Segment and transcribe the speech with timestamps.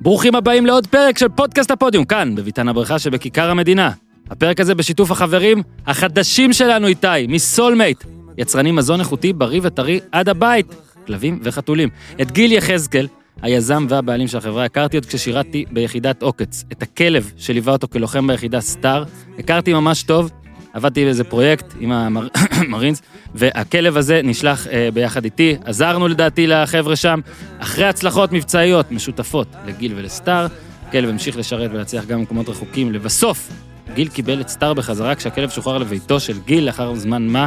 [0.00, 3.90] ברוכים הבאים לעוד פרק של פודקאסט הפודיום, כאן, בביתן הבריכה שבכיכר המדינה.
[4.30, 8.04] הפרק הזה בשיתוף החברים החדשים שלנו איתי, מסולמייט,
[8.38, 10.74] יצרנים מזון איכותי, בריא וטרי עד הבית,
[11.06, 11.88] כלבים וחתולים.
[12.20, 13.08] את גיל יחזקאל,
[13.42, 16.64] היזם והבעלים של החברה, הכרתי עוד כששירתתי ביחידת עוקץ.
[16.72, 19.04] את הכלב שליווה אותו כלוחם ביחידה סטאר,
[19.38, 20.30] הכרתי ממש טוב,
[20.72, 23.02] עבדתי באיזה פרויקט עם המרינס,
[23.34, 27.20] והכלב הזה נשלח אה, ביחד איתי, עזרנו לדעתי לחבר'ה שם,
[27.58, 30.46] אחרי הצלחות מבצעיות משותפות לגיל ולסטאר,
[30.88, 33.50] הכלב המשיך לשרת ולהצליח גם במקומות רחוקים, לבסוף,
[33.94, 37.46] גיל קיבל את סטאר בחזרה כשהכלב שוחרר לביתו של גיל לאחר זמן מה,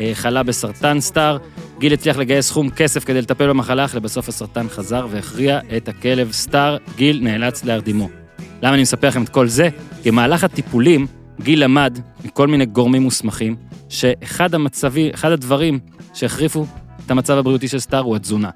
[0.00, 1.36] אה, חלה בסרטן סטאר,
[1.78, 6.32] גיל הצליח לגייס סכום כסף כדי לטפל במחלה, אך לבסוף הסרטן חזר והכריע את הכלב.
[6.32, 8.08] סטאר, גיל נאלץ להרדימו.
[8.62, 9.68] למה אני מספר לכם את כל זה?
[10.02, 11.06] כי במהלך הטיפולים,
[11.40, 13.56] גיל למד מכל מיני גורמים מוסמכים,
[13.88, 15.78] שאחד המצבי, אחד הדברים
[16.14, 16.66] שהחריפו
[17.06, 18.50] את המצב הבריאותי של סטאר הוא התזונה.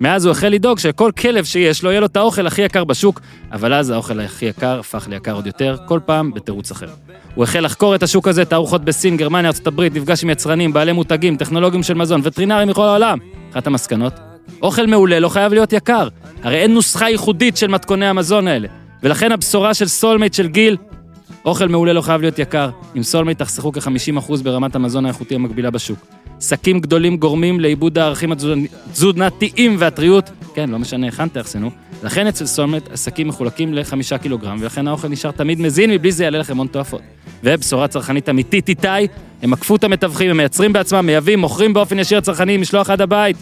[0.00, 3.20] מאז הוא החל לדאוג שכל כלב שיש לו, יהיה לו את האוכל הכי יקר בשוק,
[3.52, 6.88] אבל אז האוכל הכי יקר הפך ליקר עוד יותר, כל פעם בתירוץ אחר.
[7.34, 11.36] הוא החל לחקור את השוק הזה, תערוכות בסין, גרמניה, ארה"ב, נפגש עם יצרנים, בעלי מותגים,
[11.36, 13.18] טכנולוגים של מזון, וטרינרים מכל העולם.
[13.52, 14.12] אחת המסקנות,
[14.62, 16.08] אוכל מעולה לא חייב להיות יקר.
[16.42, 18.68] הרי אין נוסחה ייחודית של מתכוני המזון האלה.
[19.02, 20.76] ולכן הבשורה של סולמייט של גיל,
[21.44, 22.70] אוכל מעולה לא חייב להיות יקר.
[22.94, 25.98] עם סולמייט תחסכו כ-50% ברמת המזון האיכותי המקבילה בשוק.
[26.40, 31.70] שקים גדולים גורמים לאיבוד הערכים התזונתיים והטריות, כן, לא משנה היכן תאחסנו,
[32.02, 36.38] לכן אצל סולמט השקים מחולקים לחמישה קילוגרם, ולכן האוכל נשאר תמיד מזין, מבלי זה יעלה
[36.38, 37.00] לכם הון תועפות.
[37.44, 38.88] ובשורה צרכנית אמיתית איתי,
[39.42, 43.36] הם עקפו את המתווכים, הם מייצרים בעצמם, מייבאים, מוכרים באופן ישיר לצרכנים, משלוח עד הבית.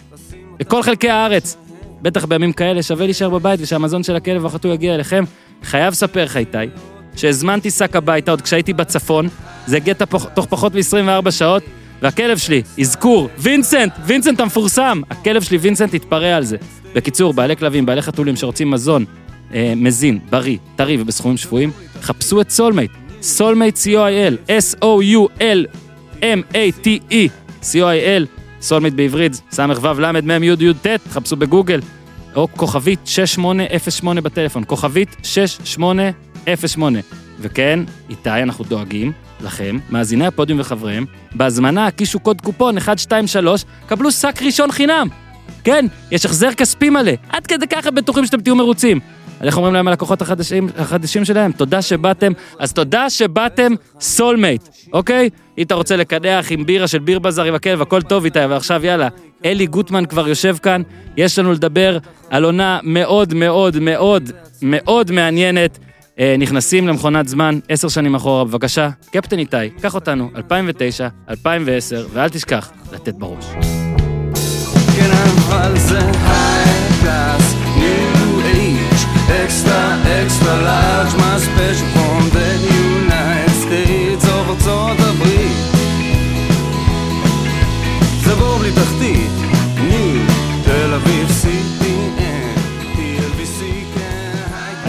[0.59, 1.57] בכל חלקי הארץ.
[2.01, 5.23] בטח בימים כאלה שווה להישאר בבית ושהמזון של הכלב והחתול יגיע אליכם.
[5.63, 6.57] חייב לספר לך איתי,
[7.19, 9.27] שהזמנתי שק הביתה עוד כשהייתי בצפון,
[9.65, 9.93] זה הגיע
[10.33, 11.63] תוך פחות מ-24 שעות,
[12.01, 16.57] והכלב שלי, אזכור, וינסנט, וינסנט המפורסם, הכלב שלי וינסנט התפרע על זה.
[16.95, 19.05] בקיצור, בעלי כלבים, בעלי חתולים שרוצים מזון
[19.53, 22.91] אה, מזין, בריא, טרי ובסכומים שפויים, חפשו את סולמייט.
[23.21, 25.29] סולמייט co.il, S-O-U-L-M-A-T-E,
[27.61, 28.25] co.il,
[28.61, 29.61] סולמייט בעברית, ס"ו
[29.99, 31.81] ל' מ' י' י' ט', חפשו בגוגל,
[32.35, 36.28] או כוכבית 6808 בטלפון, כוכבית 6808.
[37.39, 37.79] וכן,
[38.09, 39.11] איתי אנחנו דואגים
[39.41, 41.05] לכם, מאזיני הפודיום וחבריהם,
[41.35, 45.07] בהזמנה הקישו קוד קופון 123, קבלו שק ראשון חינם.
[45.63, 48.99] כן, יש החזר כספי מלא, עד כדי ככה בטוחים שאתם תהיו מרוצים.
[49.41, 51.51] איך אומרים להם הלקוחות החדשים, החדשים שלהם?
[51.51, 55.29] תודה שבאתם, אז תודה שבאתם סולמייט, אוקיי?
[55.57, 58.85] אם אתה רוצה לקדח עם בירה של ביר בזאר עם הכלב, הכל טוב איתה, ועכשיו
[58.85, 59.07] יאללה,
[59.45, 60.81] אלי גוטמן כבר יושב כאן,
[61.17, 61.97] יש לנו לדבר
[62.29, 65.79] על עונה מאוד מאוד מאוד מאוד מעניינת.
[66.19, 72.29] אה, נכנסים למכונת זמן עשר שנים אחורה, בבקשה, קפטן איתי, קח אותנו, 2009, 2010, ואל
[72.29, 73.45] תשכח לתת בראש.
[74.95, 75.11] כן,
[88.75, 89.48] תחתית,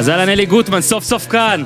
[0.00, 1.62] אז אהלן אלי גוטמן, סוף סוף כאן.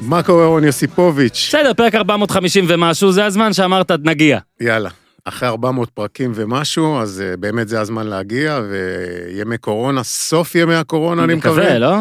[0.00, 1.48] מה קורה רון יוסיפוביץ'?
[1.48, 4.38] בסדר, פרק 450 ומשהו, זה הזמן שאמרת, נגיע.
[4.60, 4.90] יאללה.
[5.24, 11.24] אחרי 400 פרקים ומשהו, אז uh, באמת זה הזמן להגיע, וימי קורונה, סוף ימי הקורונה,
[11.24, 11.62] אני מקווה.
[11.62, 11.96] מקווה, לא?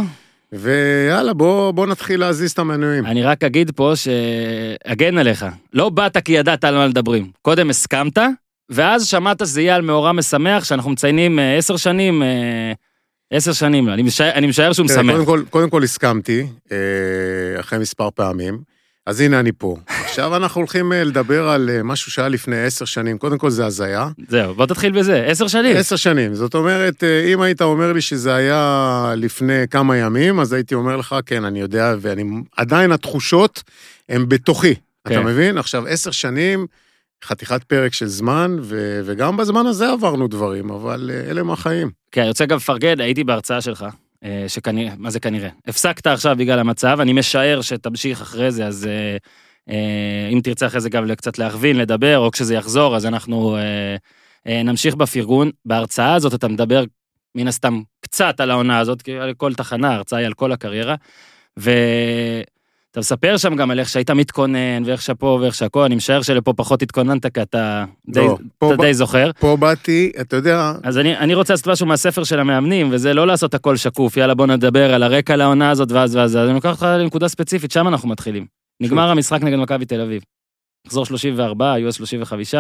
[0.54, 3.06] ויאללה, בוא, בוא נתחיל להזיז את המנויים.
[3.06, 7.32] אני רק אגיד פה שאגן עליך, לא באת כי ידעת על מה לדברים.
[7.42, 8.18] קודם הסכמת,
[8.70, 12.26] ואז שמעת שזה יהיה על מאורע משמח, שאנחנו מציינים uh, עשר שנים, uh,
[13.32, 15.16] עשר שנים, אני משער, אני משער שהוא משמח.
[15.16, 16.48] קודם כל, קודם כל הסכמתי,
[17.60, 18.58] אחרי מספר פעמים.
[19.08, 19.78] אז הנה אני פה.
[20.06, 23.18] עכשיו אנחנו הולכים אה, לדבר על אה, משהו שהיה לפני עשר שנים.
[23.18, 24.08] קודם כל זה הזיה.
[24.30, 25.78] זהו, בוא תתחיל בזה, עשר שנים.
[25.78, 26.34] עשר שנים.
[26.34, 30.98] זאת אומרת, אה, אם היית אומר לי שזה היה לפני כמה ימים, אז הייתי אומר
[30.98, 32.24] לך, כן, אני יודע, ואני...
[32.58, 33.64] עדיין התחושות
[34.10, 34.76] הן בתוכי.
[34.76, 35.14] כן.
[35.14, 35.58] אתה מבין?
[35.58, 36.68] עכשיו, עשר שנים,
[37.24, 39.02] חתיכת פרק של זמן, ו...
[39.06, 41.92] וגם בזמן הזה עברנו דברים, אבל אלה הם החיים.
[42.12, 43.86] כן, אני רוצה גם לפרגן, הייתי בהרצאה שלך.
[44.24, 45.50] אה, שכנראה, מה זה כנראה?
[45.68, 49.18] הפסקת עכשיו בגלל המצב, אני משער שתמשיך אחרי זה, אז אה,
[49.70, 53.58] אה, אם תרצה אחרי זה גם קצת להכווין, לדבר, או כשזה יחזור, אז אנחנו
[54.46, 55.52] נמשיך בפרגון.
[55.66, 56.84] בהרצאה הזאת אתה מדבר
[57.36, 60.96] מן הסתם קצת על העונה הזאת, כי על כל תחנה, ההרצאה היא על כל הקריירה,
[61.60, 61.72] ו...
[62.98, 66.54] אתה מספר שם גם על איך שהיית מתכונן, ואיך שפה ואיך שהכל, אני משער שלפה
[66.54, 69.32] פחות התכוננת, כי אתה די, לא, אתה די זוכר.
[69.40, 70.74] פה באתי, אתה יודע...
[70.84, 74.34] אז אני, אני רוצה לעשות משהו מהספר של המאמנים, וזה לא לעשות הכל שקוף, יאללה
[74.34, 77.88] בוא נדבר על הרקע לעונה הזאת ואז ואז, אז אני לוקח אותך לנקודה ספציפית, שם
[77.88, 78.46] אנחנו מתחילים.
[78.82, 80.22] נגמר המשחק נגד מכבי תל אביב.
[80.88, 82.60] מחזור 34, היו אז 35, 0-0.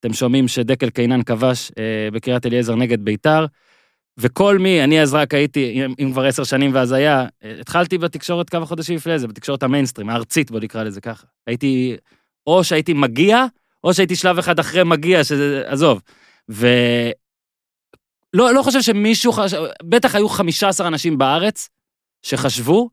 [0.00, 3.46] אתם שומעים שדקל קינן כבש אה, בקריית אליעזר נגד ביתר.
[4.18, 7.26] וכל מי, אני אז רק הייתי, אם כבר עשר שנים והזיה,
[7.60, 11.26] התחלתי בתקשורת כמה חודשים לפני זה, בתקשורת המיינסטרים, הארצית, בוא נקרא לזה ככה.
[11.46, 11.96] הייתי,
[12.46, 13.44] או שהייתי מגיע,
[13.84, 16.00] או שהייתי שלב אחד אחרי מגיע, שזה, עזוב.
[16.50, 16.68] ו...
[18.34, 21.68] לא, לא חושב שמישהו, חשב, בטח היו 15 אנשים בארץ
[22.22, 22.90] שחשבו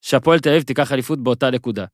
[0.00, 1.84] שהפועל תל אביב תיקח אליפות באותה נקודה.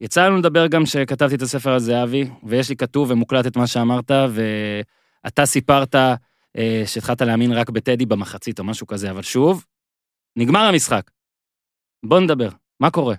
[0.00, 3.66] יצא לנו לדבר גם שכתבתי את הספר הזה, אבי, ויש לי כתוב ומוקלט את מה
[3.66, 5.94] שאמרת, ואתה סיפרת
[6.86, 9.64] שהתחלת להאמין רק בטדי במחצית או משהו כזה, אבל שוב,
[10.36, 11.10] נגמר המשחק.
[12.04, 12.48] בוא נדבר,
[12.80, 13.14] מה קורה?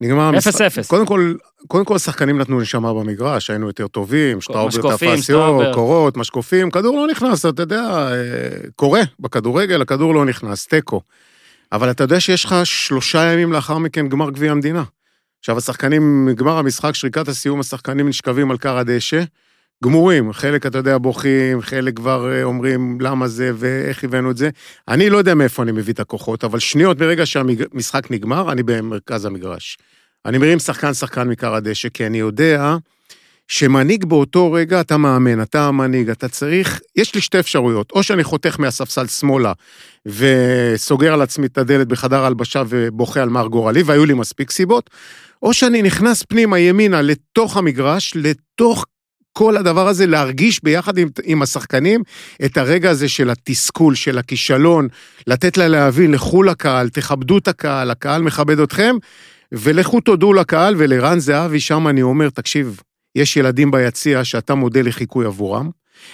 [0.00, 0.48] נגמר המשחק.
[0.48, 0.88] אפס אפס.
[0.88, 1.34] קודם כל,
[1.68, 5.28] קודם כל השחקנים נתנו נשמה במגרש, היינו יותר טובים, שטראובר תפס.
[5.28, 11.00] יור, קורות, משקופים, כדור לא נכנס, אתה יודע, אה, קורה בכדורגל, הכדור לא נכנס, תיקו.
[11.72, 14.84] אבל אתה יודע שיש לך שלושה ימים לאחר מכן גמר גביע המדינה.
[15.38, 19.22] עכשיו, השחקנים, גמר המשחק, שריקת הסיום, השחקנים נשכבים על כר הדשא,
[19.84, 24.50] גמורים, חלק, אתה יודע, בוכים, חלק כבר אה, אומרים למה זה ואיך הבאנו את זה.
[24.88, 29.24] אני לא יודע מאיפה אני מביא את הכוחות, אבל שניות ברגע שהמשחק נגמר, אני במרכז
[29.24, 29.78] המגרש.
[30.26, 32.76] אני מרים שחקן-שחקן מכר הדשא, כי אני יודע
[33.48, 38.24] שמנהיג באותו רגע, אתה מאמן, אתה המנהיג, אתה צריך, יש לי שתי אפשרויות, או שאני
[38.24, 39.52] חותך מהספסל שמאלה
[40.06, 44.90] וסוגר על עצמי את הדלת בחדר הלבשה ובוכה על מר גורלי, והיו לי מספיק סיבות,
[45.42, 48.86] או שאני נכנס פנימה ימינה לתוך המגרש, לתוך
[49.38, 52.02] כל הדבר הזה, להרגיש ביחד עם, עם השחקנים
[52.44, 54.88] את הרגע הזה של התסכול, של הכישלון,
[55.26, 58.96] לתת לה להבין, לכו לקהל, תכבדו את הקהל, הקהל מכבד אתכם,
[59.52, 62.80] ולכו תודו לקהל, ולרן זהבי, שם אני אומר, תקשיב,
[63.16, 65.70] יש ילדים ביציע שאתה מודל לחיקוי עבורם.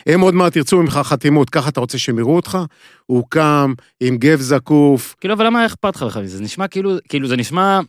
[0.06, 2.58] הם עוד מעט ירצו ממך חתימות, ככה אתה רוצה שהם יראו אותך?
[3.06, 5.14] הוא קם עם גב זקוף.
[5.20, 6.26] כאילו, אבל למה אכפת לך בכלל?
[6.26, 7.80] זה נשמע כאילו, כאילו זה נשמע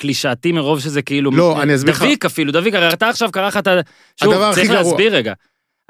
[0.00, 1.30] קלישאתי מרוב שזה כאילו...
[1.30, 2.02] לא, אני אסביר לך.
[2.02, 3.70] דביק אפילו, דביק, הרי אתה עכשיו קרא לך את ה...
[4.16, 4.70] שוב, צריך.
[4.70, 5.32] להסביר רגע.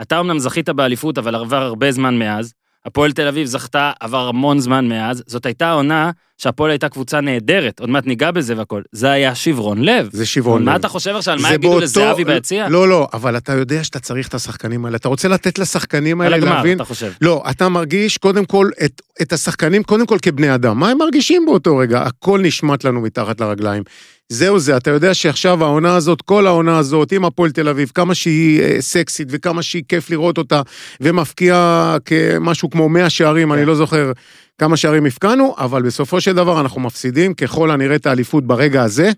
[0.02, 2.52] אתה אמנם זכית באליפות, אבל עבר הרבה זמן מאז.
[2.86, 5.22] הפועל תל אביב זכתה, עבר המון זמן מאז.
[5.26, 6.10] זאת הייתה עונה
[6.40, 8.82] שהפועל הייתה קבוצה נהדרת, עוד מעט ניגע בזה והכל.
[8.92, 10.08] זה היה שברון לב.
[10.12, 10.78] זה שברון מה לב.
[10.78, 12.68] אתה חושב עכשיו, על מה יגידו באותו- לזהבי ביציע?
[12.68, 14.96] לא, לא, אבל אתה יודע שאתה צריך את השחקנים האלה.
[14.96, 16.76] אתה רוצה לתת לשחקנים האלה הגמר, להבין...
[16.76, 17.12] אתה חושב.
[17.20, 20.78] לא, אתה מרגיש קודם כל את, את השחקנים, קודם כל כבני אדם.
[20.80, 22.00] מה הם מרגישים באותו רגע?
[22.02, 23.82] הכל נשמט לנו מתחת לרגליים.
[24.28, 28.14] זהו זה, אתה יודע שעכשיו העונה הזאת, כל העונה הזאת, עם הפועל תל אביב, כמה
[28.14, 30.62] שהיא אה, סקסית וכמה שהיא כיף לראות אותה,
[31.00, 34.12] ומפקיעה כמשהו כמו 100 שערים, אני לא זוכר
[34.60, 39.10] כמה שערים הפקענו, אבל בסופו של דבר אנחנו מפסידים ככל הנראה את האליפות ברגע הזה,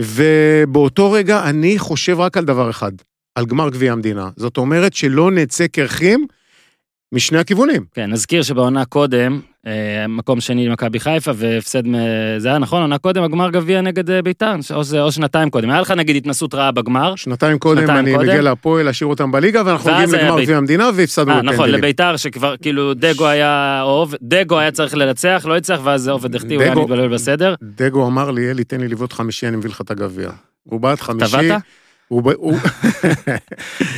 [0.00, 2.92] ובאותו רגע אני חושב רק על דבר אחד,
[3.34, 4.30] על גמר גביע המדינה.
[4.36, 6.26] זאת אומרת שלא נצא קרחים
[7.12, 7.84] משני הכיוונים.
[7.94, 9.40] כן, נזכיר שבעונה קודם,
[10.08, 11.82] מקום שני למכבי חיפה והפסד,
[12.38, 15.70] זה היה נכון, עונה קודם, הגמר גביע נגד אה, ביתר, או, או שנתיים קודם.
[15.70, 17.16] היה לך נגיד התנסות רעה בגמר.
[17.16, 18.28] שנתיים קודם שנתיים אני קודם?
[18.28, 21.74] מגיע להפועל, להשאיר אותם בליגה, ואנחנו מגיעים היה לגמר גביע המדינה והפסדנו אה, נכון, בפנדלים.
[21.74, 26.34] לביתר שכבר, כאילו, דגו היה, או עובד- דגו היה צריך לנצח, לא הצליח, ואז עובד
[26.34, 27.54] החטיא, הוא היה מתבלבל בסדר.
[27.62, 30.30] דגו אמר לי, אלי, תן לי לבעוט חמישי, אני מביא לך את הגביע.
[30.62, 31.30] הוא בעט חמישי.
[31.36, 31.62] טבעת?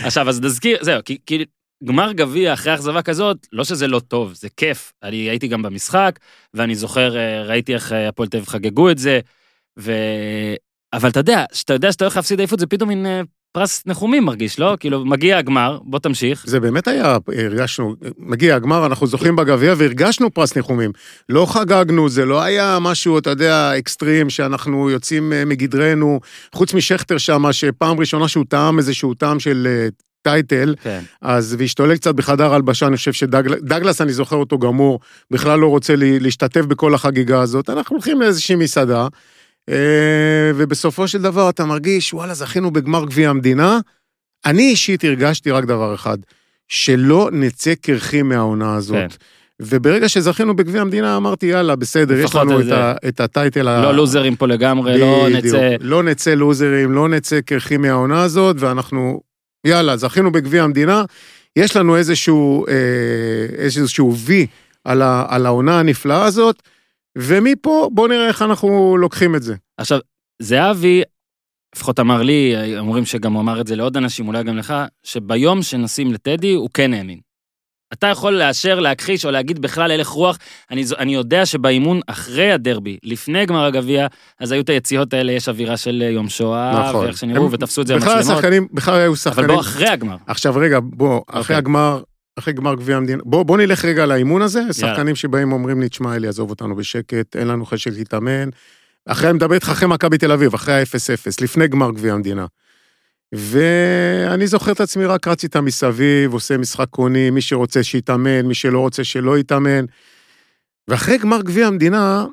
[0.04, 1.44] עכשיו, אז נזכיר, זהו, כי
[1.84, 4.92] גמר גביע אחרי אכזבה כזאת, לא שזה לא טוב, זה כיף.
[5.02, 6.18] אני הייתי גם במשחק,
[6.54, 9.20] ואני זוכר, אה, ראיתי איך אה, הפועל תל אביב חגגו את זה,
[9.78, 9.92] ו...
[10.92, 13.20] אבל אתה יודע, שאתה יודע שאתה הולך להפסיד עייפות, זה פתאום מין אה,
[13.52, 14.76] פרס ניחומים מרגיש, לא?
[14.80, 16.44] כאילו, מגיע הגמר, בוא תמשיך.
[16.46, 20.92] זה באמת היה, הרגשנו, מגיע הגמר, אנחנו זוכים בגביע והרגשנו פרס ניחומים.
[21.28, 26.20] לא חגגנו, זה לא היה משהו, אתה יודע, אקסטרים, שאנחנו יוצאים מגדרנו,
[26.54, 29.86] חוץ משכטר שמה, שפעם ראשונה שהוא טעם איזשהו טעם של
[30.24, 31.00] טייטל, כן.
[31.22, 35.00] אז והשתולל קצת בחדר הלבשה, אני חושב שדגלס, אני זוכר אותו גמור,
[35.30, 37.70] בכלל לא רוצה לי, להשתתף בכל החגיגה הזאת.
[37.70, 39.08] אנחנו הולכים לאיזושהי מסעדה,
[39.68, 43.78] אה, ובסופו של דבר אתה מרגיש, וואלה, זכינו בגמר גביע המדינה.
[44.46, 46.18] אני אישית הרגשתי רק דבר אחד,
[46.68, 48.96] שלא נצא קרחים מהעונה הזאת.
[48.96, 49.06] כן.
[49.62, 53.82] וברגע שזכינו בגביע המדינה, אמרתי, יאללה, בסדר, יש לנו את, ה, את הטייטל ה...
[53.82, 55.28] לא לוזרים פה לגמרי, לא.
[55.32, 55.76] נצא...
[55.80, 59.20] לא נצא לוזרים, לא נצא קרחים מהעונה הזאת, ואנחנו,
[59.64, 61.04] יאללה, זכינו בגביע המדינה,
[61.56, 64.46] יש לנו איזשהו, אה, איזשהו וי
[64.84, 66.62] על, ה, על העונה הנפלאה הזאת,
[67.18, 69.54] ומפה בואו נראה איך אנחנו לוקחים את זה.
[69.78, 69.98] עכשיו,
[70.42, 71.02] זהבי,
[71.76, 75.62] לפחות אמר לי, אומרים שגם הוא אמר את זה לעוד אנשים, אולי גם לך, שביום
[75.62, 77.18] שנשים לטדי, הוא כן האמין.
[77.98, 80.38] אתה יכול לאשר, להכחיש או להגיד בכלל הלך רוח.
[80.70, 84.06] אני, אני יודע שבאימון אחרי הדרבי, לפני גמר הגביע,
[84.40, 87.04] אז היו את היציאות האלה, יש אווירה של אה, יום שואה, נכון.
[87.04, 88.38] ואיך שנראו, ותפסו את זה בכלל במצלמות.
[88.38, 89.46] השחקנים, בכלל היו אבל שחקנים.
[89.46, 90.16] בוא אחרי הגמר.
[90.26, 91.56] עכשיו רגע, בוא, אחרי אוקיי.
[91.56, 92.02] הגמר,
[92.38, 96.16] אחרי גמר גביע המדינה, בוא, בוא נלך רגע לאימון הזה, שחקנים שבאים אומרים לי, תשמע,
[96.16, 98.48] אלי, עזוב אותנו בשקט, אין לנו חשק להתאמן.
[99.06, 102.46] אחרי, אני מדבר איתך אחרי מכבי תל אביב, אחרי ה-0-0, לפני גמר גביע המדינה.
[103.36, 108.54] ואני זוכר את עצמי רק רץ איתה מסביב, עושה משחק קוני, מי שרוצה שיתאמן, מי
[108.54, 109.84] שלא רוצה שלא יתאמן.
[110.88, 112.24] ואחרי גמר גביע המדינה,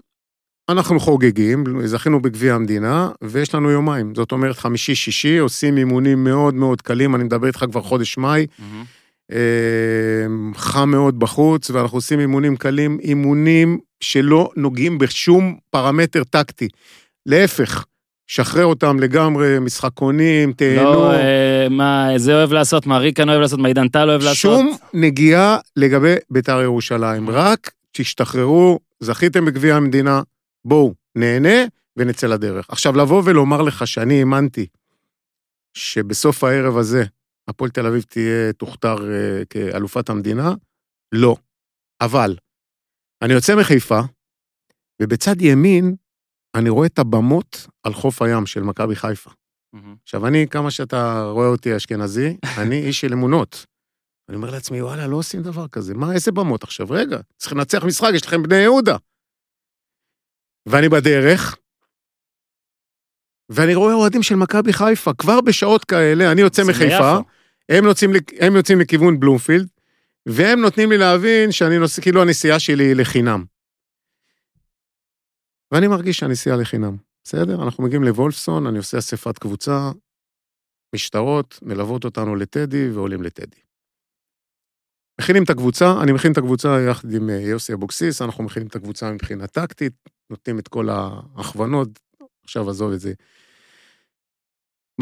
[0.69, 4.15] אנחנו חוגגים, זכינו בגביע המדינה, ויש לנו יומיים.
[4.15, 8.47] זאת אומרת, חמישי-שישי, עושים אימונים מאוד מאוד קלים, אני מדבר איתך כבר חודש מאי.
[8.59, 9.33] Mm-hmm.
[10.55, 16.67] חם מאוד בחוץ, ואנחנו עושים אימונים קלים, אימונים שלא נוגעים בשום פרמטר טקטי.
[17.25, 17.85] להפך,
[18.31, 20.83] שחרר אותם לגמרי, משחקונים, תהנו.
[20.83, 24.35] לא, אה, מה זה אוהב לעשות, מה ריקן אוהב לעשות, מה עידן טל אוהב לעשות.
[24.35, 30.21] שום נגיעה לגבי בית"ר ירושלים, רק תשתחררו, זכיתם בגביע המדינה,
[30.65, 31.65] בואו, נהנה
[31.97, 32.65] ונצא לדרך.
[32.69, 34.67] עכשיו, לבוא ולומר לך שאני האמנתי
[35.73, 37.03] שבסוף הערב הזה
[37.47, 40.53] הפועל תל אביב תהיה, תוכתר uh, כאלופת המדינה,
[41.11, 41.35] לא.
[42.01, 42.35] אבל,
[43.21, 43.99] אני יוצא מחיפה,
[45.01, 45.95] ובצד ימין
[46.55, 49.29] אני רואה את הבמות על חוף הים של מכבי חיפה.
[50.03, 53.65] עכשיו, אני, כמה שאתה רואה אותי אשכנזי, אני איש של אמונות.
[54.29, 55.93] אני אומר לעצמי, וואלה, לא עושים דבר כזה.
[55.93, 56.87] מה, איזה במות עכשיו?
[56.89, 58.97] רגע, צריכים לנצח משחק, יש לכם בני יהודה.
[60.65, 61.57] ואני בדרך,
[63.49, 67.17] ואני רואה אוהדים של מכבי חיפה, כבר בשעות כאלה, אני יוצא מחיפה,
[67.69, 69.67] הם יוצאים, הם יוצאים לכיוון בלומפילד,
[70.25, 73.45] והם נותנים לי להבין שאני נוסע, כאילו הנסיעה שלי היא לחינם.
[75.71, 77.63] ואני מרגיש שהנסיעה לחינם, בסדר?
[77.63, 79.91] אנחנו מגיעים לוולפסון, אני עושה אספת קבוצה,
[80.95, 83.59] משטרות, מלוות אותנו לטדי ועולים לטדי.
[85.21, 88.75] מכינים את הקבוצה, אני מכין את הקבוצה יחד עם אה, יוסי אבוקסיס, אנחנו מכינים את
[88.75, 89.93] הקבוצה מבחינה טקטית,
[90.29, 91.89] נותנים את כל ההכוונות,
[92.43, 93.13] עכשיו עזוב את זה.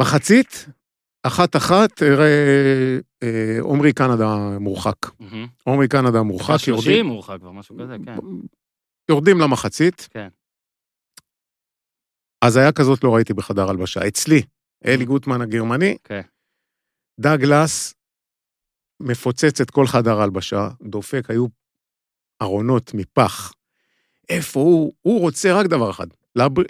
[0.00, 0.66] מחצית,
[1.22, 4.96] אחת-אחת, אה, עומרי קנדה מורחק.
[5.64, 6.56] עומרי קנדה מורחק.
[6.56, 8.16] שלושים מורחק כבר, משהו כזה, כן.
[9.10, 10.08] יורדים למחצית.
[10.10, 10.28] כן.
[12.42, 14.08] אז היה כזאת לא ראיתי בחדר הלבשה.
[14.08, 14.42] אצלי,
[14.86, 16.20] אלי גוטמן הגרמני, כן.
[17.20, 17.94] דאגלס
[19.00, 21.46] מפוצץ את כל חדר הלבשה, דופק, היו
[22.42, 23.52] ארונות מפח.
[24.28, 24.92] איפה הוא?
[25.00, 26.06] הוא רוצה רק דבר אחד,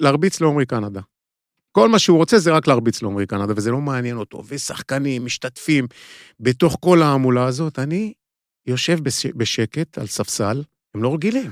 [0.01, 1.01] להרביץ לעומרי קנדה.
[1.73, 4.43] כל מה שהוא רוצה זה רק להרביץ לעומרי קנדה, וזה לא מעניין אותו.
[4.47, 5.87] ושחקנים, משתתפים
[6.41, 7.79] בתוך כל ההמולה הזאת.
[7.79, 8.13] אני
[8.67, 8.99] יושב
[9.37, 10.63] בשקט על ספסל,
[10.95, 11.51] הם לא רגילים,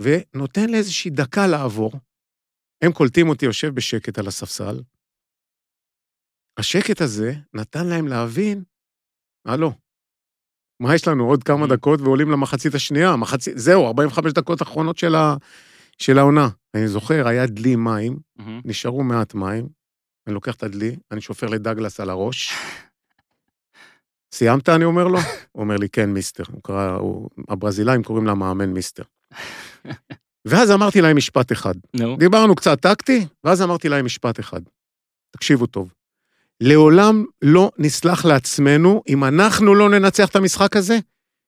[0.00, 1.92] ונותן לאיזושהי דקה לעבור.
[2.84, 4.80] הם קולטים אותי יושב בשקט על הספסל.
[6.58, 8.62] השקט הזה נתן להם להבין,
[9.46, 9.72] הלו,
[10.80, 11.28] מה יש לנו?
[11.28, 13.16] עוד כמה דקות ועולים למחצית השנייה.
[13.16, 15.36] מחצית, זהו, 45 דקות אחרונות של, ה,
[15.98, 16.48] של העונה.
[16.74, 18.42] אני זוכר, היה דלי מים, mm-hmm.
[18.64, 19.68] נשארו מעט מים,
[20.26, 22.52] אני לוקח את הדלי, אני שופר לדגלס על הראש.
[24.34, 25.18] סיימת, אני אומר לו?
[25.52, 26.44] הוא אומר לי, כן, מיסטר.
[26.52, 29.02] הוא קרא, הוא, הברזילאים קוראים למאמן מיסטר.
[30.44, 31.74] ואז אמרתי להם משפט אחד.
[31.96, 32.18] No.
[32.18, 34.60] דיברנו קצת טקטי, ואז אמרתי להם משפט אחד.
[35.30, 35.92] תקשיבו טוב.
[36.60, 40.98] לעולם לא נסלח לעצמנו אם אנחנו לא ננצח את המשחק הזה,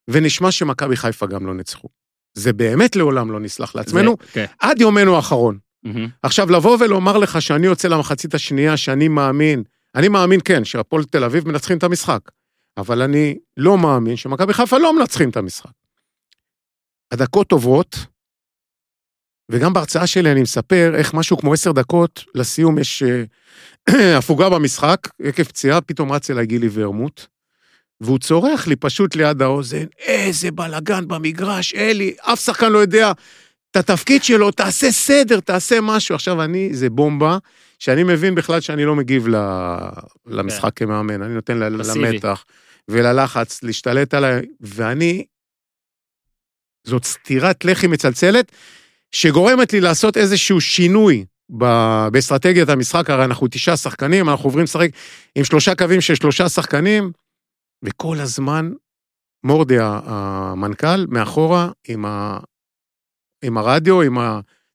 [0.07, 1.87] ונשמע שמכבי חיפה גם לא ניצחו.
[2.33, 4.45] זה באמת לעולם לא נסלח לעצמנו, זה, כן.
[4.59, 5.57] עד יומנו האחרון.
[5.85, 6.09] Mm-hmm.
[6.23, 9.63] עכשיו, לבוא ולומר לך שאני יוצא למחצית השנייה, שאני מאמין,
[9.95, 12.19] אני מאמין, כן, שהפועל תל אביב מנצחים את המשחק,
[12.77, 15.71] אבל אני לא מאמין שמכבי חיפה לא מנצחים את המשחק.
[17.11, 17.97] הדקות עוברות,
[19.49, 23.23] וגם בהרצאה שלי אני מספר איך משהו כמו עשר דקות לסיום יש אה,
[24.17, 27.25] הפוגה במשחק, עקב פציעה, פתאום רץ אליי גילי ורמוט,
[28.01, 33.11] והוא צורח לי פשוט ליד האוזן, איזה בלאגן במגרש, אלי, אף שחקן לא יודע
[33.71, 36.15] את התפקיד שלו, תעשה סדר, תעשה משהו.
[36.15, 37.37] עכשיו אני, זה בומבה,
[37.79, 39.27] שאני מבין בכלל שאני לא מגיב
[40.25, 40.85] למשחק כן.
[40.85, 42.45] כמאמן, אני נותן למתח
[42.87, 45.25] וללחץ להשתלט עליי, ואני,
[46.83, 48.51] זאת סטירת לחי מצלצלת,
[49.11, 51.25] שגורמת לי לעשות איזשהו שינוי
[52.11, 54.89] באסטרטגיית המשחק, הרי אנחנו תשעה שחקנים, אנחנו עוברים לשחק
[55.35, 57.11] עם שלושה קווים של שלושה שחקנים,
[57.83, 58.71] וכל הזמן
[59.43, 62.39] מורדי המנכ"ל מאחורה עם, ה,
[63.43, 64.17] עם הרדיו, עם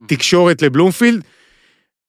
[0.03, 1.25] התקשורת לבלומפילד,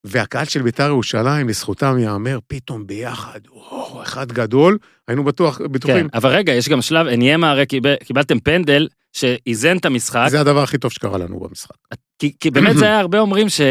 [0.03, 4.77] והקהל של בית"ר ירושלים, לזכותם ייאמר, פתאום ביחד, וואו, אחד גדול,
[5.07, 6.09] היינו בטוח, בטוחים.
[6.09, 10.27] כן, אבל רגע, יש גם שלב, אניימה הרי קיבל, קיבלתם פנדל שאיזן את המשחק.
[10.29, 11.75] זה הדבר הכי טוב שקרה לנו במשחק.
[12.19, 13.61] כי, כי באמת זה היה הרבה אומרים ש...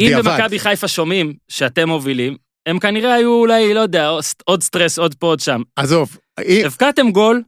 [0.00, 4.10] אם במכבי חיפה שומעים שאתם מובילים, הם כנראה היו אולי, לא יודע,
[4.44, 5.62] עוד סטרס, עוד פה, עוד שם.
[5.76, 6.16] עזוב.
[6.64, 7.42] הבקעתם גול,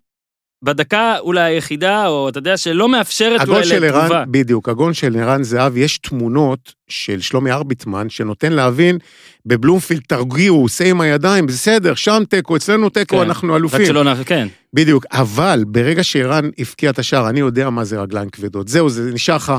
[0.63, 4.07] בדקה אולי היחידה, או אתה יודע, שלא מאפשרת אולי לתגובה.
[4.07, 8.99] ערן, בדיוק, הגול של ערן זהב, יש תמונות של שלומי ארביטמן, שנותן להבין,
[9.47, 13.81] בבלומפילד תרגיעו, עושה עם הידיים, בסדר, שם תיקו, אצלנו תיקו, כן, אנחנו אלופים.
[13.81, 14.15] רק שלא.
[14.25, 14.49] כן.
[14.75, 18.69] בדיוק, אבל ברגע שערן הבקיע את השער, אני יודע מה זה רגליים כבדות.
[18.69, 19.53] זהו, זה נשאר לך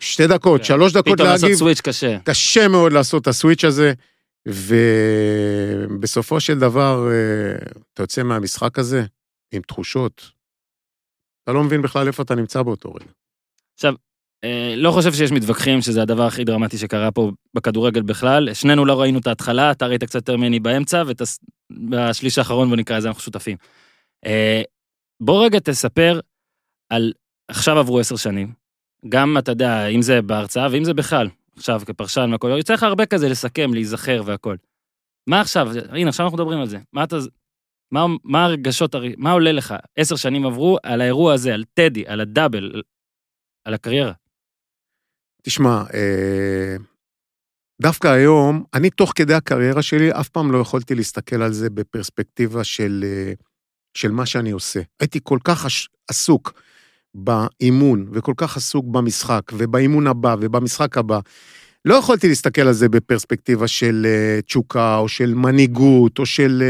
[0.00, 0.66] שתי דקות, כן.
[0.66, 1.38] שלוש דקות פתאום להגיב.
[1.38, 2.16] פתאום לעשות סוויץ' קשה.
[2.24, 3.92] קשה מאוד לעשות את הסוויץ' הזה.
[5.88, 7.14] ובסופו של דבר, אה,
[7.94, 9.04] אתה יוצא מהמשחק הזה
[9.54, 10.30] עם תחושות.
[11.44, 13.10] אתה לא מבין בכלל איפה אתה נמצא באותו רגע.
[13.74, 13.94] עכשיו,
[14.44, 18.54] אה, לא חושב שיש מתווכחים שזה הדבר הכי דרמטי שקרה פה בכדורגל בכלל.
[18.54, 22.98] שנינו לא ראינו את ההתחלה, אתה ראית קצת יותר ממני באמצע, ובשליש האחרון, בוא נקרא
[22.98, 23.56] לזה, אנחנו שותפים.
[24.26, 24.62] אה,
[25.20, 26.20] בוא רגע תספר
[26.92, 27.12] על,
[27.48, 28.52] עכשיו עברו עשר שנים,
[29.08, 33.06] גם, אתה יודע, אם זה בהרצאה ואם זה בכלל, עכשיו כפרשן והכל, יוצא לך הרבה
[33.06, 34.56] כזה לסכם, להיזכר והכל.
[35.26, 36.78] מה עכשיו, הנה, עכשיו אנחנו מדברים על זה.
[36.92, 37.16] מה אתה,
[37.92, 39.74] מה, מה הרגשות, מה עולה לך?
[39.96, 42.82] עשר שנים עברו על האירוע הזה, על טדי, על הדאבל,
[43.64, 44.12] על הקריירה.
[45.42, 46.76] תשמע, אה,
[47.82, 52.64] דווקא היום, אני תוך כדי הקריירה שלי, אף פעם לא יכולתי להסתכל על זה בפרספקטיבה
[52.64, 53.32] של, אה,
[53.94, 54.80] של מה שאני עושה.
[55.00, 55.66] הייתי כל כך
[56.08, 56.52] עסוק
[57.14, 61.20] באימון, וכל כך עסוק במשחק, ובאימון הבא, ובמשחק הבא.
[61.84, 66.62] לא יכולתי להסתכל על זה בפרספקטיבה של אה, תשוקה, או של מנהיגות, או של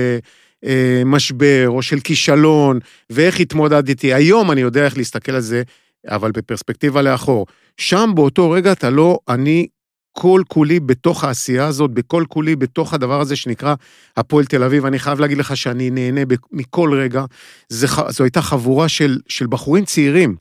[1.04, 2.78] משבר, או של כישלון,
[3.10, 4.14] ואיך התמודדתי.
[4.14, 5.62] היום אני יודע איך להסתכל על זה
[6.08, 7.46] אבל בפרספקטיבה לאחור.
[7.76, 9.66] שם באותו רגע אתה לא, אני
[10.12, 13.74] כל כולי בתוך העשייה הזאת, בכל כולי בתוך הדבר הזה שנקרא
[14.16, 14.86] הפועל תל אביב.
[14.86, 16.20] אני חייב להגיד לך שאני נהנה
[16.52, 17.24] מכל רגע.
[17.68, 20.36] זה, זו הייתה חבורה של, של בחורים צעירים,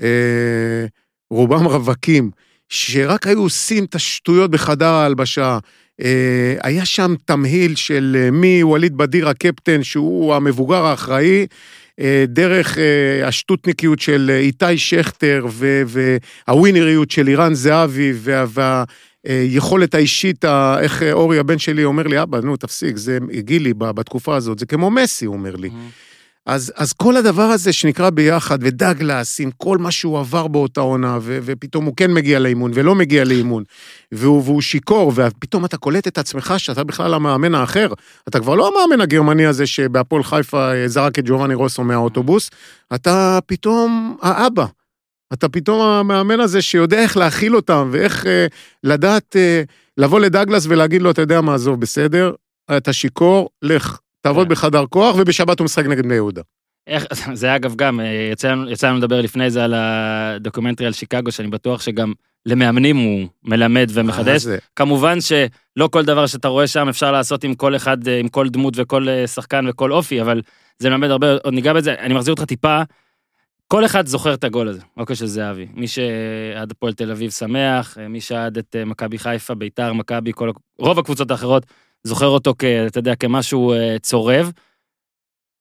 [0.00, 0.86] אה,
[1.30, 2.30] רובם רווקים,
[2.68, 5.58] שרק היו עושים את השטויות בחדר ההלבשה.
[6.02, 11.46] אה, היה שם תמהיל של אה, מווליד בדיר הקפטן, שהוא המבוגר האחראי,
[12.00, 12.78] אה, דרך
[13.24, 15.46] השטותניקיות של איתי שכטר
[15.86, 18.12] והווינריות של אירן זהבי
[19.24, 20.44] והיכולת האישית,
[20.80, 24.90] איך אורי הבן שלי אומר לי, אבא, נו, תפסיק, זה גילי בתקופה הזאת, זה כמו
[24.90, 25.68] מסי, הוא אומר לי.
[25.68, 26.07] Mm-hmm.
[26.48, 31.18] אז, אז כל הדבר הזה שנקרא ביחד, ודגלס, עם כל מה שהוא עבר באותה עונה,
[31.22, 33.64] ו, ופתאום הוא כן מגיע לאימון ולא מגיע לאימון,
[34.12, 37.92] והוא, והוא שיכור, ופתאום אתה קולט את עצמך שאתה בכלל המאמן האחר.
[38.28, 42.50] אתה כבר לא המאמן הגרמני הזה שבהפועל חיפה אה, זרק את ג'ובאני רוסו מהאוטובוס,
[42.94, 44.66] אתה פתאום האבא.
[45.32, 48.46] אתה פתאום המאמן הזה שיודע איך להכיל אותם, ואיך אה,
[48.84, 49.62] לדעת, אה,
[49.98, 52.32] לבוא לדגלס ולהגיד לו, אתה יודע מה, עזוב, בסדר,
[52.76, 53.98] אתה שיכור, לך.
[54.28, 54.52] תעבוד כן.
[54.52, 56.42] בחדר כוח, ובשבת הוא משחק נגד בני יהודה.
[56.86, 60.92] איך, זה אגב גם, אה, יצא לנו, יצא לנו לדבר לפני זה על הדוקומנטרי על
[60.92, 62.12] שיקגו, שאני בטוח שגם
[62.46, 64.46] למאמנים הוא מלמד ומחדש.
[64.76, 68.48] כמובן שלא כל דבר שאתה רואה שם אפשר לעשות עם כל אחד, אה, עם כל
[68.48, 70.42] דמות וכל אה, שחקן וכל אופי, אבל
[70.78, 72.82] זה מלמד הרבה, עוד ניגע בזה, אני מחזיר אותך טיפה.
[73.68, 75.66] כל אחד זוכר את הגול הזה, אוקיי של זהבי.
[75.74, 80.98] מי שעד הפועל תל אביב שמח, מי שעד את מכבי חיפה, ביתר, מכבי, כל, רוב
[80.98, 81.66] הקבוצות האחרות
[82.04, 82.64] זוכר אותו כ...
[82.64, 84.52] אתה יודע, כמשהו אה, צורב.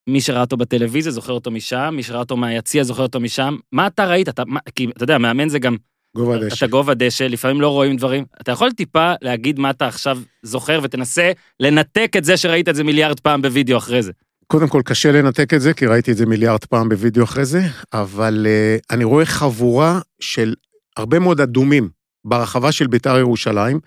[0.10, 3.56] מי שראה אותו בטלוויזיה זוכר אותו משם, מי שראה אותו מהיציע זוכר אותו משם.
[3.72, 4.30] מה אתה ראית?
[4.30, 5.76] אתה, מה, כי אתה יודע, מאמן זה גם...
[6.16, 6.56] גובה דשא.
[6.56, 8.26] אתה גובה דשא, לפעמים לא רואים דברים.
[8.42, 12.84] אתה יכול טיפה להגיד מה אתה עכשיו זוכר ותנסה לנתק את זה שראית את זה
[12.84, 14.12] מיליארד פעם בווידאו אחרי זה.
[14.48, 17.62] קודם כל קשה לנתק את זה, כי ראיתי את זה מיליארד פעם בווידאו אחרי זה,
[17.94, 20.54] אבל uh, אני רואה חבורה של
[20.98, 21.90] הרבה מאוד אדומים
[22.26, 23.80] ברחבה של בית"ר ירושלים,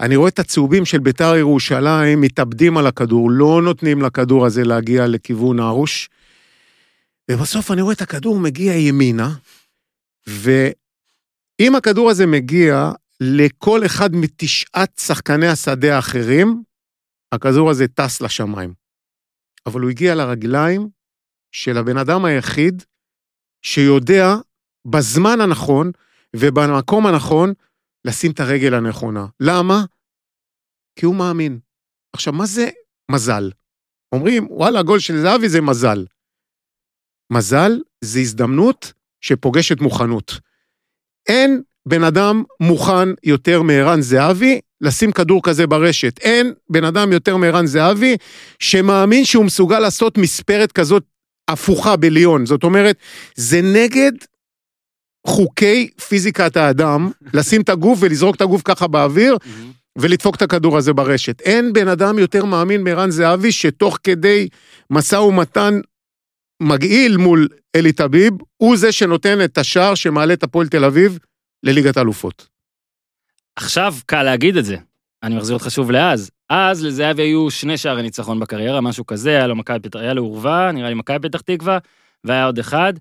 [0.00, 5.06] אני רואה את הצהובים של ביתר ירושלים מתאבדים על הכדור, לא נותנים לכדור הזה להגיע
[5.06, 6.08] לכיוון הרוש.
[7.30, 9.34] ובסוף אני רואה את הכדור מגיע ימינה,
[10.26, 16.62] ואם הכדור הזה מגיע לכל אחד מתשעת שחקני השדה האחרים,
[17.32, 18.74] הכדור הזה טס לשמיים.
[19.66, 20.88] אבל הוא הגיע לרגליים
[21.52, 22.82] של הבן אדם היחיד
[23.62, 24.36] שיודע
[24.84, 25.90] בזמן הנכון
[26.36, 27.52] ובמקום הנכון
[28.04, 29.26] לשים את הרגל הנכונה.
[29.40, 29.84] למה?
[30.98, 31.58] כי הוא מאמין.
[32.12, 32.68] עכשיו, מה זה
[33.10, 33.50] מזל?
[34.12, 36.04] אומרים, וואלה, גול של זהבי זה מזל.
[37.32, 37.72] מזל
[38.04, 40.32] זה הזדמנות שפוגשת מוכנות.
[41.28, 46.18] אין בן אדם מוכן יותר מערן זהבי לשים כדור כזה ברשת.
[46.18, 48.16] אין בן אדם יותר מערן זהבי
[48.58, 51.04] שמאמין שהוא מסוגל לעשות מספרת כזאת
[51.48, 52.46] הפוכה בליון.
[52.46, 52.96] זאת אומרת,
[53.34, 54.12] זה נגד
[55.26, 59.36] חוקי פיזיקת האדם, לשים את הגוף ולזרוק את הגוף ככה באוויר,
[59.98, 61.40] ולדפוק את הכדור הזה ברשת.
[61.40, 64.48] אין בן אדם יותר מאמין מערן זהבי שתוך כדי
[64.90, 65.80] משא ומתן
[66.62, 71.18] מגעיל מול אלי טביב, הוא זה שנותן את השער שמעלה את הפועל תל אביב
[71.62, 72.48] לליגת האלופות.
[73.56, 74.76] עכשיו קל להגיד את זה.
[75.22, 76.30] אני מחזיר אותך שוב לאז.
[76.50, 80.22] אז לזהבי היו שני שערי ניצחון בקריירה, משהו כזה, היה לו מכבי פתח, היה לו
[80.22, 81.78] עורווה, נראה לי מכבי פתח תקווה,
[82.24, 82.92] והיה עוד אחד.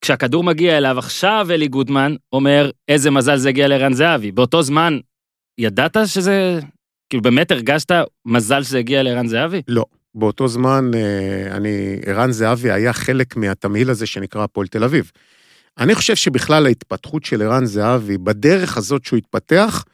[0.00, 4.32] כשהכדור מגיע אליו עכשיו אלי גוטמן אומר איזה מזל זה הגיע לערן זהבי.
[4.32, 4.98] באותו זמן
[5.58, 6.60] ידעת שזה,
[7.10, 7.92] כאילו באמת הרגשת
[8.26, 9.62] מזל שזה הגיע לערן זהבי?
[9.68, 9.84] לא.
[10.14, 15.10] באותו זמן אה, אני, ערן זהבי היה חלק מהתמהיל הזה שנקרא הפועל תל אביב.
[15.78, 19.84] אני חושב שבכלל ההתפתחות של ערן זהבי, בדרך הזאת שהוא התפתח,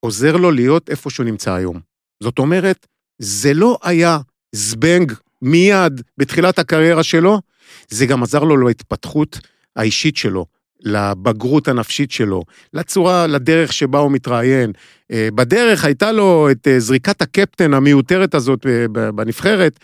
[0.00, 1.80] עוזר לו להיות איפה שהוא נמצא היום.
[2.22, 2.86] זאת אומרת,
[3.18, 4.18] זה לא היה
[4.52, 7.40] זבנג מיד בתחילת הקריירה שלו,
[7.88, 9.38] זה גם עזר לו להתפתחות
[9.76, 10.46] האישית שלו,
[10.84, 12.42] לבגרות הנפשית שלו,
[12.74, 14.72] לצורה, לדרך שבה הוא מתראיין.
[15.12, 19.80] אה, בדרך הייתה לו את אה, זריקת הקפטן המיותרת הזאת אה, בנבחרת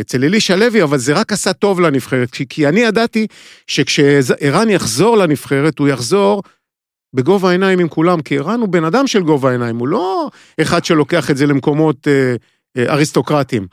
[0.00, 3.26] אצל אלישע לוי, אבל זה רק עשה טוב לנבחרת, כי אני ידעתי
[3.66, 6.42] שכשערן יחזור לנבחרת, הוא יחזור
[7.14, 10.84] בגובה העיניים עם כולם, כי ערן הוא בן אדם של גובה העיניים, הוא לא אחד
[10.84, 12.08] שלוקח את זה למקומות
[12.78, 13.66] אריסטוקרטיים.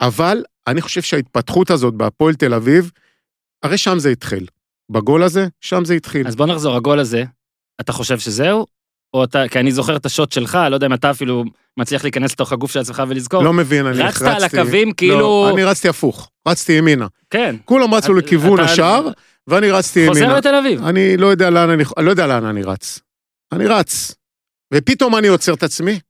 [0.00, 2.90] אבל אני חושב שההתפתחות הזאת בהפועל תל אביב,
[3.62, 4.46] הרי שם זה התחיל.
[4.90, 6.28] בגול הזה, שם זה התחיל.
[6.28, 7.24] אז בוא נחזור, הגול הזה,
[7.80, 8.66] אתה חושב שזהו?
[9.14, 11.44] או אתה, כי אני זוכר את השוט שלך, לא יודע אם אתה אפילו
[11.76, 13.42] מצליח להיכנס לתוך הגוף של עצמך ולזכור.
[13.42, 14.24] לא מבין, אני רצתי...
[14.24, 15.18] רצת על הקווים כאילו...
[15.20, 17.06] לא, אני רצתי הפוך, רצתי ימינה.
[17.30, 17.56] כן.
[17.64, 18.70] כולם רצו את, לכיוון אתה...
[18.70, 19.08] השער,
[19.46, 20.12] ואני רצתי ימינה.
[20.12, 20.84] חוזר לתל אביב.
[20.84, 23.00] אני לא יודע לאן אני, לא יודע לאן אני רץ.
[23.52, 24.14] אני רץ.
[24.74, 26.00] ופתאום אני עוצר את עצמי,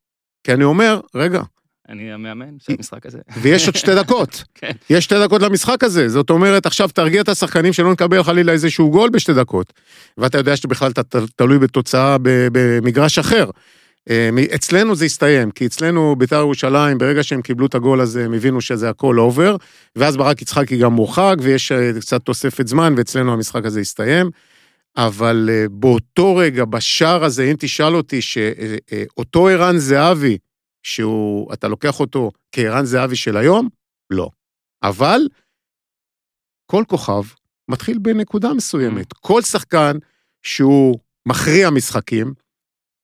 [0.44, 1.42] כי אני אומר, רגע,
[1.88, 3.18] אני המאמן של המשחק הזה.
[3.42, 4.42] ויש עוד שתי דקות.
[4.54, 4.70] כן.
[4.90, 6.08] יש שתי דקות למשחק הזה.
[6.08, 9.72] זאת אומרת, עכשיו תרגיע את השחקנים שלא נקבל חלילה איזשהו גול בשתי דקות.
[10.18, 12.16] ואתה יודע שבכלל אתה תלוי בתוצאה
[12.52, 13.50] במגרש אחר.
[14.10, 18.32] אה, אצלנו זה הסתיים, כי אצלנו בית"ר ירושלים, ברגע שהם קיבלו את הגול הזה, הם
[18.32, 19.56] הבינו שזה הכל אובר,
[19.96, 24.30] ואז ברק יצחקי גם מורחק, ויש אה, קצת תוספת זמן, ואצלנו המשחק הזה הסתיים.
[24.96, 30.38] אבל אה, באותו רגע, בשער הזה, אם תשאל אותי, שאותו ערן זהבי,
[30.86, 33.68] שהוא, אתה לוקח אותו כערן זהבי של היום?
[34.10, 34.30] לא.
[34.82, 35.20] אבל
[36.66, 37.22] כל כוכב
[37.68, 39.12] מתחיל בנקודה מסוימת.
[39.12, 39.18] Mm.
[39.20, 39.96] כל שחקן
[40.42, 42.34] שהוא מכריע משחקים,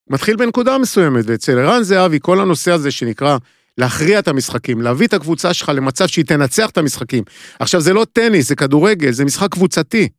[0.09, 3.37] מתחיל בנקודה מסוימת, ואצל ערן זהבי כל הנושא הזה שנקרא
[3.77, 7.23] להכריע את המשחקים, להביא את הקבוצה שלך למצב שהיא תנצח את המשחקים.
[7.59, 10.09] עכשיו זה לא טניס, זה כדורגל, זה משחק קבוצתי.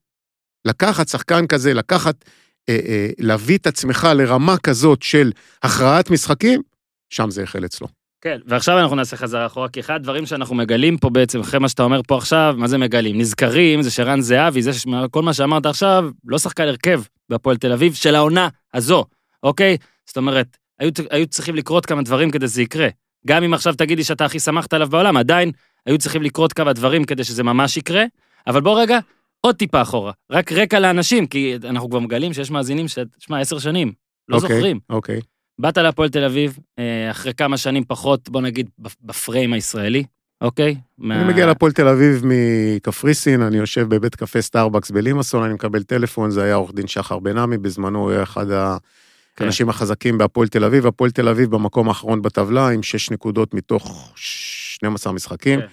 [0.64, 2.24] לקחת שחקן כזה, לקחת,
[2.68, 6.62] אה, אה, להביא את עצמך לרמה כזאת של הכרעת משחקים,
[7.10, 7.88] שם זה החל אצלו.
[8.20, 11.68] כן, ועכשיו אנחנו נעשה חזרה אחורה, כי אחד הדברים שאנחנו מגלים פה בעצם, אחרי מה
[11.68, 13.18] שאתה אומר פה עכשיו, מה זה מגלים?
[13.18, 17.94] נזכרים, זה שרן זהבי, זה שכל מה שאמרת עכשיו, לא שחקן הרכב בהפועל תל אביב
[17.94, 19.04] של העונה הזו,
[19.42, 19.76] אוקיי?
[20.06, 22.88] זאת אומרת, היו, היו צריכים לקרות כמה דברים כדי שזה יקרה.
[23.26, 25.50] גם אם עכשיו תגידי שאתה הכי שמחת עליו בעולם, עדיין
[25.86, 28.04] היו צריכים לקרות כמה דברים כדי שזה ממש יקרה,
[28.46, 28.98] אבל בוא רגע,
[29.40, 32.98] עוד טיפה אחורה, רק רקע לאנשים, כי אנחנו כבר מגלים שיש מאזינים ש...
[33.18, 33.92] שמע, עשר שנים,
[34.28, 34.80] לא okay, זוכרים.
[34.90, 35.18] אוקיי.
[35.18, 35.33] Okay.
[35.58, 38.70] באת להפועל תל אביב, אה, אחרי כמה שנים פחות, בוא נגיד,
[39.02, 40.04] ב prime הישראלי,
[40.40, 40.76] אוקיי?
[40.98, 41.20] מה...
[41.20, 46.30] אני מגיע להפועל תל אביב מקפריסין, אני יושב בבית קפה סטארבקס בלימסון, אני מקבל טלפון,
[46.30, 49.44] זה היה עורך דין שחר בן עמי, בזמנו הוא היה אחד כן.
[49.44, 49.70] האנשים כן.
[49.70, 55.12] החזקים בהפועל תל אביב, הפועל תל אביב במקום האחרון בטבלה, עם 6 נקודות מתוך 12
[55.12, 55.60] משחקים.
[55.60, 55.66] כן.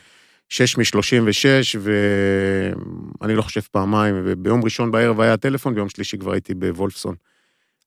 [0.50, 1.78] 6 מ-36,
[3.22, 7.16] ואני לא חושב פעמיים, וביום ראשון בערב היה טלפון, ביום שלישי כבר הייתי בוולפסון.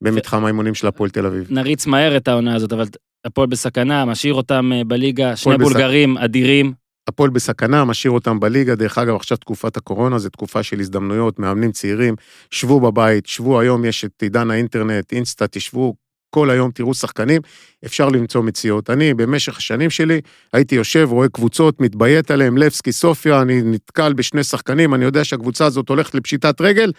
[0.04, 1.46] במתחם האימונים של הפועל תל אביב.
[1.50, 2.86] נריץ מהר את העונה הזאת, אבל
[3.24, 6.72] הפועל בסכנה, משאיר אותם אה, בליגה, שני בולגרים אדירים.
[7.08, 8.74] הפועל בסכנה, משאיר אותם בליגה.
[8.74, 12.14] דרך אגב, עכשיו תקופת הקורונה, זו תקופה של הזדמנויות, מאמנים צעירים,
[12.50, 15.94] שבו בבית, שבו היום, יש את עידן האינטרנט, אינסטה, תשבו
[16.30, 17.42] כל היום, תראו שחקנים,
[17.84, 18.90] אפשר למצוא מציאות.
[18.90, 20.20] אני, במשך השנים שלי,
[20.52, 25.66] הייתי יושב, רואה קבוצות, מתביית עליהם, לבסקי, סופיה, אני נתקל בשני שחקנים, אני יודע שהקבוצה
[25.66, 26.92] הזאת הולכת לפשיטת רגל,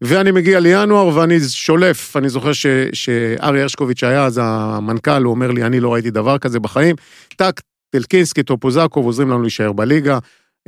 [0.00, 5.50] ואני מגיע לינואר ואני שולף, אני זוכר ש, שארי הרשקוביץ' היה אז המנכ"ל, הוא אומר
[5.50, 6.96] לי, אני לא ראיתי דבר כזה בחיים.
[7.36, 10.18] טאק, טלקינסקי, טופוזקוב עוזרים לנו להישאר בליגה.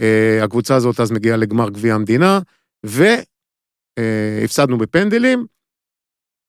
[0.00, 2.40] Uh, הקבוצה הזאת אז מגיעה לגמר גביע המדינה,
[2.84, 5.46] והפסדנו uh, בפנדלים.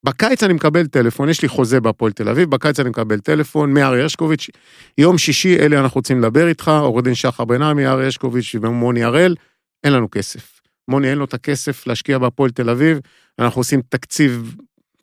[0.05, 4.01] בקיץ אני מקבל טלפון, יש לי חוזה בהפועל תל אביב, בקיץ אני מקבל טלפון מארי
[4.01, 4.49] הרשקוביץ',
[4.97, 9.03] יום שישי, אלי, אנחנו רוצים לדבר איתך, עורך דין שחר בן עמי, ארי הרשקוביץ' ומוני
[9.03, 9.35] הראל,
[9.83, 10.56] אין לנו כסף.
[10.87, 12.99] מוני אין לו את הכסף להשקיע בהפועל תל אביב,
[13.39, 14.55] אנחנו עושים תקציב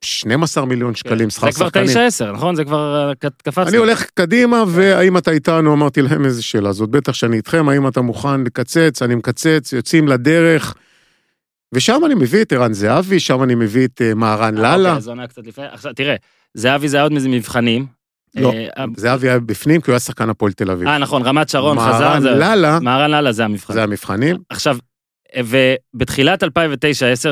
[0.05, 0.97] 12 מיליון כן.
[0.97, 1.87] שקלים שכר שחקנים.
[1.87, 2.57] זה כבר 9-10, נכון?
[2.57, 3.66] זה כבר אה, קפץ.
[3.66, 5.73] אני הולך קדימה, והאם אתה איתנו?
[5.73, 9.03] אמרתי להם איזה שאלה זאת, בטח שאני איתכם, האם אתה מוכן לקצץ?
[9.03, 10.75] אני מקצץ, יוצאים לדרך.
[11.75, 14.88] ושם אני מביא את ערן זהבי, שם אני מביא את אה, מהרן לאללה.
[14.88, 15.64] אוקיי, אז עונה קצת לפני.
[15.73, 16.16] עכשיו, תראה,
[16.55, 17.87] זהבי זה היה עוד מאיזה מבחנים.
[18.35, 20.88] לא, אה, זהבי היה בפנים כי הוא היה שחקן הפועל תל אביב.
[20.88, 22.09] אה, נכון, רמת שרון חזר.
[22.09, 22.81] מהרן לאללה.
[22.81, 23.75] מהרן לאללה זה המבחנים.
[23.75, 24.37] זה המבחנים.
[24.49, 24.77] עכשיו,
[25.38, 26.47] ובתחילת 2009-2010,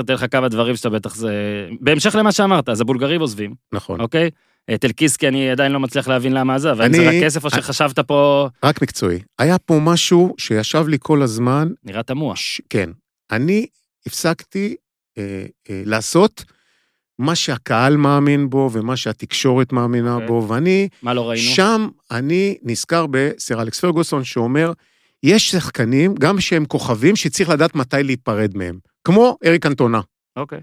[0.00, 1.32] אתן לך כמה דברים שאתה בטח זה...
[1.80, 3.54] בהמשך למה שאמרת, אז הבולגרים עוזבים.
[3.72, 4.00] נכון.
[4.00, 4.30] אוקיי?
[4.80, 6.96] טלקיסקי, אני עדיין לא מצליח להבין למה זה, אבל אני...
[6.96, 8.48] זה רק כסף או שחשבת פה...
[8.64, 9.18] רק מקצועי.
[9.38, 11.68] היה פה משהו שישב לי כל הזמן...
[11.84, 12.36] נראה תמוה.
[12.36, 12.60] ש...
[12.70, 12.90] כן.
[13.30, 13.66] אני
[14.06, 14.76] הפסקתי
[15.18, 16.44] אה, אה, לעשות
[17.18, 20.14] מה שהקהל מאמין בו ומה שהתקשורת מאמינה okay.
[20.14, 20.26] אוקיי.
[20.26, 20.88] בו, ואני...
[21.02, 21.54] מה לא ראינו?
[21.54, 24.72] שם אני נזכר בסר אלכס פרגוסון שאומר,
[25.22, 28.78] יש שחקנים, גם שהם כוכבים, שצריך לדעת מתי להיפרד מהם.
[29.04, 30.00] כמו אריק קנטונה.
[30.36, 30.60] אוקיי.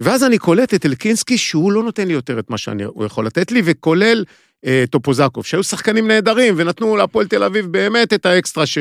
[0.00, 3.52] ואז אני קולט את אלקינסקי שהוא לא נותן לי יותר את מה שהוא יכול לתת
[3.52, 4.24] לי, וכולל
[4.64, 8.78] אה, טופוזקוב, שהיו שחקנים נהדרים, ונתנו להפועל תל אביב באמת את האקסטרה, ש...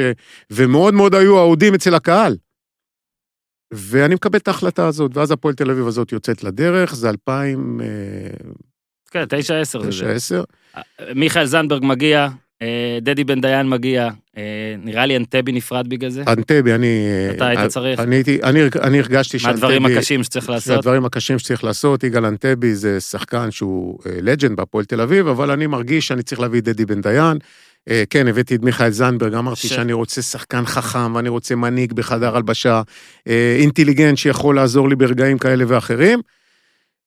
[0.51, 2.37] ומאוד מאוד היו אהודים אצל הקהל.
[3.73, 7.81] ואני מקבל את ההחלטה הזאת, ואז הפועל תל אביב הזאת יוצאת לדרך, זה 2000...
[7.81, 7.87] אה,
[9.11, 10.41] כן, 9-10 זה זה.
[11.01, 11.03] 9-10.
[11.15, 12.29] מיכאל זנדברג מגיע, אה,
[13.01, 14.43] דדי בן דיין מגיע, אה,
[14.83, 16.23] נראה לי אנטבי נפרד בגלל זה.
[16.27, 17.07] אנטבי, אני...
[17.31, 17.99] אתה היית אה, צריך?
[17.99, 19.93] אני, הייתי, אני, אני הרגשתי שאנטבי...
[19.95, 20.77] הקשים שצריך לעשות?
[20.77, 25.67] הדברים הקשים שצריך לעשות, יגאל אנטבי זה שחקן שהוא לג'נד בהפועל תל אביב, אבל אני
[25.67, 27.37] מרגיש שאני צריך להביא את דדי בן דיין.
[27.89, 31.93] אה, כן, הבאתי את מיכאל זנדברג, אמרתי ש- שאני רוצה שחקן חכם, ואני רוצה מנהיג
[31.93, 32.81] בחדר הלבשה,
[33.27, 36.21] אה, אינטליגנט שיכול לעזור לי ברגעים כאלה ואחרים.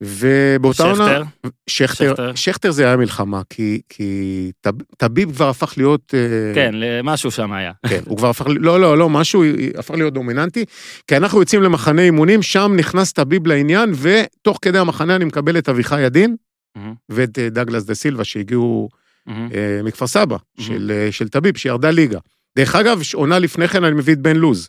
[0.00, 1.06] ובאותה עונה...
[1.06, 1.22] שכטר?
[1.66, 2.70] שכטר, שכטר.
[2.70, 6.14] זה היה מלחמה, כי, כי טב- טביב כבר הפך להיות...
[6.14, 7.72] אה, כן, משהו שם היה.
[7.88, 9.44] כן, הוא כבר הפך, לא, לא, לא, משהו,
[9.78, 10.64] הפך להיות דומיננטי,
[11.06, 15.68] כי אנחנו יוצאים למחנה אימונים, שם נכנס טביב לעניין, ותוך כדי המחנה אני מקבל את
[15.68, 16.36] אביחי ידין
[16.76, 18.88] מהמם, ואת אה, דגלס דה סילבה, שהגיעו.
[19.28, 22.18] אה, מכפר סבא, של, אה, של טביב, שירדה ליגה.
[22.58, 24.68] דרך אגב, עונה לפני כן אני מביא את בן לוז,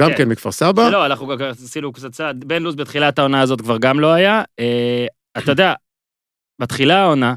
[0.00, 0.16] גם כן.
[0.16, 0.88] כן מכפר סבא.
[0.88, 2.44] לא, אנחנו גם עשינו קצת צעד.
[2.44, 4.42] בן לוז בתחילת העונה הזאת כבר גם לא היה.
[4.60, 5.06] אה,
[5.38, 5.72] אתה יודע,
[6.60, 7.34] בתחילה העונה,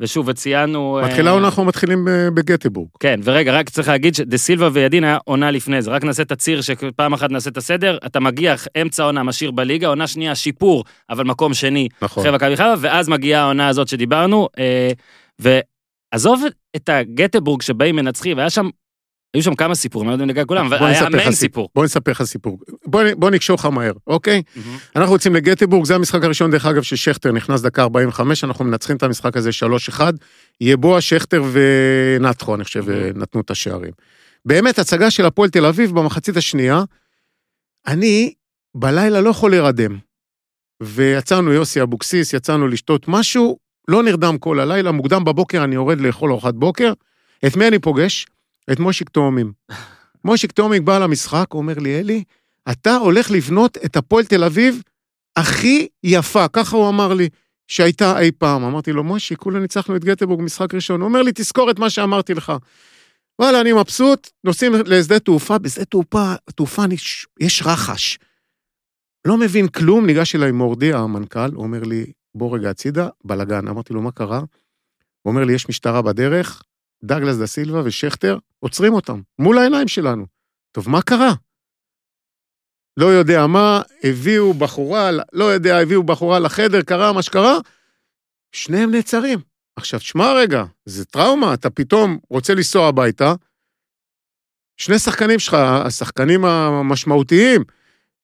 [0.00, 0.98] ושוב, וציינו...
[0.98, 2.88] אה, מתחילה העונה אנחנו מתחילים אה, בגטבורג.
[3.00, 5.90] כן, ורגע, רק צריך להגיד שדה סילבה וידין היה עונה לפני זה.
[5.90, 9.88] רק נעשה את הציר שפעם אחת נעשה את הסדר, אתה מגיע אמצע העונה, משאיר בליגה,
[9.88, 12.22] עונה שנייה שיפור, אבל מקום שני, נכון.
[12.22, 14.48] אחרי מכבי חיפה, ואז מגיעה העונה הזאת שדיברנו,
[15.38, 16.42] ועזוב
[16.76, 18.68] את הגטבורג שבאים מנצחים, היה שם,
[19.36, 21.68] היו שם כמה סיפורים, אני לא יודע אם נגע כולם, אבל היה מיין סיפור.
[21.74, 22.58] בוא נספר לך סיפור.
[23.16, 24.42] בוא, נקשור לך מהר, אוקיי?
[24.56, 24.78] מהמם.
[24.96, 29.02] אנחנו יוצאים לגטבורג, זה המשחק הראשון, דרך אגב, ששכטר נכנס דקה 45, אנחנו מנצחים את
[29.02, 30.00] המשחק הזה 3-1.
[30.60, 33.18] יבוע, שכטר ונתחו, אני חושב, Mhm.
[33.18, 33.92] נתנו את השערים.
[34.44, 36.82] באמת, הצגה של הפועל תל אביב במחצית השנייה,
[37.86, 38.32] אני
[38.76, 39.98] בלילה לא יכול להירדם.
[40.82, 46.30] ויצאנו, יוסי אבוקסיס, יצאנו לשתות משהו, לא נרדם כל הלילה, מוקדם בבוקר אני יורד לאכול
[46.30, 46.92] ארוחת בוקר.
[47.46, 48.26] את מי אני פוגש?
[48.72, 49.52] את מושיק תאומים.
[50.24, 52.24] מושיק תאומיק בא למשחק, אומר לי, אלי,
[52.70, 54.82] אתה הולך לבנות את הפועל תל אביב
[55.36, 57.28] הכי יפה, ככה הוא אמר לי,
[57.68, 58.64] שהייתה אי פעם.
[58.64, 61.00] אמרתי לו, מושיק, כולה ניצחנו את גטבורג משחק ראשון.
[61.00, 62.52] הוא אומר לי, תזכור את מה שאמרתי לך.
[63.38, 66.82] וואלה, אני מבסוט, נוסעים לשדה תעופה, בשדה תעופה, תעופה
[67.40, 68.18] יש רחש.
[69.26, 73.68] לא מבין כלום, ניגש אליי מורדי, המנכ"ל, הוא אומר לי, בוא רגע הצידה, בלאגן.
[73.68, 74.38] אמרתי לו, מה קרה?
[74.38, 74.46] הוא
[75.30, 76.62] אומר לי, יש משטרה בדרך,
[77.04, 80.26] דגלס דה סילבה ושכטר, עוצרים אותם, מול העיניים שלנו.
[80.72, 81.32] טוב, מה קרה?
[82.96, 87.58] לא יודע מה, הביאו בחורה, לא יודע, הביאו בחורה לחדר, קרה מה שקרה,
[88.52, 89.38] שניהם נעצרים.
[89.76, 93.34] עכשיו, שמע רגע, זה טראומה, אתה פתאום רוצה לנסוע הביתה,
[94.76, 95.54] שני שחקנים שלך,
[95.84, 97.64] השחקנים המשמעותיים,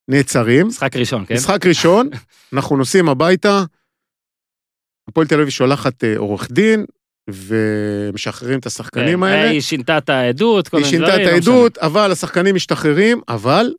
[0.09, 1.35] נעצרים, משחק ראשון, כן?
[1.35, 2.11] משחק ראשון,
[2.53, 3.65] אנחנו נוסעים הביתה,
[5.09, 6.85] הפועל תל אביב שולחת אה, עורך דין,
[7.31, 9.51] ומשחררים את השחקנים כן, האלה.
[9.51, 11.23] היא שינתה את העדות, כל היא מיני שינתה דברים.
[11.23, 11.35] את לא.
[11.35, 13.73] העדות, אבל השחקנים משתחררים, אבל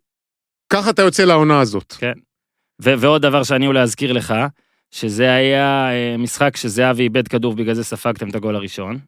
[0.69, 1.93] ככה אתה יוצא לעונה הזאת.
[2.82, 4.34] ו- ועוד דבר שאני אולי אזכיר לך,
[4.91, 8.99] שזה היה אה, משחק שזהבי איבד כדור, בגלל זה ספגתם את הגול הראשון,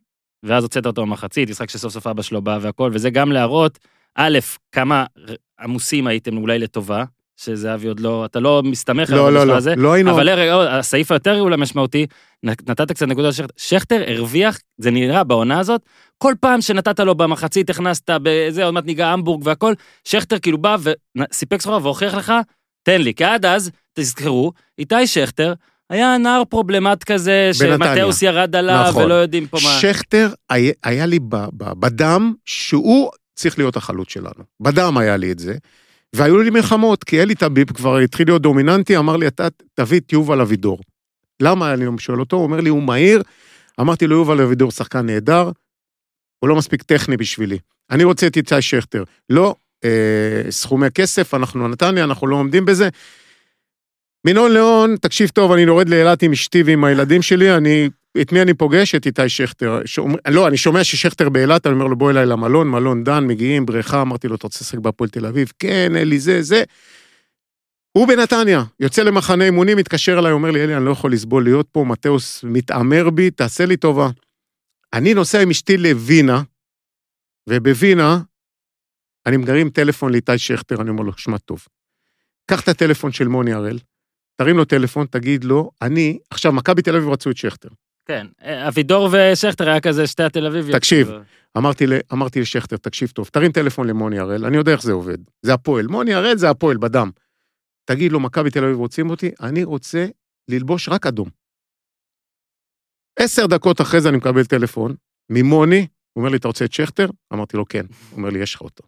[0.44, 3.80] ואז הוצאת אותו במחצית, משחק שסוף סוף אבא שלו בא והכל, וזה גם להראות,
[4.16, 4.40] א',
[4.72, 5.06] כמה
[5.60, 7.04] עמוסים הייתם אולי לטובה,
[7.38, 10.12] שזהבי עוד לא, אתה לא מסתמך על לא, לא, המשחק לא, הזה, לא היינו...
[10.12, 12.06] אבל רגע, הסעיף היותר אולי משמעותי,
[12.44, 15.82] נתת קצת נקודה לשכטר, שכטר הרוויח, זה נראה בעונה הזאת,
[16.18, 20.78] כל פעם שנתת לו במחצית, הכנסת בזה, עוד מעט ניגע המבורג והכל, שכטר כאילו בא
[20.80, 22.34] וסיפק סחורה והוכיח לך,
[22.84, 25.54] תן לי, כי עד אז, תזכרו, איתי שכטר
[25.90, 27.50] היה נער פרובלמט כזה.
[27.54, 29.04] שמתאוס ירד עליו נכון.
[29.04, 29.70] ולא יודעים פה מה.
[29.70, 31.20] שכטר היה, היה לי
[31.60, 34.44] בדם שהוא צריך להיות החלוץ שלנו.
[34.60, 35.54] בדם היה לי את זה.
[36.16, 40.14] והיו לי מלחמות, כי אלי טביב כבר התחיל להיות דומיננטי, אמר לי, אתה תביא את
[40.14, 40.80] יובל אבידור.
[41.42, 42.36] למה אני שואל אותו?
[42.36, 43.24] הוא אומר לי, הוא מהיר.
[43.82, 45.52] אמרתי לו, יובל אבידור שחקן נהדר,
[46.40, 47.58] הוא לא מספיק טכני בשבילי.
[47.92, 49.04] אני רוצה את איתי שכטר.
[49.30, 52.90] לא אה, סכומי כסף, אנחנו נתניה, אנחנו לא עומדים בזה.
[54.26, 57.90] מינון ליאון, תקשיב טוב, אני יורד לאילת עם אשתי ועם הילדים שלי, אני,
[58.22, 58.96] את מי אני פוגש?
[58.96, 59.80] את איתי שכטר.
[59.86, 63.66] שאומר, לא, אני שומע ששכטר באילת, אני אומר לו, בוא אליי למלון, מלון דן, מגיעים,
[63.66, 65.52] בריכה, אמרתי לו, אתה רוצה לשחק בהפועל תל אביב?
[65.60, 66.64] כן, אלי, זה, זה.
[67.98, 71.68] הוא בנתניה, יוצא למחנה אימונים, מתקשר אליי, אומר לי, אלי, אני לא יכול לסבול להיות
[71.72, 74.10] פה, מתאוס מתעמר בי, תעשה לי טובה.
[74.94, 76.42] אני נוסע עם אשתי לווינה,
[77.50, 78.20] ובווינה,
[79.26, 81.66] אני מגרים טלפון לאיתי שכטר, אני אומר לו, שמע טוב,
[82.52, 83.80] קח את הטלפון של מוני הראל,
[84.36, 87.70] תרים לו טלפון, תגיד לו, אני, עכשיו, מכבי תל אביב רצו את שכטר.
[88.06, 90.78] כן, אה, אבידור ושכטר היה כזה שתי התל אביביות.
[90.78, 91.12] תקשיב.
[91.58, 95.18] אמרתי, אמרתי לשכטר, תקשיב טוב, תרים טלפון למוני הראל, אני יודע איך זה עובד.
[95.42, 95.88] זה הפועל.
[95.88, 97.10] מוני הראל זה הפועל, בדם.
[97.86, 100.06] תגיד לו, מכבי תל אביב רוצים אותי, אני רוצה
[100.52, 101.30] ללבוש רק אדום.
[103.20, 104.96] עשר דקות אחרי זה אני מקבל טלפון
[105.30, 107.10] ממוני, הוא אומר לי, אתה רוצה את שכטר?
[107.34, 107.86] אמרתי לו, כן.
[108.10, 108.84] הוא אומר לי, יש לך אותו.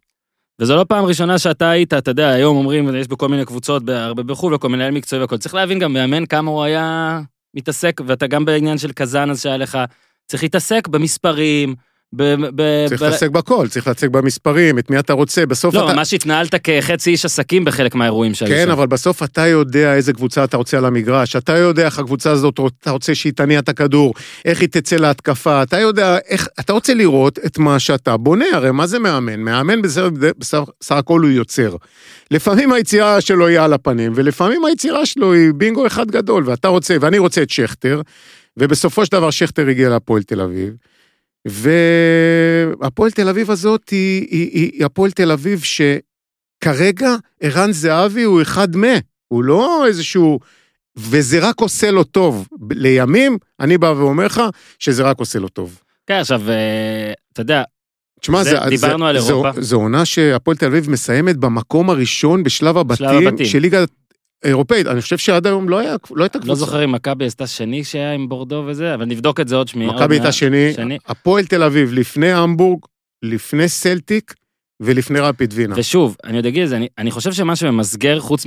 [0.61, 4.23] וזו לא פעם ראשונה שאתה היית, אתה יודע, היום אומרים, יש בכל מיני קבוצות, הרבה
[4.23, 5.37] בחו"ל, וכל מנהל מקצועי והכל.
[5.37, 7.21] צריך להבין גם מאמן כמה הוא היה
[7.53, 9.77] מתעסק, ואתה גם בעניין של קזאן אז שהיה לך,
[10.27, 11.75] צריך להתעסק במספרים,
[12.87, 15.93] צריך להתעסק בכל, צריך להתעסק במספרים, את מי אתה רוצה, בסוף לא, אתה...
[15.93, 20.43] ממש התנהלת כחצי איש עסקים בחלק מהאירועים שהיו כן, אבל בסוף אתה יודע איזה קבוצה
[20.43, 24.13] אתה רוצה על המגרש, אתה יודע איך הקבוצה הזאת, אתה רוצה שהיא תניע את הכדור,
[24.45, 28.71] איך היא תצא להתקפה, אתה יודע איך, אתה רוצה לראות את מה שאתה בונה, הרי
[28.71, 29.39] מה זה מאמן?
[29.39, 31.75] מאמן בסך הכל הוא יוצר.
[32.31, 36.95] לפעמים היצירה שלו היא על הפנים, ולפעמים היצירה שלו היא בינגו אחד גדול, ואתה רוצה,
[37.01, 38.01] ואני רוצה את שכטר,
[38.57, 40.73] ובסופו של דבר שכטר הגיע להפועל תל אביב.
[41.47, 48.75] והפועל תל אביב הזאת היא, היא, היא הפועל תל אביב שכרגע ערן זהבי הוא אחד
[48.75, 50.39] מה, הוא לא איזשהו...
[50.97, 52.47] וזה רק עושה לו טוב.
[52.71, 54.41] לימים, אני בא ואומר לך
[54.79, 55.81] שזה רק עושה לו טוב.
[56.07, 57.63] כן, עכשיו, אה, אתה יודע,
[58.19, 59.61] תשמע, זה, דיברנו זה, על אירופה.
[59.61, 63.45] זו עונה שהפועל תל אביב מסיימת במקום הראשון בשלב הבתים, הבתים.
[63.45, 63.89] של ליגת
[64.43, 66.49] אירופאית, אני חושב שעד היום לא, היה, לא הייתה קבוצה.
[66.49, 69.67] לא זוכר אם מכבי עשתה שני שהיה עם בורדו וזה, אבל נבדוק את זה עוד
[69.67, 69.91] שנייה.
[69.91, 72.79] מכבי הייתה שני, שני, הפועל תל אביב לפני המבורג,
[73.23, 74.33] לפני סלטיק
[74.79, 75.75] ולפני רפיד וינה.
[75.77, 78.45] ושוב, אני עוד אגיד את זה, אני, אני חושב שמה שממסגר, חוץ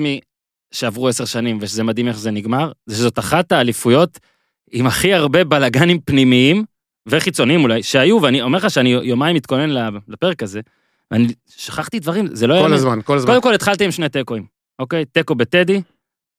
[0.74, 4.18] משעברו עשר שנים ושזה מדהים איך זה נגמר, זה שזאת אחת האליפויות
[4.72, 6.64] עם הכי הרבה בלאגנים פנימיים
[7.06, 10.60] וחיצוניים אולי, שהיו, ואני אומר לך שאני יומיים מתכונן לפרק הזה,
[11.10, 12.62] ואני שכחתי דברים, זה לא היה...
[12.62, 13.30] כל הזמן, כל הזמן.
[13.30, 14.59] קודם כל התחלתי עם שני תיקואים.
[14.80, 15.04] אוקיי?
[15.04, 15.82] תיקו בטדי,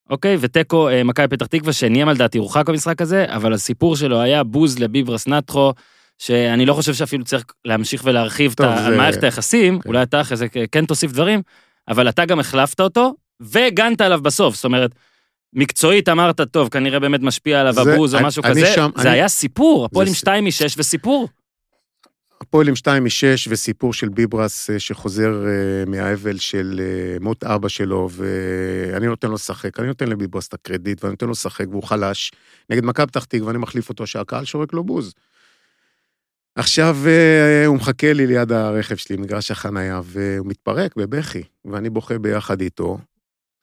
[0.10, 0.38] אוקיי?
[0.40, 4.44] ותיקו אה, מכבי פתח תקווה, שניים על דעתי הורחק במשחק הזה, אבל הסיפור שלו היה
[4.44, 5.74] בוז לביברס נטחו,
[6.18, 8.98] שאני לא חושב שאפילו צריך להמשיך ולהרחיב טוב, את זה...
[8.98, 9.90] מערכת היחסים, כן.
[9.90, 11.42] אולי אתה אחרי זה כן תוסיף דברים,
[11.88, 14.92] אבל אתה גם החלפת אותו, והגנת עליו בסוף, זאת אומרת,
[15.54, 19.10] מקצועית אמרת, טוב, כנראה באמת משפיע עליו הבוז או משהו כזה, שם, זה אני...
[19.10, 21.28] היה סיפור, הפועל עם 2 מ-6 וסיפור.
[22.42, 27.68] הפועל עם 2 מ-6 וסיפור של ביברס אה, שחוזר אה, מהאבל של אה, מות אבא
[27.68, 31.84] שלו, ואני נותן לו לשחק, אני נותן לביברס את הקרדיט, ואני נותן לו לשחק, והוא
[31.84, 32.32] חלש.
[32.70, 35.14] נגד מכבי פתח תקווה, ואני מחליף אותו שהקהל שורק לו בוז.
[36.56, 36.98] עכשיו
[37.66, 42.98] הוא מחכה לי ליד הרכב שלי, מגרש החנייה, והוא מתפרק בבכי, ואני בוכה ביחד איתו,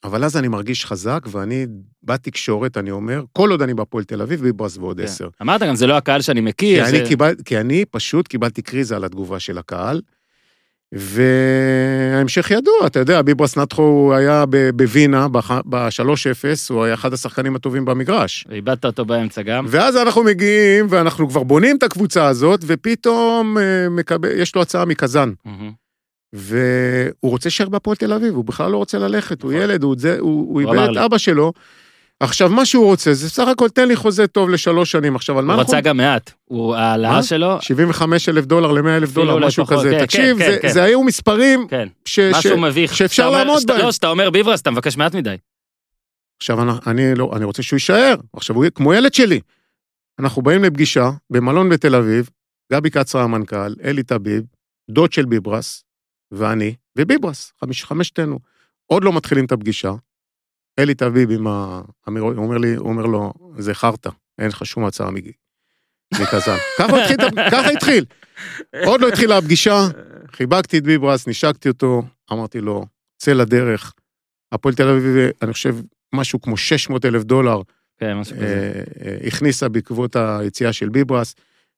[0.05, 1.67] אבל אז אני מרגיש חזק, ואני
[2.03, 5.03] בתקשורת, אני אומר, כל עוד אני בהפועל תל אביב, ביברס ועוד כן.
[5.03, 5.29] עשר.
[5.43, 6.85] אמרת גם, זה לא הקהל שאני מכיר.
[6.85, 6.99] כי, זה...
[6.99, 10.01] אני קיבל, כי אני פשוט קיבלתי קריזה על התגובה של הקהל,
[10.93, 18.47] וההמשך ידוע, אתה יודע, ביברס נטחו היה בווינה, ב-3-0, הוא היה אחד השחקנים הטובים במגרש.
[18.49, 19.67] ואיבדת אותו באמצע גם.
[19.69, 24.85] ואז אנחנו מגיעים, ואנחנו כבר בונים את הקבוצה הזאת, ופתאום אה, מקבל, יש לו הצעה
[24.85, 25.33] מקזאן.
[25.47, 25.88] Mm-hmm.
[26.33, 29.63] והוא רוצה להישאר בהפועל תל אביב, הוא בכלל לא רוצה ללכת, הוא נכון.
[29.63, 31.53] ילד, הוא, זה, הוא, הוא איבד את אבא שלו.
[32.21, 35.17] עכשיו, מה שהוא רוצה, זה סך הכל תן לי חוזה טוב לשלוש שנים.
[35.17, 35.67] עכשיו, על מה אנחנו...
[35.67, 36.31] הוא רצה גם מעט.
[36.45, 37.59] הוא, ההעלאה שלו...
[37.61, 39.91] 75 אלף דולר ל-100 אלף דולר, משהו כזה.
[39.91, 40.69] כן, תקשיב, כן, זה, כן.
[40.69, 41.89] זה היו מספרים כן.
[42.05, 42.97] ש, משהו ש, מביך.
[42.97, 43.81] שאפשר לעמוד בהם.
[43.81, 45.37] לא, שאתה אומר ביברס, אתה מבקש מעט מדי.
[46.41, 48.15] עכשיו, אני, אני, לא, אני רוצה שהוא יישאר.
[48.33, 49.41] עכשיו, הוא כמו ילד שלי.
[50.19, 52.31] אנחנו באים לפגישה במלון בתל אביב,
[52.73, 54.43] גבי קצרה המנכ"ל, אלי טביב,
[54.91, 55.85] דוד של ביברס,
[56.33, 58.39] ואני, וביברס, חמש, חמשתנו.
[58.87, 59.93] עוד לא מתחילים את הפגישה.
[60.79, 64.85] אלי תביב עם האמירות, הוא אומר לי, הוא אומר לו, זה חרטא, אין לך שום
[64.85, 65.11] הצעה
[66.15, 66.57] מקזן.
[66.79, 67.17] ככה התחיל,
[67.51, 68.05] ככה התחיל.
[68.85, 69.87] עוד לא התחילה הפגישה,
[70.33, 72.87] חיבקתי את ביברס, נשקתי אותו, אמרתי לו,
[73.19, 73.95] צא לדרך.
[74.53, 75.77] הפועל תל אביב, אני חושב,
[76.15, 77.63] משהו כמו 600 אלף דולר.
[77.97, 78.47] כן, משהו כזה.
[78.47, 81.35] אה, אה, הכניסה בעקבות היציאה של ביברס.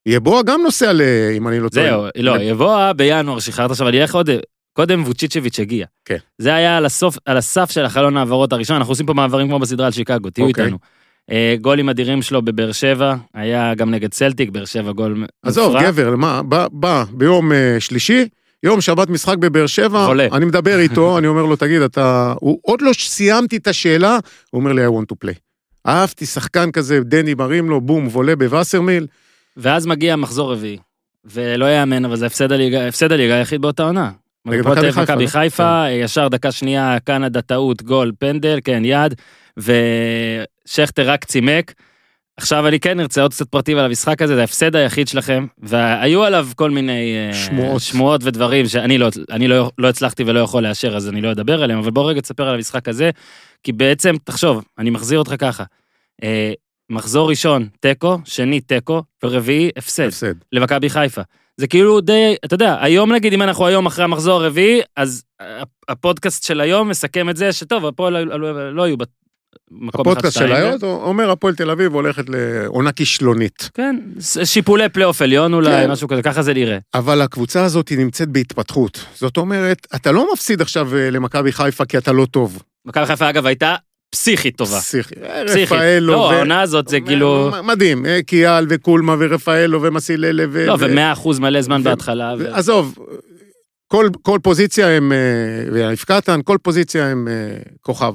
[0.06, 1.02] יבואה גם נוסע ל...
[1.36, 1.86] אם אני לא טועה.
[1.86, 4.30] זהו, לא, יבואה בינואר שחררת עכשיו, אני אלך עוד...
[4.72, 5.86] קודם ווצ'יצ'ביץ' הגיע.
[6.04, 6.16] כן.
[6.38, 9.58] זה היה על, הסוף, על הסף של החלון העברות הראשון, אנחנו עושים פה מעברים כמו
[9.58, 10.64] בסדרה על שיקגו, תהיו אוקיי.
[10.64, 10.78] איתנו.
[11.30, 16.16] אה, גולים אדירים שלו בבאר שבע, היה גם נגד סלטיק, באר שבע גול עזוב, גבר,
[16.16, 18.28] מה, בא, בא ביום אה, שלישי,
[18.62, 20.26] יום שבת משחק בבאר שבע, חולה.
[20.32, 22.34] אני מדבר איתו, אני אומר לו, תגיד, אתה...
[22.40, 24.18] הוא עוד לא סיימתי את השאלה,
[24.50, 25.38] הוא אומר לי, I want to play.
[25.86, 29.06] אהבתי שחקן כזה, דני מרים לו, בום, וולה בווסרמיל.
[29.56, 30.78] ואז מגיע מחזור רביעי,
[31.24, 34.10] ולא יאמן, אבל זה הפסד הליגה, הפסד הליגה היחיד באותה עונה.
[34.44, 36.04] מכבי חיפה, כן.
[36.04, 39.14] ישר דקה שנייה, קנדה טעות, גול, פנדל, כן, יד,
[39.56, 41.72] ושכטר רק צימק.
[42.36, 46.24] עכשיו אני כן ארצה עוד קצת פרטים על המשחק הזה, זה ההפסד היחיד שלכם, והיו
[46.24, 50.62] עליו כל מיני אה, שמועות, שמועות ודברים שאני לא, אני לא, לא הצלחתי ולא יכול
[50.62, 53.10] לאשר, אז אני לא אדבר עליהם, אבל בוא רגע תספר על המשחק הזה,
[53.62, 55.64] כי בעצם, תחשוב, אני מחזיר אותך ככה,
[56.22, 56.52] אה,
[56.90, 60.06] מחזור ראשון, תיקו, שני, תיקו, ורביעי, הפסד.
[60.06, 60.34] הפסד.
[60.52, 61.22] למכבי חיפה.
[61.56, 65.22] זה כאילו די, אתה יודע, היום נגיד, אם אנחנו היום אחרי המחזור הרביעי, אז
[65.88, 70.52] הפודקאסט של היום מסכם את זה שטוב, הפועל לא, לא היו במקום אחד הפודקאסט של
[70.52, 73.70] היום אומר הפועל תל אביב הולכת לעונה כישלונית.
[73.74, 73.96] כן,
[74.44, 75.90] שיפולי פלייאוף עליון אולי, כן.
[75.90, 76.78] משהו כזה, ככה זה נראה.
[76.94, 79.04] אבל הקבוצה הזאת היא נמצאת בהתפתחות.
[79.14, 82.62] זאת אומרת, אתה לא מפסיד עכשיו אה, למכבי חיפה כי אתה לא טוב.
[82.84, 83.76] מכבי חיפה אגב הייתה
[84.10, 84.80] פסיכית טובה.
[84.80, 85.18] פסיכית.
[85.48, 86.12] רפאלו.
[86.12, 87.50] לא, העונה הזאת זה כאילו...
[87.64, 90.66] מדהים, אה, קיאל וקולמה ורפאלו ומסיללה ו...
[90.66, 92.34] לא, ומאה אחוז מלא זמן בהתחלה.
[92.52, 92.98] עזוב,
[94.22, 97.28] כל פוזיציה הם, אה, ויניב קטן, כל פוזיציה הם
[97.80, 98.14] כוכב.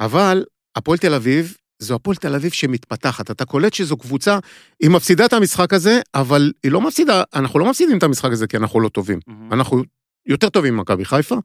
[0.00, 0.44] אבל
[0.76, 3.30] הפועל תל אביב, זו הפועל תל אביב שמתפתחת.
[3.30, 4.38] אתה קולט שזו קבוצה,
[4.80, 8.46] היא מפסידה את המשחק הזה, אבל היא לא מפסידה, אנחנו לא מפסידים את המשחק הזה
[8.46, 9.18] כי אנחנו לא טובים.
[9.52, 9.82] אנחנו
[10.26, 11.36] יותר טובים ממכבי חיפה,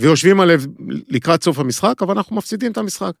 [0.00, 0.60] ויושבים עליו
[1.08, 3.12] לקראת סוף המשחק, אבל אנחנו מפסידים את המשחק.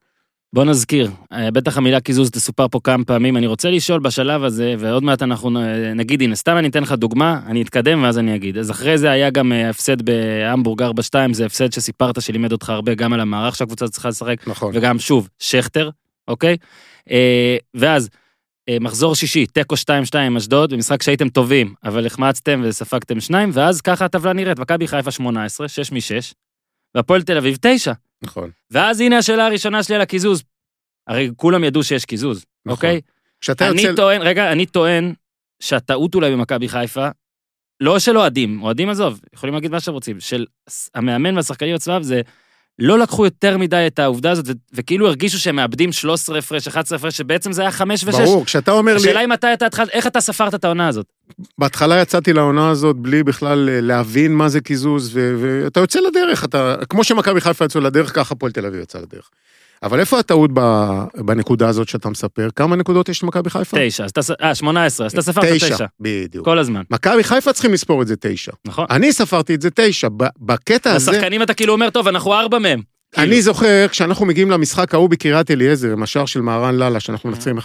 [0.52, 4.74] בוא נזכיר, אה, בטח המילה קיזוז תסופר פה כמה פעמים, אני רוצה לשאול בשלב הזה,
[4.78, 5.50] ועוד מעט אנחנו
[5.94, 8.58] נגיד, הנה, סתם אני אתן לך דוגמה, אני אתקדם ואז אני אגיד.
[8.58, 10.86] אז אחרי זה היה גם אה, הפסד בהמבורג 4-2,
[11.32, 14.72] זה הפסד שסיפרת שלימד אותך הרבה גם על המערך שהקבוצה צריכה לשחק, נכון.
[14.74, 15.90] וגם שוב, שכטר,
[16.28, 16.56] אוקיי?
[17.10, 18.08] אה, ואז,
[18.80, 24.04] מחזור שישי, תיקו 2-2 עם אשדוד, במשחק שהייתם טובים, אבל החמצתם וספגתם שניים, ואז ככה
[24.04, 26.34] הטבלה נראית, מכבי חיפה 18, 6 מ-6,
[26.94, 27.92] והפועל תל אביב 9.
[28.22, 28.50] נכון.
[28.70, 30.42] ואז הנה השאלה הראשונה שלי על הקיזוז.
[31.06, 32.72] הרי כולם ידעו שיש קיזוז, נכון.
[32.76, 33.00] אוקיי?
[33.40, 33.96] כשאתה אני יוצא...
[33.96, 35.14] טוען, רגע, אני טוען
[35.62, 37.08] שהטעות אולי במכבי חיפה,
[37.80, 40.46] לא של אוהדים, אוהדים עזוב, יכולים להגיד מה שהם רוצים, של
[40.94, 42.20] המאמן והשחקנים עצמם זה
[42.78, 47.16] לא לקחו יותר מדי את העובדה הזאת, וכאילו הרגישו שהם מאבדים 13 הפרש, 11 הפרש,
[47.16, 48.12] שבעצם זה היה 5 ו-6.
[48.12, 49.10] ברור, כשאתה אומר השאלה לי...
[49.10, 51.06] השאלה אם אתה, אתה התחלת, איך אתה ספרת את העונה הזאת?
[51.58, 56.76] בהתחלה יצאתי לעונה הזאת בלי בכלל אה, להבין מה זה קיזוז, ואתה יוצא לדרך, אתה...
[56.88, 59.30] כמו שמכבי חיפה יצאו לדרך, ככה הפועל תל אביב יצא לדרך.
[59.82, 60.50] אבל איפה הטעות
[61.16, 62.48] בנקודה הזאת שאתה מספר?
[62.56, 63.76] כמה נקודות יש למכבי חיפה?
[63.80, 64.06] תשע,
[64.42, 65.74] אה, שמונה עשרה, אז אתה ספרת תשע.
[65.74, 66.44] תשע, בדיוק.
[66.44, 66.82] כל הזמן.
[66.90, 68.52] מכבי חיפה צריכים לספור את זה תשע.
[68.64, 68.86] נכון.
[68.90, 70.08] אני ספרתי את זה תשע.
[70.38, 71.10] בקטע הזה...
[71.10, 72.82] השחקנים אתה כאילו אומר, טוב, אנחנו ארבע מהם.
[73.16, 73.42] אני כאילו.
[73.42, 77.34] זוכר, כשאנחנו מגיעים למשחק ההוא בקריית אליעזר, עם השער של מהרן לאללה, שאנחנו אה.
[77.34, 77.62] מנצחים 1-0,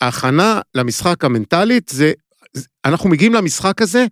[0.00, 2.12] ההכנה למשחק המנטלית זה,
[2.84, 4.06] אנחנו מגיעים למשחק הזה,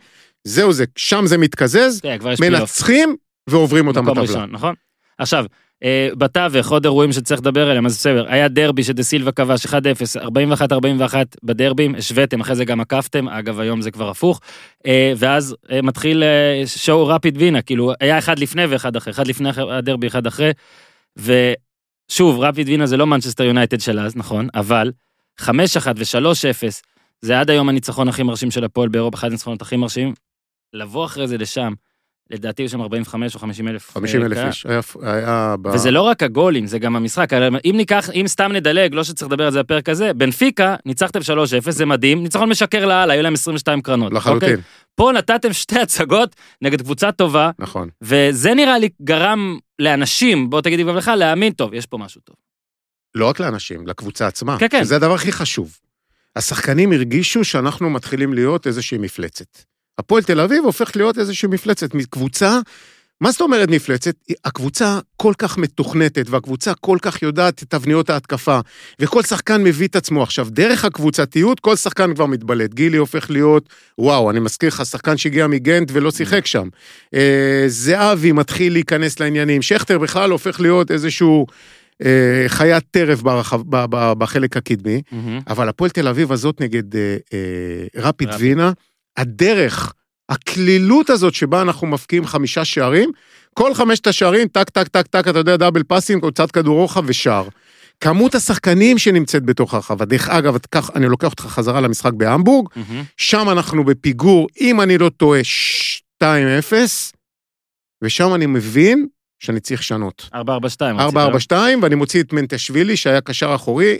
[0.44, 3.16] זהו זה, שם זה מתקזז, כן, מנצחים
[3.46, 4.46] ועוברים אותם בטבלה.
[4.46, 4.74] נכון.
[5.18, 5.44] עכשיו,
[5.82, 9.70] אה, בתווך, עוד אירועים שצריך לדבר עליהם, אז בסדר, היה דרבי שדה סילבה כבש 1-0,
[10.22, 14.40] 41-41 בדרבים, השוויתם, אחרי זה גם עקפתם, אגב היום זה כבר הפוך,
[14.86, 16.22] אה, ואז אה, מתחיל
[16.66, 20.50] שואו רפיד וינה, כאילו היה אחד לפני ואחד אחרי, אחד לפני הדרבי, אחד אחרי,
[21.16, 24.92] ושוב, רפיד וינה זה לא מנצ'סטר יונייטד של אז, נכון, אבל
[25.40, 25.46] 5-1
[25.96, 26.82] ו-3-0,
[27.20, 30.14] זה עד היום הניצחון הכי מרשים של הפועל באירופה, אחד הניצחונות הכי מרשימים,
[30.72, 31.72] לבוא אחרי זה לשם,
[32.30, 33.90] לדעתי יש שם 45 או 50 אלף.
[33.90, 35.66] 50 אלף אה, איש, היה, היה ב...
[35.66, 37.32] וזה לא רק הגולים, זה גם המשחק.
[37.64, 41.70] אם ניקח, אם סתם נדלג, לא שצריך לדבר על זה בפרק הזה, בנפיקה, ניצחתם 3-0,
[41.70, 44.12] זה מדהים, ניצחון משקר לאללה, היו להם 22 קרנות.
[44.12, 44.48] לחלוטין.
[44.48, 44.62] אוקיי?
[44.94, 47.50] פה נתתם שתי הצגות נגד קבוצה טובה.
[47.58, 47.88] נכון.
[48.02, 52.36] וזה נראה לי גרם לאנשים, בוא תגידי גם לך, להאמין, טוב, יש פה משהו טוב.
[53.14, 54.58] לא רק לאנשים, לקבוצה עצמה.
[54.58, 54.84] כן, כן.
[54.84, 55.78] זה הדבר הכי חשוב.
[56.36, 59.58] השחקנים הרגישו שאנחנו מתחילים להיות איזושהי מפלצת.
[59.98, 62.60] הפועל תל אביב הופך להיות איזושהי מפלצת, מקבוצה,
[63.20, 64.14] מה זאת אומרת מפלצת?
[64.44, 68.60] הקבוצה כל כך מתוכנתת, והקבוצה כל כך יודעת את תבניות ההתקפה,
[69.00, 70.22] וכל שחקן מביא את עצמו.
[70.22, 72.74] עכשיו, דרך הקבוצתיות, כל שחקן כבר מתבלט.
[72.74, 73.68] גילי הופך להיות,
[73.98, 76.68] וואו, אני מזכיר לך, שחקן שהגיע מגנט ולא שיחק שם.
[77.14, 81.46] אה, זהבי מתחיל להיכנס לעניינים, שכטר בכלל הופך להיות איזשהו...
[82.04, 83.60] אה, חיית טרף ברחב,
[84.18, 85.42] בחלק הקדמי, mm-hmm.
[85.48, 88.72] אבל הפועל תל אביב הזאת נגד אה, אה, רפיד וינה,
[89.16, 89.92] הדרך,
[90.28, 93.10] הקלילות הזאת שבה אנחנו מפקיעים חמישה שערים,
[93.54, 97.48] כל חמשת השערים, טק, טק, טק, טק, אתה יודע, double passing, קבוצת כדור רוחב ושער.
[98.00, 103.04] כמות השחקנים שנמצאת בתוך הרחבה, דרך אגב, כך, אני לוקח אותך חזרה למשחק בהמבורג, mm-hmm.
[103.16, 105.40] שם אנחנו בפיגור, אם אני לא טועה,
[106.22, 106.24] 2-0,
[108.02, 109.06] ושם אני מבין
[109.38, 110.28] שאני צריך לשנות.
[110.34, 110.38] 4-4-2.
[111.52, 111.52] 4-4-2,
[111.82, 113.98] ואני מוציא את מנטשאשווילי, שהיה קשר אחורי,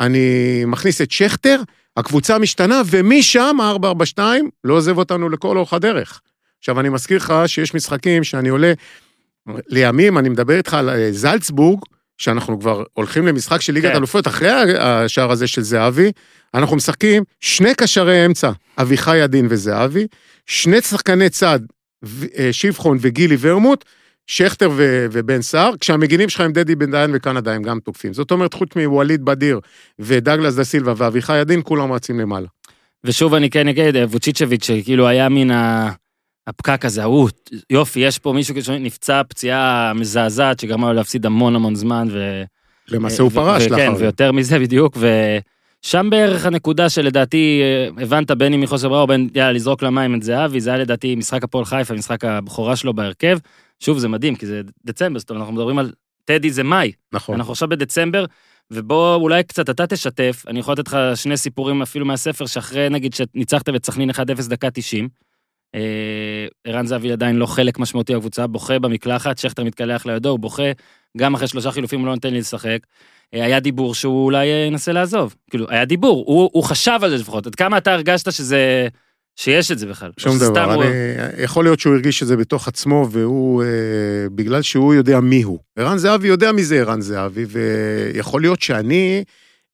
[0.00, 1.62] אני מכניס את שכטר,
[1.96, 4.20] הקבוצה משתנה, ומשם ה-442
[4.64, 6.20] לא עוזב אותנו לכל אורך הדרך.
[6.58, 8.72] עכשיו, אני מזכיר לך שיש משחקים שאני עולה,
[9.68, 11.80] לימים, אני מדבר איתך על אה, זלצבורג,
[12.18, 13.96] שאנחנו כבר הולכים למשחק של ליגת כן.
[13.96, 16.12] אלופות, אחרי השער הזה של זהבי,
[16.54, 20.06] אנחנו משחקים שני קשרי אמצע, אביחי עדין וזהבי,
[20.46, 21.60] שני שחקני צד,
[22.38, 23.84] אה, שבחון וגילי ורמוט,
[24.30, 28.12] שכטר ו- ובן סער, כשהמגינים שלך הם דדי בן דיין וקנדה הם גם תוקפים.
[28.12, 29.60] זאת אומרת, חוץ מווליד בדיר
[29.98, 32.46] ודגלס דה סילבה ואביחי עדין, כולם רצים למעלה.
[33.04, 35.90] ושוב אני כן אגיד, ווצ'יצ'ביץ', שכאילו היה מן ה...
[36.46, 37.28] הפקק הזה, ההוא,
[37.70, 42.42] יופי, יש פה מישהו שנפצע פציעה מזעזעת שגרמה לו להפסיד המון המון זמן, ו...
[42.88, 43.76] למעשה הוא פרש לאחר.
[43.76, 44.96] כן, ויותר מזה בדיוק,
[45.82, 50.14] שם בערך הנקודה שלדעתי אה, הבנת בין אם מחוסר ברירה או בין יאללה לזרוק למים
[50.14, 53.38] את זהבי, זה היה לדעתי משחק הפועל חיפה, משחק הבכורה שלו בהרכב.
[53.80, 55.92] שוב זה מדהים כי זה דצמבר, זאת אומרת אנחנו מדברים על
[56.24, 57.34] טדי זה מאי, נכון.
[57.34, 58.24] אנחנו עכשיו בדצמבר,
[58.70, 63.14] ובוא אולי קצת אתה תשתף, אני יכול לתת לך שני סיפורים אפילו מהספר, שאחרי נגיד
[63.14, 64.14] שניצחת את סכנין 1-0
[64.48, 65.08] דקה 90,
[65.74, 70.72] אה, ערן זהבי עדיין לא חלק משמעותי בקבוצה, בוכה במקלחת, שכטר מתקלח לידו, הוא בוכה,
[71.16, 72.78] גם אחרי שלושה חילופים הוא לא נותן לי לשחק.
[73.34, 75.34] אה, היה דיבור שהוא אולי אה, ינסה לעזוב.
[75.50, 77.46] כאילו, היה דיבור, הוא, הוא חשב על זה לפחות.
[77.46, 78.88] עד כמה אתה הרגשת שזה...
[79.42, 80.10] שיש את זה בכלל?
[80.18, 80.92] שום דבר, הוא- אני,
[81.42, 83.68] יכול להיות שהוא הרגיש את זה בתוך עצמו, והוא, אה,
[84.34, 85.58] בגלל שהוא יודע מי הוא.
[85.78, 89.24] ערן זהבי יודע מי זה ערן זהבי, ויכול להיות שאני,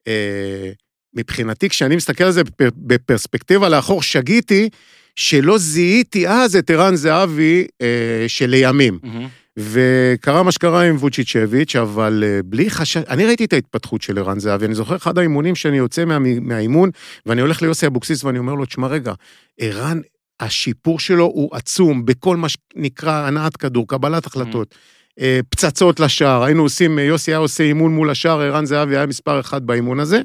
[0.07, 0.69] אה,
[1.15, 4.69] מבחינתי, כשאני מסתכל על זה בפר, בפרספקטיבה לאחור, שגיתי
[5.15, 7.87] שלא זיהיתי אז את ערן זהבי אה,
[8.27, 8.99] שלימים.
[9.03, 9.27] מהמם.
[9.57, 14.39] וקרה מה שקרה עם ווצ'יצ'ביץ', אבל אה, בלי חשש, אני ראיתי את ההתפתחות של ערן
[14.39, 16.89] זהבי, אני זוכר אחד האימונים שאני יוצא מה, מהאימון,
[17.25, 19.13] ואני הולך ליוסי אבוקסיס ואני אומר לו, תשמע רגע,
[19.59, 19.99] ערן,
[20.39, 24.75] השיפור שלו הוא עצום בכל מה שנקרא הנעת כדור, קבלת החלטות,
[25.19, 29.05] אה, פצצות לשער, היינו עושים, אה, יוסי היה עושה אימון מול השער, ערן זהבי היה
[29.05, 30.21] מספר אחד באימון הזה.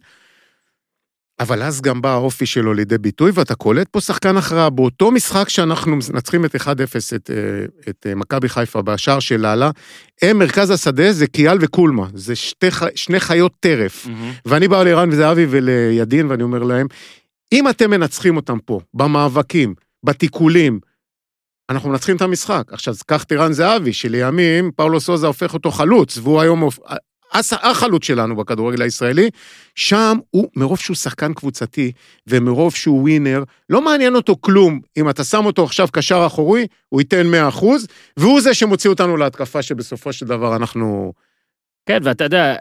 [1.41, 4.71] אבל אז גם בא האופי שלו לידי ביטוי, ואתה קולט פה שחקן הכרעה.
[4.71, 6.67] באותו משחק שאנחנו מנצחים את 1-0
[7.17, 7.37] את, אה,
[7.89, 9.71] את אה, מכבי חיפה בשער של לאלה,
[10.23, 14.07] הם מרכז השדה זה קיאל וקולמה, זה שתי, שני חיות טרף.
[14.07, 14.33] מהמם.
[14.45, 16.87] ואני בא לערן וזהבי ולידין ואני אומר להם,
[17.53, 19.75] אם אתם מנצחים אותם פה, במאבקים,
[20.05, 20.81] בתיקולים,
[21.71, 22.63] אנחנו מנצחים את המשחק.
[22.71, 26.69] עכשיו, קח את ערן זהבי, שלימים פאולו סוזה הופך אותו חלוץ, והוא היום
[27.63, 29.31] החלוץ שלנו בכדורגל הישראלי,
[29.75, 31.93] שם הוא, מרוב שהוא שחקן קבוצתי,
[32.27, 34.81] ומרוב שהוא ווינר, לא מעניין אותו כלום.
[34.97, 37.65] אם אתה שם אותו עכשיו קשר אחורי, הוא ייתן 100%,
[38.17, 41.13] והוא זה שמוציא אותנו להתקפה שבסופו של דבר אנחנו...
[41.87, 42.57] כן, ואתה יודע,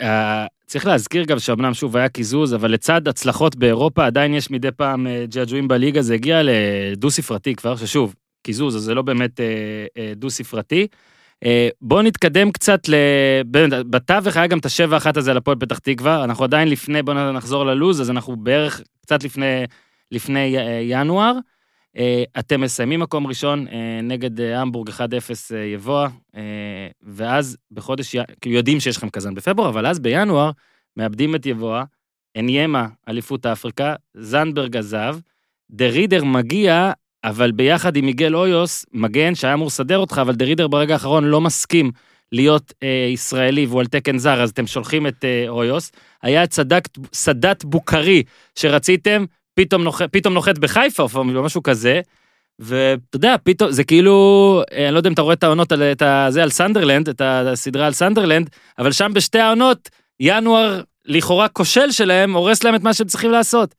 [0.00, 4.72] אה, צריך להזכיר גם שאומנם שוב היה קיזוז, אבל לצד הצלחות באירופה עדיין יש מדי
[4.76, 10.12] פעם אה, ג'עג'ועים בליגה, זה הגיע לדו-ספרתי כבר, ששוב, קיזוז, אז זה לא באמת אה,
[10.16, 10.86] דו-ספרתי.
[11.44, 12.80] אה, בואו נתקדם קצת.
[13.46, 17.02] באמת, בתווך היה גם את השבע אחת הזה על הפועל פתח תקווה, אנחנו עדיין לפני,
[17.02, 19.64] בואו נחזור ללוז, אז אנחנו בערך קצת לפני,
[20.12, 21.32] לפני אה, ינואר.
[21.96, 23.66] אה, אתם מסיימים מקום ראשון
[24.02, 24.92] נגד המבורג 1-0
[25.54, 30.50] אה, יבואה, אה, ואז בחודש, כאילו יודעים שיש לכם קזאן בפברואר, אבל אז בינואר
[30.96, 31.84] מאבדים את יבואה,
[32.38, 35.16] אניימה, אליפות אפריקה, זנדברג עזב,
[35.70, 36.92] דה רידר מגיע,
[37.26, 41.24] אבל ביחד עם מיגל אויוס, מגן שהיה אמור לסדר אותך, אבל דה רידר ברגע האחרון
[41.24, 41.90] לא מסכים
[42.32, 45.92] להיות אה, ישראלי והוא על תקן זר, אז אתם שולחים את אה, אויוס.
[46.22, 46.58] היה את
[47.12, 48.22] סאדאת בוקרי
[48.54, 49.24] שרציתם,
[49.54, 52.00] פתאום, נוח, פתאום נוחת בחיפה או משהו כזה.
[52.58, 55.82] ואתה יודע, פתאום, זה כאילו, אה, אני לא יודע אם אתה רואה את העונות, על,
[55.82, 61.48] את ה- זה על סנדרלנד, את הסדרה על סנדרלנד, אבל שם בשתי העונות, ינואר לכאורה
[61.48, 63.74] כושל שלהם, הורס להם את מה שהם צריכים לעשות.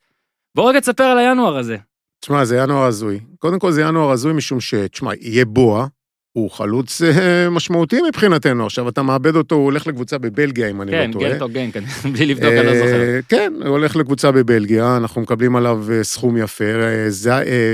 [0.54, 1.76] בוא רגע תספר על הינואר הזה.
[2.20, 3.20] תשמע, זה ינואר הזוי.
[3.38, 4.74] קודם כל זה ינואר הזוי משום ש...
[4.74, 5.86] תשמע, יבואה,
[6.32, 8.66] הוא חלוץ אה, משמעותי מבחינתנו.
[8.66, 11.30] עכשיו, אתה מאבד אותו, הוא הולך לקבוצה בבלגיה, אם אני כן, לא טועה.
[11.30, 13.00] גנט או גנק, כן, בלי לבדוק, אני לא זוכר.
[13.00, 16.64] אה, כן, הוא הולך לקבוצה בבלגיה, אנחנו מקבלים עליו אה, סכום יפה.
[17.08, 17.32] זה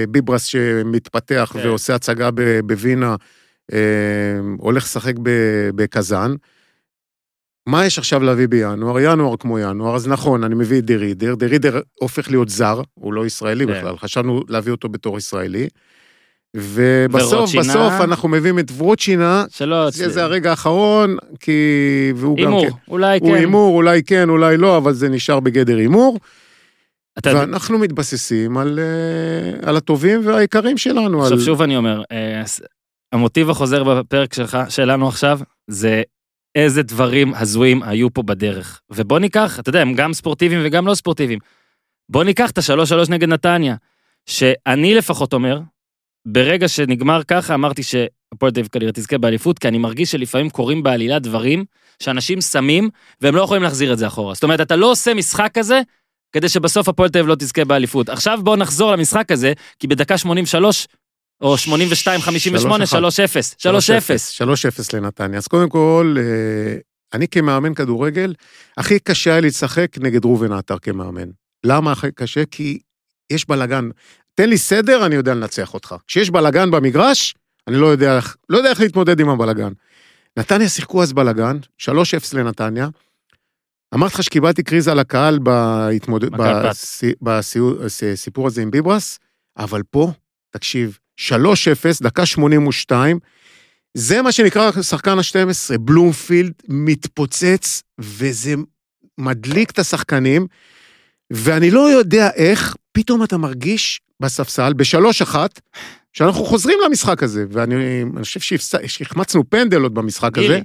[0.09, 1.69] ביברס שמתפתח כן.
[1.69, 2.31] ועושה הצגה
[2.67, 3.17] בווינה,
[4.59, 5.15] הולך לשחק
[5.75, 6.35] בקזאן.
[7.67, 9.01] מה יש עכשיו להביא בינואר?
[9.01, 13.27] ינואר כמו ינואר, אז נכון, אני מביא את דרידר, דרידר הופך להיות זר, הוא לא
[13.27, 13.73] ישראלי כן.
[13.73, 15.69] בכלל, חשבנו להביא אותו בתור ישראלי.
[16.57, 17.63] ובסוף, ורוצ'ינה?
[17.63, 19.91] בסוף אנחנו מביאים את ורוצ'ינה, שלא...
[19.91, 21.53] זה, זה הרגע האחרון, כי...
[22.17, 22.77] והוא גם הימור, כן.
[22.89, 23.35] אולי הוא כן.
[23.35, 26.19] הימור, אולי כן, אולי לא, אבל זה נשאר בגדר הימור.
[27.19, 31.23] אתה ואנחנו מתבססים על, אה, על הטובים והיקרים שלנו.
[31.23, 31.45] עכשיו על...
[31.45, 32.43] שוב אני אומר, אה,
[33.13, 36.03] המוטיב החוזר בפרק שלך, שלנו עכשיו, זה
[36.55, 38.81] איזה דברים הזויים היו פה בדרך.
[38.91, 41.39] ובוא ניקח, אתה יודע, הם גם ספורטיביים וגם לא ספורטיביים.
[42.09, 43.77] בוא ניקח את השלוש שלוש נגד נתניה,
[44.27, 45.61] שאני לפחות אומר,
[46.27, 50.83] ברגע שנגמר ככה, אמרתי שהפועל תל אביב כנראה תזכה באליפות, כי אני מרגיש שלפעמים קורים
[50.83, 51.65] בעלילה דברים
[52.03, 52.91] שאנשים שמים,
[53.21, 54.35] והם לא יכולים להחזיר את זה אחורה.
[54.35, 55.81] זאת אומרת, אתה לא עושה משחק כזה,
[56.33, 58.09] כדי שבסוף הפועל תל אביב לא תזכה באליפות.
[58.09, 60.87] עכשיו בואו נחזור למשחק הזה, כי בדקה 83,
[61.41, 63.55] או 82, 58, 3-0.
[63.59, 63.61] 3-0.
[64.93, 65.39] 3-0 לנתניה.
[65.39, 66.77] אז קודם כל, אה,
[67.15, 68.35] אני כמאמן כדורגל,
[68.77, 71.29] הכי קשה היה לשחק נגד ראובן עטר כמאמן.
[71.65, 72.45] למה הכי קשה?
[72.51, 72.79] כי
[73.33, 73.89] יש בלאגן.
[74.35, 75.95] תן לי סדר, אני יודע לנצח אותך.
[76.07, 77.35] כשיש בלאגן במגרש,
[77.69, 78.19] אני לא יודע,
[78.49, 79.73] לא יודע איך להתמודד עם הבלאגן.
[80.39, 81.87] נתניה שיחקו אז בלאגן, 3-0
[82.35, 82.89] לנתניה.
[83.95, 86.33] אמרתי לך שקיבלתי קריזה לקהל בהתמודד...
[86.33, 87.05] מכבי בס-
[88.03, 89.19] בסיפור הזה עם ביברס,
[89.57, 90.13] אבל פה,
[90.51, 91.25] תקשיב, 3-0,
[92.03, 93.19] דקה 82,
[93.95, 98.55] זה מה שנקרא שחקן ה-12, בלומפילד מתפוצץ, וזה
[99.19, 100.47] מדליק את השחקנים.
[101.33, 105.61] ואני לא יודע איך, פתאום אתה מרגיש בספסל, בשלוש אחת,
[106.13, 108.41] שאנחנו חוזרים למשחק הזה, ואני אני חושב
[108.87, 110.47] שהחמצנו פנדל עוד במשחק הזה.
[110.47, 110.63] גילי.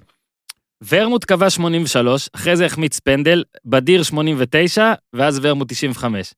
[0.89, 6.34] ורמוט קבע 83, אחרי זה החמיץ פנדל, בדיר 89, ואז ורמוט 95.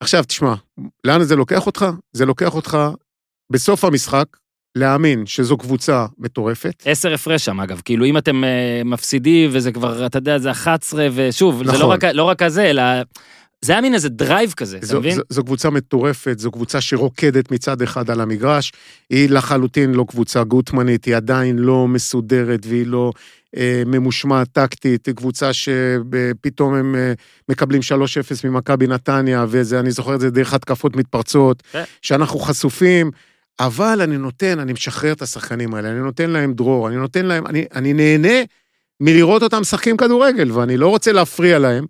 [0.00, 0.54] עכשיו, תשמע,
[1.04, 1.86] לאן זה לוקח אותך?
[2.12, 2.78] זה לוקח אותך
[3.50, 4.26] בסוף המשחק
[4.76, 6.82] להאמין שזו קבוצה מטורפת.
[6.84, 7.80] עשר הפרש שם, אגב.
[7.84, 11.90] כאילו, אם אתם אה, מפסידים, וזה כבר, אתה יודע, זה 11, ושוב, זה לא נכון.
[11.90, 12.82] רק, לא רק הזה, אלא...
[13.64, 15.14] זה היה מין איזה drive כזה, אתה זו, מבין?
[15.14, 18.72] זו, זו קבוצה מטורפת, זו קבוצה שרוקדת מצד אחד על המגרש,
[19.10, 23.12] היא לחלוטין לא קבוצה גוטמנית, היא עדיין לא מסודרת והיא לא
[23.56, 27.12] אה, ממושמעת טקטית, היא קבוצה שפתאום הם אה,
[27.48, 27.80] מקבלים
[28.44, 31.84] 3-0 ממכבי נתניה, וזה, אני זוכר את זה דרך התקפות מתפרצות, כן.
[32.02, 33.10] שאנחנו חשופים,
[33.60, 37.46] אבל אני נותן, אני משחרר את השחקנים האלה, אני נותן להם דרור, אני נותן להם,
[37.46, 38.42] אני, אני נהנה
[39.00, 41.86] מלראות אותם משחקים כדורגל, ואני לא רוצה להפריע להם.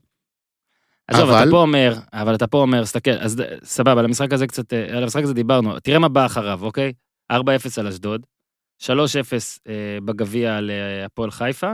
[1.09, 4.47] עזוב, אבל- אתה פה אומר, אבל אתה פה אומר, סתכל, אז סבבה, על המשחק הזה
[4.47, 6.93] קצת, אה, על המשחק הזה דיברנו, תראה מה בא אחריו, אוקיי?
[7.33, 7.37] 4-0
[7.79, 8.27] על אשדוד,
[8.83, 8.89] 3-0
[9.69, 9.73] אה,
[10.05, 11.73] בגביע על אה, הפועל חיפה,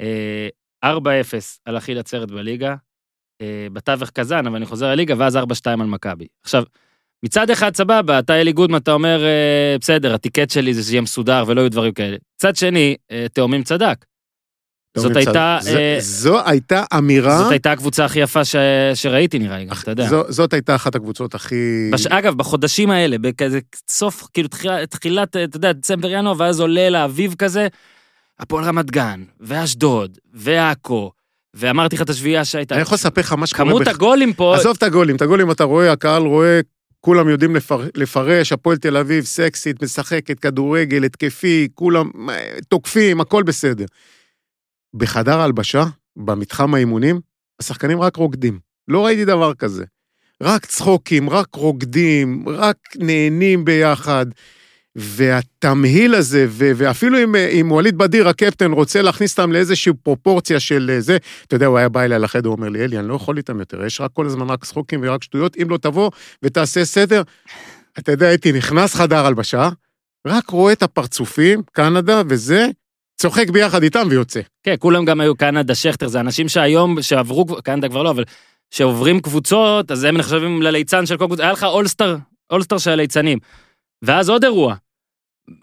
[0.00, 0.48] אה,
[0.84, 0.94] 4-0
[1.64, 2.74] על אחיל עצרת בליגה,
[3.40, 5.40] אה, בתווך קזאן, אבל אני חוזר לליגה, ואז 4-2
[5.80, 6.26] על מכבי.
[6.42, 6.64] עכשיו,
[7.22, 11.44] מצד אחד סבבה, אתה אלי גודמן, אתה אומר, אה, בסדר, הטיקט שלי זה שיהיה מסודר
[11.46, 12.16] ולא יהיו דברים כאלה.
[12.36, 14.04] מצד שני, אה, תאומים צדק.
[14.96, 17.38] זאת הייתה, זה, אה, זו הייתה אמירה...
[17.38, 18.40] זאת הייתה הקבוצה הכי יפה.
[18.94, 20.08] שראיתי נראה לי, אתה יודע.
[20.28, 21.90] זאת הייתה אחת הקבוצות הכי...
[22.08, 23.58] אגב, בחודשים האלה, בכזה
[23.88, 24.48] סוף, כאילו
[24.90, 27.68] תחילת, אתה יודע, דצמבר ינואר, ואז עולה לאביב כזה,
[28.40, 31.12] הפועל רמת גן, ואשדוד, ועכו,
[31.54, 32.74] ואמרתי לך את השביעייה שהייתה.
[32.74, 33.64] אני יכול לספר לך מה שקורה...
[33.64, 36.60] כמות הגולים פה, עזוב את הגולים, את הגולים אתה רואה, הקהל רואה,
[37.00, 37.82] כולם יודעים לפר...
[37.94, 43.84] לפרש, הפועל תל אביב סקסית, משחקת, כדורגל, התקפי, כולם אה, תוקפים, הכל בסדר.
[44.94, 45.84] בחדר ההלבשה,
[46.16, 47.20] במתחם האימונים,
[47.60, 48.58] השחקנים רק רוקדים.
[48.88, 49.84] לא ראיתי דבר כזה.
[50.42, 54.26] רק צחוקים, רק רוקדים, רק נהנים ביחד.
[54.96, 60.90] והתמהיל הזה, ו- ואפילו אם, אם ווליד בדיר, הקפטן, רוצה להכניס אותם לאיזושהי פרופורציה של
[60.94, 61.16] אה, זה,
[61.46, 63.60] אתה יודע, הוא היה בא אליי לחדר, הוא אומר לי, אלי, אני לא יכול איתם
[63.60, 66.10] יותר, יש רק כל הזמן רק צחוקים ורק שטויות, אם לא תבוא
[66.42, 67.22] ותעשה סדר.
[67.98, 69.68] אתה יודע, הייתי נכנס חדר הלבשה,
[70.26, 72.66] רק רואה את הפרצופים, קנדה וזה,
[73.20, 74.40] צוחק ביחד איתם ויוצא.
[74.62, 78.24] כן, כולם גם היו קנדה, שכטר, זה אנשים שהיום, שעברו, קנדה כבר לא, אבל
[78.70, 82.16] שעוברים קבוצות, אז הם נחשבים לליצן של כל קבוצה, היה לך אולסטר,
[82.50, 83.38] אולסטר של הליצנים.
[84.02, 84.74] ואז עוד אירוע.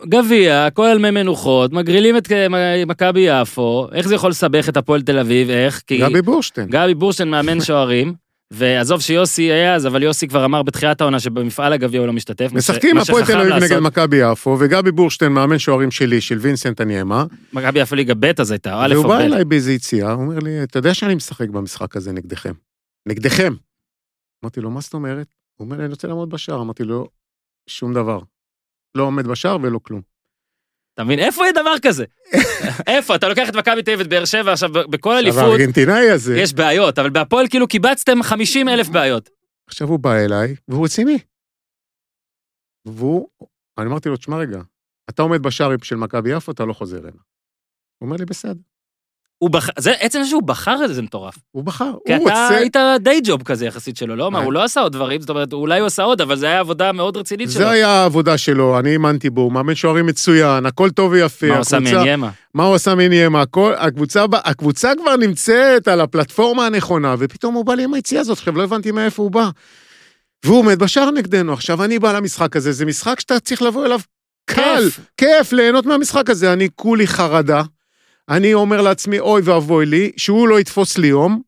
[0.03, 5.01] גביע, כל מי מנוחות, מגרילים את אה, מכבי יפו, איך זה יכול לסבך את הפועל
[5.01, 5.81] תל אביב, איך?
[5.88, 6.67] כי גבי בורשטיין.
[6.69, 8.13] גבי בורשטיין מאמן שוערים,
[8.51, 12.49] ועזוב שיוסי היה אז, אבל יוסי כבר אמר בתחילת העונה שבמפעל הגביע הוא לא משתתף.
[12.53, 13.79] משחקים הפועל תל אביב נגד.
[13.79, 18.51] מכבי יפו, וגבי בורשטיין, מאמן שוערים שלי, של וינסנט הניאמה, מכבי יפו ליגה ב' אז
[18.51, 19.21] הייתה, א' והוא או בא ב'.
[19.21, 22.53] אליי באיזה יציאה, הוא אומר לי, אתה יודע שאני משחק במשחק הזה נגדכם.
[23.05, 23.53] נגדכם.
[24.43, 25.27] אמרתי לו, מה זאת אומרת?
[25.55, 26.61] הוא אומר לי, אני רוצה לעמוד בשער.
[26.61, 27.07] אמרתי לו,
[27.68, 28.20] שום דבר.
[28.95, 30.01] לא עומד בשער ולא כלום.
[30.93, 31.20] אתה מבין?
[31.20, 32.05] איפה יהיה דבר כזה?
[32.93, 33.15] איפה?
[33.15, 36.38] אתה לוקח את מכבי תל אביב ואת באר שבע עכשיו, בכל עכשיו אליפות הארגנטינאי הזה,
[36.38, 39.30] יש בעיות, אבל בהפועל כאילו קיבצתם 50 אלף בעיות.
[39.68, 41.18] עכשיו הוא בא אליי, והוא רציני.
[42.86, 43.30] והוא,
[43.78, 44.61] אני אמרתי לו, תשמע רגע,
[45.09, 47.22] אתה עומד בשער של מכבי יפו, אתה לא חוזר הנה.
[47.97, 48.61] הוא אומר לי, בסדר.
[49.39, 51.35] הוא בחר, זה עצם זה שהוא בחר את זה, זה מטורף.
[51.51, 52.57] הוא בחר, כי הוא אתה רוצה...
[52.57, 54.31] היית די ג'וב כזה יחסית שלו, לא?
[54.31, 54.43] מה, אה.
[54.43, 56.91] הוא לא עשה עוד דברים, זאת אומרת, אולי הוא עשה עוד, אבל זה היה עבודה
[56.91, 57.59] מאוד רצינית שלו.
[57.61, 61.47] זה היה העבודה שלו, אני האמנתי בו, הוא מאמן שוערים מצוין, הכל טוב ויפה.
[61.47, 62.29] מה הוא עשה הקבוצה- מעניימה?
[62.53, 63.41] מה הוא עשה מניאמה?
[63.41, 63.73] הכל,
[64.45, 68.63] הקבוצה, כבר נמצאת על הפלטפורמה הנכונה, ופתאום הוא בא לי עם היציאה הזאת, עכשיו לא
[68.63, 69.49] הבנתי מאיפה הוא בא.
[70.45, 73.99] והוא עומד בשער נגדנו, עכשיו אני בא למשחק הזה, זה משחק שאתה צריך לבוא אליו
[74.49, 74.99] קל, כיף.
[75.17, 77.61] כיף, ליהנות מהמשחק הזה, אני כולי חרדה.
[78.30, 81.41] אני אומר לעצמי, אוי ואבוי לי, שהוא לא יתפוס לי יום,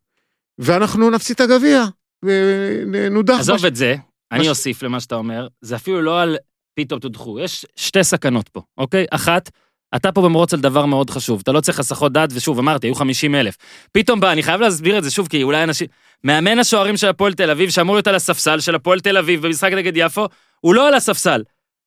[0.57, 1.83] ואנחנו נפסיד את הגביע,
[2.25, 3.39] ונודח.
[3.39, 3.95] עזוב בש- את זה,
[4.31, 6.37] אני בש- אוסיף למה שאתה אומר, זה אפילו לא על
[6.75, 9.05] פתאום תודחו, יש שתי סכנות פה, אוקיי?
[9.11, 9.49] אחת,
[9.95, 12.95] אתה פה במרוץ על דבר מאוד חשוב, אתה לא צריך הסחות דעת, ושוב, אמרתי, היו
[12.95, 13.55] 50 אלף.
[13.91, 15.87] פתאום בא, אני חייב להסביר את זה שוב, כי אולי אנשים...
[16.23, 19.71] מאמן השוערים של הפועל תל אביב, שאמור להיות על הספסל של הפועל תל אביב במשחק
[19.73, 20.25] נגד יפו,
[20.59, 21.43] הוא לא על הספסל,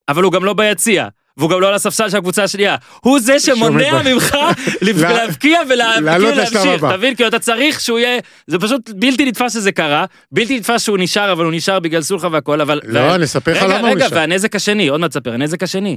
[0.09, 1.09] אבל הוא גם לא ביציע.
[1.37, 2.77] והוא גם לא על הספסל של הקבוצה השנייה.
[3.01, 4.35] הוא זה שמונע ממך
[4.83, 6.75] לה- להבקיע ולהבקיע לעלות לשלב להמשיך.
[6.83, 6.89] הבא.
[6.89, 7.15] אתה מבין?
[7.15, 8.21] כי אתה צריך שהוא יהיה...
[8.47, 12.29] זה פשוט בלתי נתפס שזה קרה, בלתי נתפס שהוא נשאר, אבל הוא נשאר בגלל סולחה
[12.33, 12.81] והכל, אבל...
[12.85, 14.17] לא, אני אספר לך רגע, למה הוא רגע, נשאר.
[14.19, 15.97] והנזק השני, עוד מעט תספר, הנזק השני.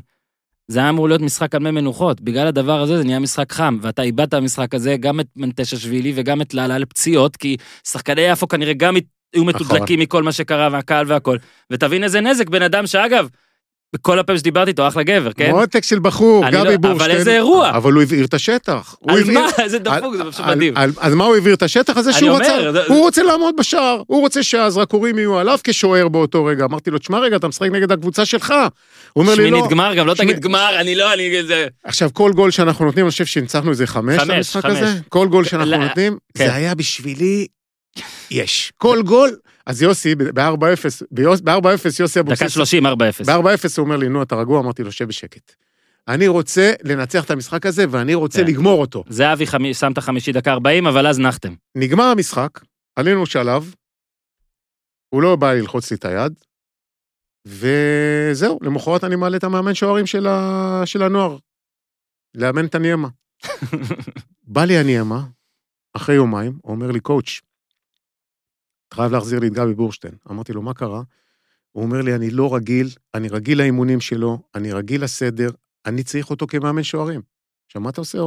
[0.68, 3.78] זה היה אמור להיות משחק על מי מנוחות, בגלל הדבר הזה זה נהיה משחק חם,
[3.82, 7.58] ואתה איבדת במשחק הזה גם את מנטששווילי וגם את לאלה לפציעות, כי
[7.88, 8.96] שחקני יפו כנראה גם
[9.36, 9.44] היו.
[9.46, 11.38] מתודלקים מכל מה שקרה והקהל והכל,
[11.72, 13.28] ותבין איזה נזק, בן אדם שאגב,
[14.02, 15.50] כל הפעם שדיברתי איתו, אחלה גבר, כן?
[15.52, 16.96] מותק של בחור, גבי לא- בורשטיין.
[17.02, 17.70] אבל איזה אירוע.
[17.70, 18.96] אבל הוא הבעיר את השטח.
[19.08, 19.48] על הבעיר- מה?
[19.64, 20.74] איזה דפוק, זה פשוט מדהים.
[20.98, 22.14] אז מה הוא הבעיר את השטח הזה?
[22.14, 26.46] שהוא אומר, רצה, זה- הוא רוצה לעמוד בשער, הוא רוצה שהזרקורים יהיו עליו כשוער באותו
[26.46, 26.66] רגע.
[26.66, 28.54] אמרתי לו, תשמע רגע, אתה משחק נגד הקבוצה שלך.
[29.14, 29.48] הוא אומר לי, לא.
[29.58, 31.44] שמינית גמר, גם לא שמי- תגיד גמר, אני לא, אני...
[31.44, 31.68] זה...
[31.84, 34.66] עכשיו, כל גול שאנחנו נותנים, אני חושב שניצחנו איזה חמש חמש, למשחק.
[34.66, 34.86] הזה.
[35.10, 36.46] כל גול שאנחנו נותנים, כן.
[36.48, 37.48] זה היה בשבילי,
[38.32, 38.72] יש.
[38.78, 39.36] כל גול,
[39.66, 41.06] אז יוסי, ב-4-0,
[41.44, 41.68] ב-4-0
[42.00, 42.90] יוסי דקה אבוקסיס, 30, 4-0.
[43.26, 43.30] ב-4-0
[43.78, 44.60] הוא אומר לי, נו, אתה רגוע?
[44.60, 45.56] אמרתי לו, שב בשקט.
[46.08, 48.48] אני רוצה לנצח את המשחק הזה, ואני רוצה כן.
[48.48, 49.04] לגמור אותו.
[49.10, 51.54] זהבי חמי- שם את החמישי דקה 40, אבל אז נחתם.
[51.76, 52.60] נגמר המשחק,
[52.96, 53.74] עלינו שלב,
[55.10, 56.34] הוא לא בא ללחוץ לי את היד,
[57.48, 60.82] וזהו, למחרת אני מעלה את המאמן שוערים של, ה...
[60.86, 61.38] של הנוער,
[62.36, 63.08] לאמן את הניאמה.
[64.54, 65.22] בא לי הניאמה,
[65.94, 67.42] אחרי יומיים, הוא אומר לי, קואוץ',
[68.96, 70.14] אתה חייב להחזיר לי את גבי בורשטיין.
[70.32, 71.02] אמרתי לו, מה קרה?
[71.72, 75.50] הוא אומר לי, אני לא רגיל, אני רגיל לאימונים שלו, אני רגיל לסדר,
[75.86, 77.22] אני צריך אותו כמאמן שוערים.
[77.68, 78.24] עכשיו, מה אתה עושה, אה,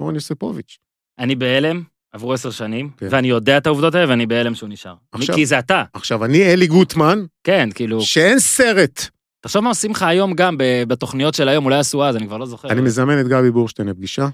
[0.00, 0.78] אורן יוסיפוביץ'?
[1.18, 3.08] אני בהלם, עברו עשר שנים, כן.
[3.10, 4.94] ואני יודע את העובדות האלה, ואני בהלם שהוא נשאר.
[5.12, 8.00] עכשיו- כי זה אתה, עכשיו, אני אלי גוטמן, כן, כאילו...
[8.00, 9.08] שאין סרט.
[9.40, 10.56] תחשוב מה עושים לך היום גם
[10.88, 12.68] בתוכניות של היום, אולי עשו אז, אני כבר לא זוכר.
[12.68, 14.28] אני מזמן את גבי בורשטיין לפגישה,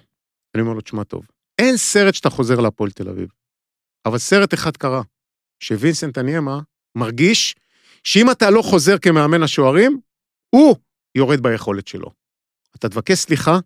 [0.55, 1.27] אני אומר לו, תשמע טוב,
[1.59, 3.29] אין סרט שאתה חוזר להפועל תל אביב.
[4.07, 5.03] אבל סרט אחד קרה,
[5.61, 6.61] שווינסנט הניאמה
[6.95, 7.55] מרגיש
[8.05, 10.01] שאם אתה לא חוזר כמאמן השוערים,
[10.51, 10.77] הוא
[11.15, 12.11] יורד ביכולת שלו.
[12.77, 13.59] אתה תבקש סליחה,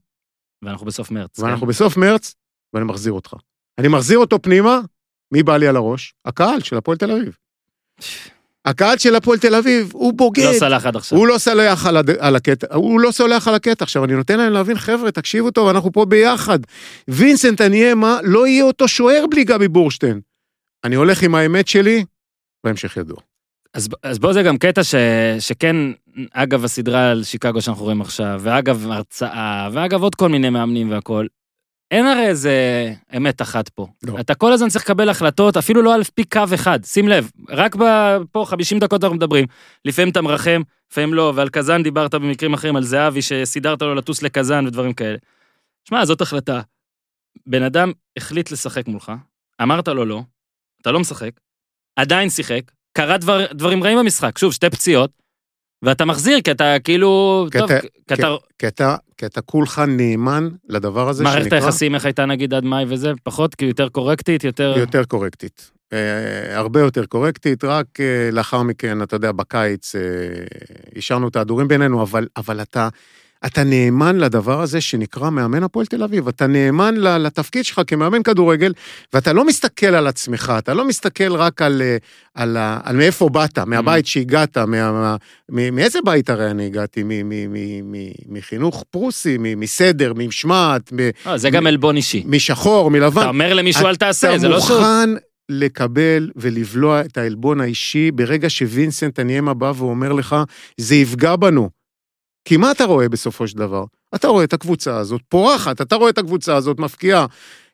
[0.62, 1.38] ואנחנו בסוף מרץ.
[1.38, 1.66] ואנחנו כן?
[1.66, 2.34] בסוף מרץ,
[2.74, 3.34] ואני מחזיר אותך.
[3.78, 4.80] אני מחזיר אותו פנימה,
[5.32, 6.14] מי בא לי על הראש?
[6.24, 7.36] הקהל של הפועל תל אביב.
[8.64, 10.43] הקהל של הפועל תל אביב, הוא בוגד.
[10.43, 11.18] לא סלח עד עכשיו.
[11.18, 12.11] הוא לא סולח על, הד...
[12.11, 13.84] על הקטע, הוא לא סולח על הקטע.
[13.84, 16.59] עכשיו, אני נותן להם להבין, חבר'ה, תקשיבו טוב, אנחנו פה ביחד.
[17.09, 20.20] וינסנט הניאמה לא יהיה אותו שוער בלי גבי בורשטיין.
[20.85, 22.05] אני הולך עם האמת שלי,
[22.64, 23.16] והמשך ידוע.
[23.74, 24.95] אז, אז בוא זה גם קטע ש,
[25.39, 25.76] שכן,
[26.33, 31.28] אגב הסדרה על שיקגו שאנחנו רואים עכשיו, ואגב הרצאה, ואגב עוד כל מיני מאמנים והכול,
[31.91, 32.55] אין הרי איזה
[33.16, 33.87] אמת אחת פה.
[34.03, 34.20] לא.
[34.20, 37.76] אתה כל הזמן צריך לקבל החלטות, אפילו לא על פי קו אחד, שים לב, רק
[37.76, 39.47] ב- פה 50 דקות אנחנו מדברים,
[39.85, 44.22] לפעמים אתה מרחם, לפעמים לא, ועל קזאן דיברת במקרים אחרים, על זהבי שסידרת לו לטוס
[44.22, 45.16] לקזאן ודברים כאלה.
[45.89, 46.61] שמע, זאת החלטה.
[47.47, 49.12] בן אדם החליט לשחק מולך,
[49.62, 50.22] אמרת לו לא,
[50.83, 51.31] אתה לא משחק,
[51.97, 52.61] עדיין שיחק,
[52.97, 55.11] קרה דבר, דברים רעים במשחק, שוב, שתי פציעות,
[55.85, 58.26] ואתה מחזיר, כי אתה כאילו, כי טוב, אתה- כי אתה,
[58.59, 62.64] כי אתה, כי אתה כולך נאמן לדבר הזה מערכת שנקרא היחסים, איך הייתה נגיד עד
[62.64, 64.74] מאי וזה, פחות, כאילו יותר קורקטית, יותר...
[64.78, 65.70] יותר קורקטית.
[65.93, 70.01] אה, הרבה יותר קורקטית, רק אה, לאחר מכן, אתה יודע, בקיץ אה,
[70.97, 72.89] השארנו את ההדורים בינינו, אבל, אבל אתה,
[73.47, 76.28] אתה נאמן לדבר הזה שנקרא מאמן הפועל תל אביב.
[76.28, 78.72] אתה נאמן לתפקיד שלך כמאמן כדורגל,
[79.12, 81.97] ואתה לא מסתכל על עצמך, אתה לא מסתכל רק על, אה,
[82.34, 85.16] על, ה- על מאיפה באת, מהבית שהגעת, מה, מה,
[85.51, 87.03] מ- מאיזה בית הרי אני הגעתי?
[87.03, 92.22] מ- מ- מ- מ- מחינוך פרוסי, מ- מסדר, ממשמעת, מ- לא, זה גם עלבון אישי.
[92.26, 93.20] משחור, מלבן.
[93.20, 94.76] אתה אומר למישהו אל תעשה, זה אתה לא שהוא...
[94.78, 95.11] מוכן
[95.49, 100.36] לקבל ולבלוע את העלבון האישי ברגע שווינסנט הניאמה בא ואומר לך,
[100.76, 101.80] זה יפגע בנו.
[102.51, 103.85] כי מה אתה רואה בסופו של דבר?
[104.15, 107.27] אתה רואה את הקבוצה הזאת פורחת, אתה רואה את הקבוצה הזאת מפקיעה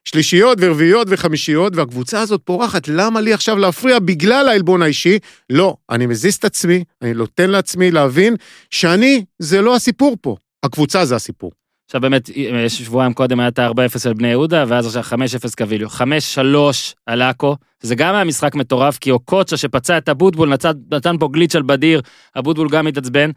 [0.05, 5.19] שלישיות ורביעיות וחמישיות, והקבוצה הזאת פורחת, למה לי עכשיו להפריע בגלל העלבון האישי?
[5.51, 8.37] לא, אני מזיז את עצמי, אני נותן לעצמי להבין
[8.71, 11.53] שאני, זה לא הסיפור פה, הקבוצה זה הסיפור.
[11.87, 12.29] עכשיו באמת,
[12.67, 15.19] יש שבועיים קודם היה את ה-4-0 על בני יהודה, ואז עכשיו
[15.51, 15.89] 5-0 קביליו.
[15.89, 16.03] 5-3
[17.07, 20.53] על עכו, זה גם היה משחק מטורף, כי אוקוצ'ה שפצע את אבוטבול,
[20.91, 22.01] נתן, פה גליץ' על בדיר,
[22.39, 23.31] אבוטבול גם התעצבן,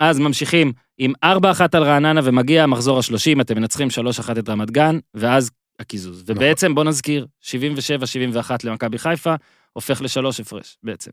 [0.00, 1.28] ואז ממשיכים עם 4-1
[1.72, 6.24] על רעננה, ומגיע המחזור ה-30, אתם מנצחים 3-1 את רמת גן, ואז הקיזוז.
[6.26, 9.34] ובעצם, בוא נזכיר, 77-71 למכבי חיפה,
[9.72, 11.10] הופך לשלוש הפרש בעצם.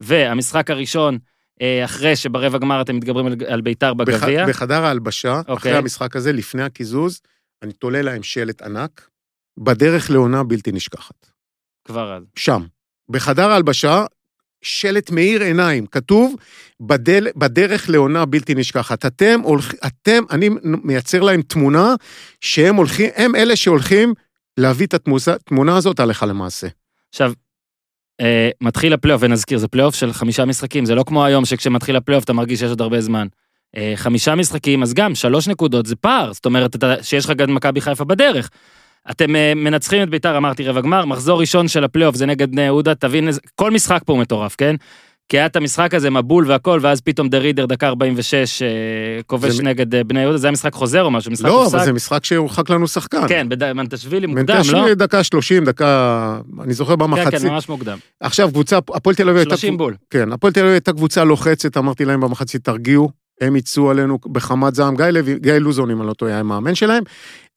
[0.00, 1.18] והמשחק הראשון,
[1.62, 5.54] אה, אחרי שברבע גמר אתם מתגברים על, על ביתר בגביע, בח, בחדר ההלבשה, אוקיי.
[5.54, 7.20] אחרי המשחק הזה, לפני הקיזוז,
[7.62, 9.08] אני תולה להם שלט ענק,
[9.58, 11.30] בדרך לעונה בלתי נשכחת.
[11.84, 12.22] כבר אז.
[12.36, 12.66] שם.
[13.10, 14.04] בחדר ההלבשה,
[14.62, 16.34] שלט מאיר עיניים, כתוב,
[16.80, 19.06] בדל, בדרך לעונה בלתי נשכחת.
[19.06, 21.94] אתם הולכים, אתם, אני מייצר להם תמונה
[22.40, 24.14] שהם הולכים, הם אלה שהולכים
[24.56, 26.66] להביא את התמונה הזאת הלכה למעשה.
[27.08, 27.32] עכשיו,
[28.20, 32.24] אה, מתחיל הפלייאוף, ונזכיר, זה פלייאוף של חמישה משחקים, זה לא כמו היום שכשמתחיל הפלייאוף
[32.24, 33.26] אתה מרגיש שיש עוד הרבה זמן.
[33.76, 37.54] אה, חמישה משחקים, אז גם שלוש נקודות זה פער, זאת אומרת אתה, שיש לך גם
[37.54, 38.50] מכבי חיפה בדרך.
[39.10, 42.62] אתם אה, מנצחים את ביתר, אמרתי רבע גמר, מחזור ראשון של הפלייאוף זה נגד בני
[42.62, 44.76] יהודה, תבין, כל משחק פה הוא מטורף, כן?
[45.30, 48.68] כי היה את המשחק הזה, מבול והכל, ואז פתאום דה רידר, דקה 46, אה,
[49.26, 51.74] כובש זה- נגד אה, בני יהודה, זה היה משחק חוזר או משהו, משחק לא, הופסק.
[51.76, 53.28] אבל זה משחק שהורחק לנו שחקן.
[53.28, 54.54] כן, בד- מנטשווילי מוקדם, לא?
[54.56, 57.40] מנטשווילי דקה 30, דקה, אני זוכר כן, במחצית.
[57.42, 57.98] כן, ממש מוקדם.
[58.20, 59.50] עכשיו קבוצה, הפועל תל אביב הייתה...
[59.56, 59.94] 30 בול.
[60.10, 63.08] כן, הפועל תל אביב הייתה קבוצה לוחצת, אמרתי להם במחצית, תרגיעו,
[63.40, 66.74] הם יצאו עלינו בחמת זעם, גיא, לוי, גיא לוזון, אם אני לא טועה, היה המאמן
[66.74, 67.02] שלהם,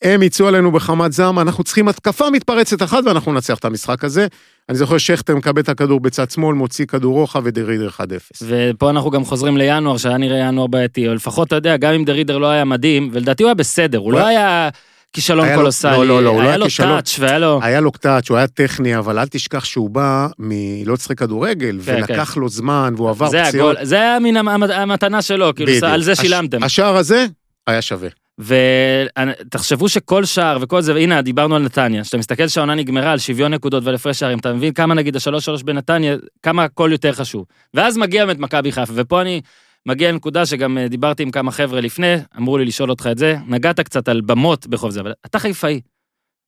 [0.02, 4.28] הם יצאו עלינו בחמת זעם, אנחנו צריכים התקפה מתפרצת אחת ואנחנו ננצח את המשחק הזה.
[4.70, 8.02] אני זוכר שכטר מקבל את הכדור בצד שמאל, מוציא כדור רוחב ודרידר 1-0.
[8.48, 12.06] ופה אנחנו גם חוזרים לינואר, שהיה נראה ינואר בעייתי, או לפחות, אתה יודע, גם אם
[12.06, 14.70] דה רידר לא היה מדהים, ולדעתי הוא היה בסדר, הוא לא היה
[15.14, 16.66] כישלון קולוסלי, לא, לא, לא, הוא לא היה היה לו.
[16.78, 17.60] טאץ' והיה לו...
[17.64, 21.96] היה לו קטאץ', הוא היה טכני, אבל אל תשכח שהוא בא מלא לשחק כדוררגל, כן,
[21.98, 23.78] ולקח לו זמן, והוא עבר פציעות.
[23.82, 25.88] זה היה מן המ- המתנה שלו, כאילו.
[25.88, 26.64] על זה שילמתם.
[26.64, 27.26] השער הזה
[27.68, 28.10] היה שווה.
[28.40, 33.54] ותחשבו שכל שער וכל זה, והנה, דיברנו על נתניה, כשאתה מסתכל שהעונה נגמרה על שוויון
[33.54, 37.46] נקודות ועל הפרש שערים, אתה מבין כמה נגיד השלוש שלוש בנתניה, כמה הכל יותר חשוב.
[37.74, 39.42] ואז מגיע באמת מכבי חיפה, ופה אני
[39.86, 43.36] מגיע לנקודה שגם אה, דיברתי עם כמה חבר'ה לפני, אמרו לי לשאול אותך את זה,
[43.48, 45.82] נגעת קצת על במות בחוב זה, אבל אתה חיפאי.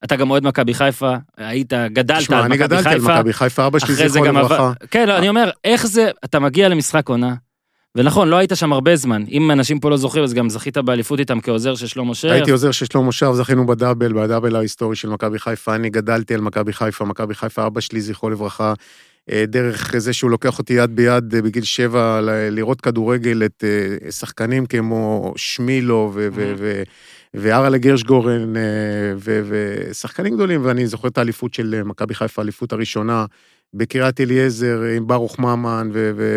[0.03, 3.15] אתה גם אוהד מכבי חיפה, היית, גדלת תשמע, על אני מכבי גדלתי על חיפה.
[3.15, 3.95] מכבי חיפה, אבא שלי
[4.27, 4.71] גם לברכה.
[4.91, 7.35] כן, לא, אני אומר, איך זה, אתה מגיע למשחק עונה,
[7.95, 11.19] ונכון, לא היית שם הרבה זמן, אם אנשים פה לא זוכרים, אז גם זכית באליפות
[11.19, 12.31] איתם כעוזר של שלמה שרף.
[12.31, 15.75] הייתי עוזר של שלמה שרף, זכינו בדאבל, בדאבל ההיסטורי של מכבי חיפה.
[15.75, 18.73] אני גדלתי על מכבי חיפה, מכבי חיפה, אבא שלי, זכרו לברכה,
[19.29, 24.11] דרך זה שהוא לוקח אותי יד ביד אה, בגיל שבע ל- לראות כדורגל את אה,
[24.11, 26.83] שחקנים כמו שמילו ו- ו- ו-
[27.33, 28.61] וארלה גרשגורן אה,
[29.17, 33.25] ושחקנים גדולים, ואני זוכר את האליפות של אה, מכבי חיפה, האליפות הראשונה,
[33.73, 35.89] בקריית אליעזר עם ברוך ממן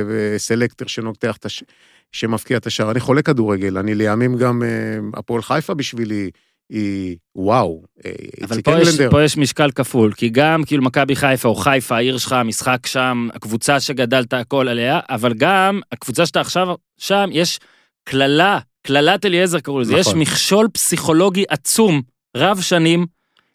[0.08, 1.64] וסלקטר שנוגח את הש...
[2.12, 2.90] שמבקיע את השער.
[2.90, 4.68] אני חולה כדורגל, אני לימים גם אה,
[5.14, 6.30] הפועל חיפה בשבילי
[6.70, 7.82] היא וואו.
[8.06, 8.10] אה,
[8.44, 9.00] אבל פה יש.
[9.10, 13.28] פה יש משקל כפול, כי גם כאילו מכבי חיפה או חיפה, העיר שלך, המשחק שם,
[13.34, 17.58] הקבוצה שגדלת הכל עליה, אבל גם הקבוצה שאתה עכשיו שם, יש
[18.04, 20.18] קללה, קללת אליעזר קראו לזה, יש נכון.
[20.20, 22.02] מכשול פסיכולוגי עצום,
[22.36, 23.06] רב שנים.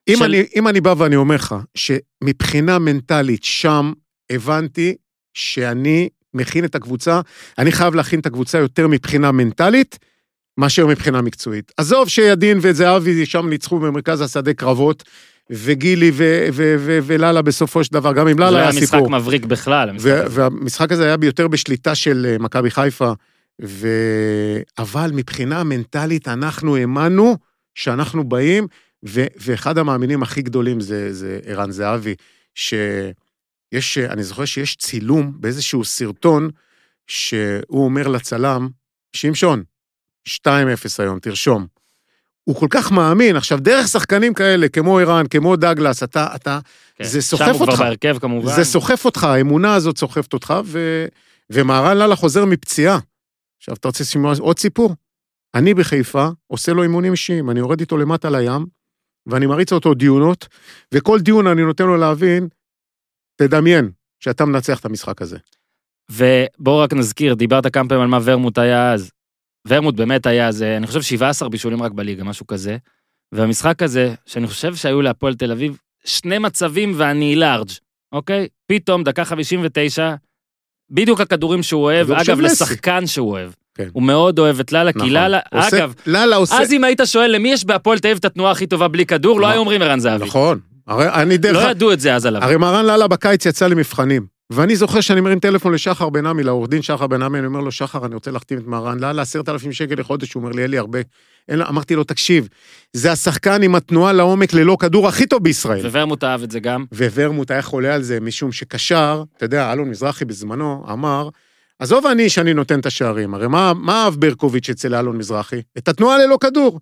[0.07, 3.93] אם, של- אני, אם אני בא ואני אומר לך שמבחינה מנטלית שם
[4.32, 4.95] הבנתי
[5.34, 7.22] שאני מכין את הקבוצה,
[7.57, 9.99] אני חייב להכין את הקבוצה יותר מבחינה מנטלית
[10.58, 11.72] מאשר מבחינה מקצועית.
[11.78, 15.04] עזוב שידין וזהבי שם ניצחו במרכז השדה קרבות,
[15.49, 16.12] וגילי
[17.04, 19.10] ולאלה בסופו של דבר, גם עם זה לאללה לא היה היה משחק סיפור.
[19.10, 20.24] מבריק בכלל, המשחק.
[20.30, 23.14] והמשחק הזה היה יותר בשליטה של אה, מכבי חיפה,
[23.62, 23.88] ו...
[24.78, 27.38] אבל מבחינה מנטלית אנחנו האמנו
[27.76, 28.68] שאנחנו באים,
[29.08, 29.26] ו...
[29.38, 32.16] ואחד המאמינים הכי גדולים זה, זה ערן זהבי,
[32.56, 36.49] שיש, אני זוכר שיש צילום באיזשהו סרטון,
[37.08, 38.68] שהוא אומר לצלם,
[39.14, 39.64] שמשון,
[40.28, 40.48] 2-0
[41.00, 41.68] היום, תרשום.
[42.44, 46.60] הוא כל כך מאמין, עכשיו דרך שחקנים כאלה, כמו ערן, כמו דגלס, אתה, אתה,
[46.96, 47.04] כן.
[47.04, 47.80] זה סוחף הוא כבר אותך.
[47.80, 48.56] בהרכב כמובן.
[48.56, 51.06] זה סוחף אותך, האמונה הזאת סוחפת אותך, ו...
[51.50, 53.00] ומהרן לאללה חוזר מפציעה.
[53.58, 54.96] עכשיו, אתה רוצה לשמוע עוד סיפור?
[55.56, 58.66] אני בחיפה עושה לו אימונים אישיים, אני יורד איתו למטה לים,
[59.28, 60.48] ואני מריץ אותו דיונות,
[60.94, 62.48] וכל דיון אני נותן לו להבין,
[63.36, 65.38] תדמיין שאתה מנצח את המשחק הזה.
[66.12, 69.12] ובואו רק נזכיר, דיברת כמה פעמים על מה ורמוט היה אז.
[69.68, 72.78] ורמוט באמת היה אז, אני חושב 17 בישולים רק בליגה, משהו כזה.
[73.32, 77.70] והמשחק הזה, שאני חושב שהיו להפועל תל אביב, שני מצבים ואני לארג',
[78.12, 78.47] אוקיי?
[78.72, 80.16] פתאום, דקה 59,
[80.89, 82.41] בדיוק הכדורים שהוא אוהב, של אגב.
[82.41, 83.51] לשחקן שהוא אוהב.
[83.76, 83.88] כן.
[83.93, 85.09] הוא מאוד אוהב את לאלה, כי נכון.
[85.12, 86.62] לאלה, עושה- אגב, לאללה עושה...
[86.62, 89.39] אז אם היית שואל למי יש בהפועל תל אביב את התנועה הכי טובה בלי כדור,
[89.39, 89.51] לא מה?
[89.53, 90.26] היו אומרים ערן זהבי.
[90.26, 90.59] נכון.
[90.92, 91.64] הרי אני דרך...
[91.64, 92.44] לא ידעו את זה אז עליו.
[92.44, 94.26] הרי מרן לאללה בקיץ יצא למבחנים.
[94.54, 97.60] ואני זוכר שאני מרים טלפון לשחר בן עמי, לעורך דין שחר בן עמי, אני אומר
[97.60, 100.64] לו, שחר, אני רוצה להחתים את מרן לאללה, עשרת אלפים שקל לחודש, הוא אומר לי,
[100.64, 101.00] אין לי הרבה.
[101.50, 102.48] אין, לו- אמרתי לו, תקשיב,
[102.94, 105.88] זה השחקן עם התנועה לעומק ללא כדור הכי טוב בישראל.
[105.88, 106.86] וורמוט אהב את זה גם.
[107.16, 111.30] וורמוט היה חולה על זה, משום שקשר, אתה יודע, אלון מזרחי בזמנו אמר,
[111.80, 115.62] עזוב אני שאני נותן את השערים, הרי מה, מה אהב ברקוביץ' אצל אלון מזרחי?
[115.78, 116.80] את התנועה ללא כדור.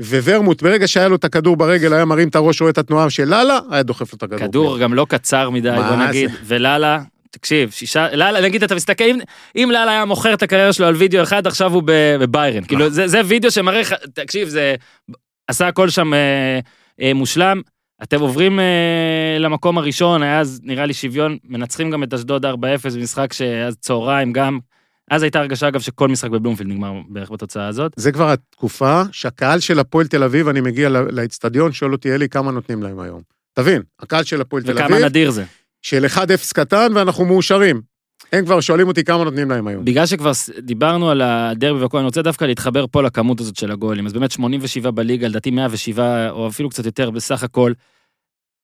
[0.00, 3.24] וורמוט, ברגע שהיה לו את הכדור ברגל, היה מרים את הראש, רואה את התנועה של
[3.24, 4.48] לאללה, היה דוחף לו את הכדור.
[4.48, 6.98] כדור גם לא קצר מדי, בוא נגיד, ולאלה,
[7.30, 9.18] תקשיב, שישה, לאלה, נגיד, אתה מסתכל, אם,
[9.56, 12.64] אם לאלה היה מוכר את הקריירה שלו על וידאו אחד, עכשיו הוא בביירן.
[12.64, 14.74] כאילו, זה, זה וידאו שמראה לך, תקשיב, זה
[15.48, 16.58] עשה הכל שם אה,
[17.00, 17.60] אה, מושלם.
[18.02, 22.48] אתם עוברים אה, למקום הראשון, היה אז נראה לי שוויון, מנצחים גם את אשדוד 4-0
[22.94, 24.58] במשחק שאז צהריים גם.
[25.10, 27.92] אז הייתה הרגשה אגב שכל משחק בבלומפילד נגמר בערך בתוצאה הזאת.
[27.96, 32.28] זה כבר התקופה שהקהל של הפועל תל אביב, אני מגיע לא- לאצטדיון, שואל אותי, אלי,
[32.28, 33.20] כמה נותנים להם היום?
[33.52, 35.44] תבין, הקהל של הפועל תל וכמה אביב, נדיר זה.
[35.82, 36.18] של 1-0
[36.54, 37.80] קטן, ואנחנו מאושרים.
[38.32, 39.84] הם כבר שואלים אותי כמה נותנים להם היום.
[39.84, 44.06] בגלל שכבר דיברנו על הדרבי והכל, אני רוצה דווקא להתחבר פה לכמות הזאת של הגולים.
[44.06, 47.72] אז באמת 87 בליגה, לדעתי 107 או אפילו קצת יותר בסך הכל.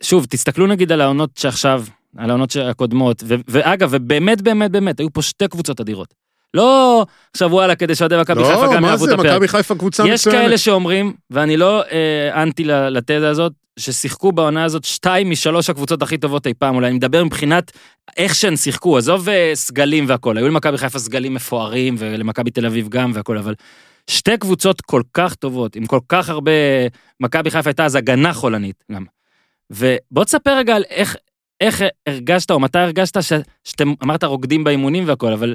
[0.03, 1.85] שוב, תסתכלו נגיד על העונות שעכשיו,
[2.17, 6.15] על העונות הקודמות, ו- ואגב, ובאמת, באמת, באמת, היו פה שתי קבוצות אדירות.
[6.55, 9.27] לא עכשיו וואלה, כדי שאוהדי מכבי חיפה לא, גם מה יאהבו את זה, הפרק.
[9.27, 10.41] מכבי חיפה קבוצה יש מצוינת.
[10.41, 16.19] כאלה שאומרים, ואני לא אה, אנטי לתזה הזאת, ששיחקו בעונה הזאת שתיים משלוש הקבוצות הכי
[16.19, 17.73] טובות אי פעם, אולי אני מדבר מבחינת
[18.17, 22.89] איך שהן שיחקו, עזוב אה, סגלים והכל, היו למכבי חיפה סגלים מפוארים, ולמכבי תל אביב
[22.89, 23.55] גם והכל, אבל
[24.11, 26.53] שתי קבוצות כל כך טובות, עם כל כך הרבה,
[27.21, 29.05] מכבי חיפה הייתה אז הגנה חולנית גם.
[29.71, 31.17] ובוא תספר רגע על איך,
[31.61, 33.33] איך הרגשת, או מתי הרגשת ש,
[33.65, 35.55] שאתם, אמרת רוקדים באימונים והכל, אבל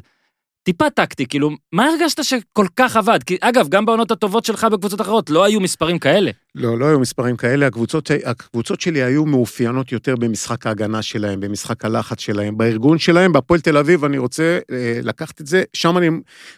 [0.67, 3.23] טיפה טקטי, כאילו, מה הרגשת שכל כך עבד?
[3.23, 6.31] כי אגב, גם בעונות הטובות שלך בקבוצות אחרות לא היו מספרים כאלה.
[6.55, 11.85] לא, לא היו מספרים כאלה, הקבוצות, הקבוצות שלי היו מאופיינות יותר במשחק ההגנה שלהם, במשחק
[11.85, 16.09] הלחץ שלהם, בארגון שלהם, בהפועל תל אביב, אני רוצה אה, לקחת את זה, שם אני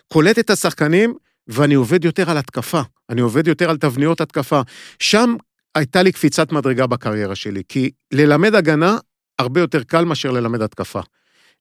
[0.07, 1.13] קולט את השחקנים,
[1.47, 4.61] ואני עובד יותר על התקפה, אני עובד יותר על תבניות התקפה.
[4.99, 5.35] שם
[5.75, 8.97] הייתה לי קפיצת מדרגה בקריירה שלי, כי ללמד הגנה
[9.39, 10.99] הרבה יותר קל מאשר ללמד התקפה.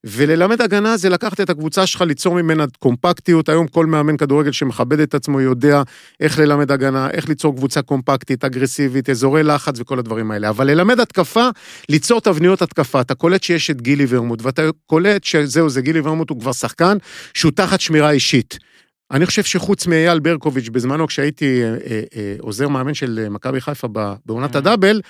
[0.05, 3.49] וללמד הגנה זה לקחת את הקבוצה שלך, ליצור ממנה קומפקטיות.
[3.49, 5.81] היום כל מאמן כדורגל שמכבד את עצמו יודע
[6.19, 10.49] איך ללמד הגנה, איך ליצור קבוצה קומפקטית, אגרסיבית, אזורי לחץ וכל הדברים האלה.
[10.49, 11.49] אבל ללמד התקפה,
[11.89, 13.01] ליצור תבניות התקפה.
[13.01, 16.97] אתה קולט שיש את גילי ורמוט, ואתה קולט שזהו, זה גילי ורמוט, הוא כבר שחקן
[17.33, 18.57] שהוא תחת שמירה אישית.
[19.11, 23.61] אני חושב שחוץ מאייל ברקוביץ', בזמנו כשהייתי אה, אה, אה, עוזר מאמן של אה, מכבי
[23.61, 23.87] חיפה
[24.25, 25.01] בעונת הדאבל,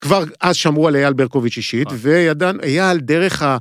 [0.00, 1.88] כבר אז שמרו על אייל ברקוביץ' אישית.
[1.92, 3.56] וידענו, אייל דרך ה...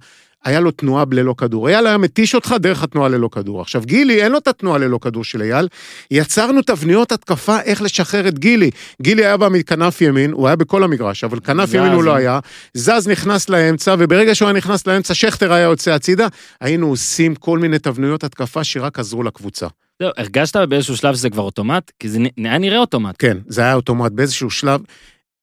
[0.45, 1.69] היה לו תנועה ללא כדור.
[1.69, 3.61] אייל היה מתיש אותך דרך התנועה ללא כדור.
[3.61, 5.67] עכשיו, גילי, אין לו את התנועה ללא כדור של אייל.
[6.11, 8.71] יצרנו תבניות התקפה איך לשחרר את גילי.
[9.01, 11.73] גילי היה בא מכנף ימין, הוא היה בכל המגרש, אבל כנף.
[11.73, 12.39] ימין הוא לא היה.
[12.73, 16.27] זז נכנס לאמצע, וברגע שהוא היה נכנס לאמצע, שכטר היה יוצא הצידה.
[16.61, 19.67] היינו עושים כל מיני תבניות התקפה שרק עזרו לקבוצה.
[20.01, 21.91] זהו, הרגשת באיזשהו שלב שזה כבר אוטומט?
[21.99, 23.15] כי זה היה נראה אוטומט.
[23.19, 24.81] כן, זה היה אוטומט באיזשהו שלב.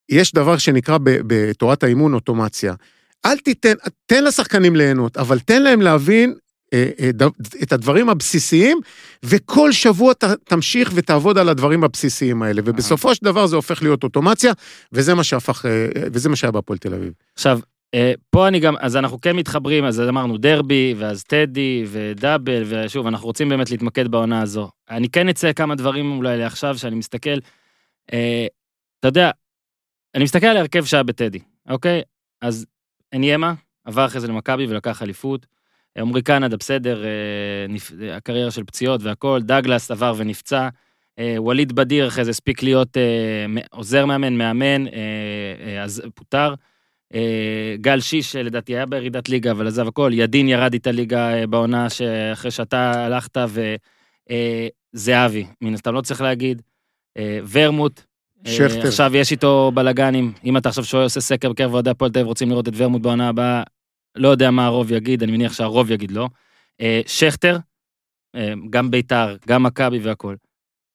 [0.09, 2.73] יש דבר שנקרא בתורת האימון אוטומציה.
[3.25, 3.73] אל תיתן,
[4.05, 6.33] תן לשחקנים ליהנות, אבל תן להם להבין
[6.73, 7.09] אה, אה,
[7.63, 8.77] את הדברים הבסיסיים,
[9.23, 14.03] וכל שבוע ת, תמשיך ותעבוד על הדברים הבסיסיים האלה, ובסופו של דבר זה הופך להיות
[14.03, 14.53] אוטומציה,
[14.91, 17.13] וזה מה שהפך, אה, וזה מה שהיה בהפועל תל אביב.
[17.33, 17.59] עכשיו,
[18.29, 23.27] פה אני גם, אז אנחנו כן מתחברים, אז אמרנו דרבי, ואז טדי, ודאבל, ושוב, אנחנו
[23.27, 24.69] רוצים באמת להתמקד בעונה הזו.
[24.89, 27.37] אני כן אצא כמה דברים אולי לעכשיו, שאני מסתכל,
[28.05, 29.31] אתה יודע,
[30.15, 32.01] אני מסתכל על ההרכב שהיה בטדי, אוקיי?
[32.41, 32.65] אז
[33.15, 33.53] אניימה
[33.85, 35.45] עבר אחרי זה למכבי ולקח אליפות.
[35.97, 38.15] עמרי קנדה, בסדר, אה.
[38.15, 40.69] הקריירה של פציעות והכל, דגלס עבר ונפצע.
[41.19, 44.85] אה, ווליד בדיר אחרי זה הספיק להיות אה, עוזר מאמן, מאמן,
[45.83, 46.53] אז פוטר.
[47.75, 50.11] גל שיש, לדעתי היה בירידת ליגה, אבל עזב הכל.
[50.13, 53.37] ידין ירד איתה ליגה בעונה שאחרי שאתה הלכת,
[54.93, 56.61] וזהבי, מן הסתם לא צריך להגיד.
[57.51, 58.01] ורמוט.
[58.45, 58.87] אה, שכטר.
[58.87, 60.33] עכשיו יש איתו בלאגנים.
[60.45, 63.01] אם אתה עכשיו שואל, עושה סקר בקרב אוהדי הפועל תל אביב, רוצים לראות את ורמוט
[63.01, 63.63] בעונה הבאה,
[64.15, 66.29] לא יודע מה הרוב יגיד, אני מניח שהרוב יגיד לא.
[66.81, 67.57] אה, שכטר,
[68.35, 70.35] אה, גם ביתר, גם מכבי והכל.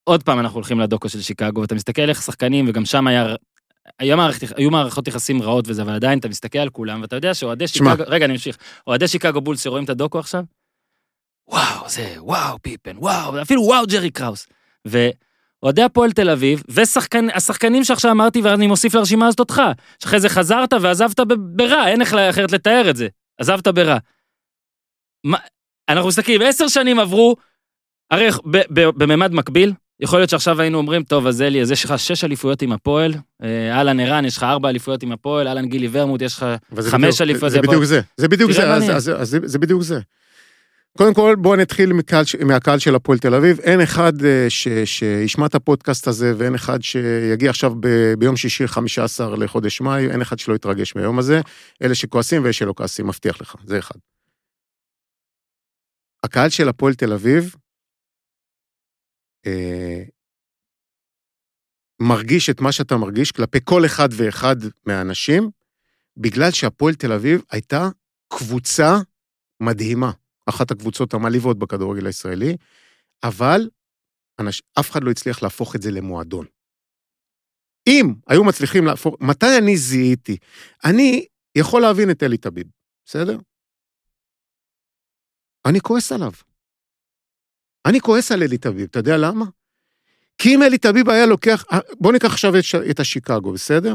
[0.05, 3.35] עוד פעם אנחנו הולכים לדוקו של שיקגו, ואתה מסתכל איך שחקנים, וגם שם היה...
[3.99, 7.35] היה מערכת, היו מערכות יחסים רעות וזה, אבל עדיין אתה מסתכל על כולם, ואתה יודע
[7.35, 7.69] שאוהדי.
[7.69, 10.45] שיקגו, רגע, אני אמשיך, אוהדי שיקגו בולס שרואים את הדוקו עכשיו,
[11.49, 14.47] וואו, זה, וואו, פיפן, וואו, אפילו וואו, ג'רי קראוס.
[15.63, 19.63] ואוהדי הפועל תל אביב, והשחקנים שעכשיו אמרתי, ואני מוסיף לרשימה הזאת אותך,
[19.99, 23.09] שאחרי זה חזרת ועזבת ברע, אין איך אחרת לתאר את זה,
[23.41, 23.99] עזבת ברע.
[25.25, 25.39] מה,
[25.89, 27.37] אנחנו מסתכלים, עשר שנים עברו,
[28.11, 28.29] הרי
[28.71, 32.63] בממד מקביל, יכול להיות שעכשיו היינו אומרים, טוב, אז אלי, אז יש לך שש אליפויות
[32.63, 36.37] עם הפועל, אה, אהלן ערן, יש לך ארבע אליפויות עם הפועל, אהלן גילי ורמוט, יש
[36.37, 36.47] לך
[36.91, 37.53] חמש אליפויות.
[37.53, 37.85] זה בדיוק.
[37.85, 38.51] זה, זה בדיוק
[38.97, 40.01] אז- זה- זה בדיוק זה.
[40.99, 43.61] קודם כל, בואו נתחיל מקהל מהקהל של הפועל תל אביב.
[43.61, 48.66] אין אחד אה, ש- שישמע את הפודקאסט הזה, ואין אחד שיגיע עכשיו ב- ביום שישי,
[48.66, 51.41] 15 לחודש מאי, אין אחד שלא יתרגש מהיום הזה.
[51.82, 53.99] אלה שכועסים ויש שלא כועסים, מבטיח לך, זה אחד.
[56.24, 57.55] הקהל של הפועל תל אביב
[59.47, 60.03] אה,
[62.03, 65.51] מרגיש את מה שאתה מרגיש כלפי כל אחד ואחד מהאנשים,
[66.16, 67.88] בגלל שהפועל תל אביב הייתה
[68.28, 68.97] קבוצה
[69.62, 70.11] מדהימה,
[70.47, 72.57] אחת הקבוצות המעליבות בכדורגל הישראלי,
[73.22, 73.70] אבל
[74.41, 76.47] אנש, אף אחד לא הצליח להפוך את זה למועדון.
[77.86, 80.36] אם היו מצליחים להפוך, מתי אני זיהיתי?
[80.84, 82.66] אני יכול להבין את אלי טביב,
[83.05, 83.38] בסדר?
[85.66, 86.32] אני כועס עליו.
[87.86, 89.45] אני כועס על אלי טביב, אתה יודע למה?
[90.38, 91.64] כי אם אלי טביב היה לוקח,
[92.01, 93.95] בוא ניקח עכשיו את, את השיקגו, בסדר?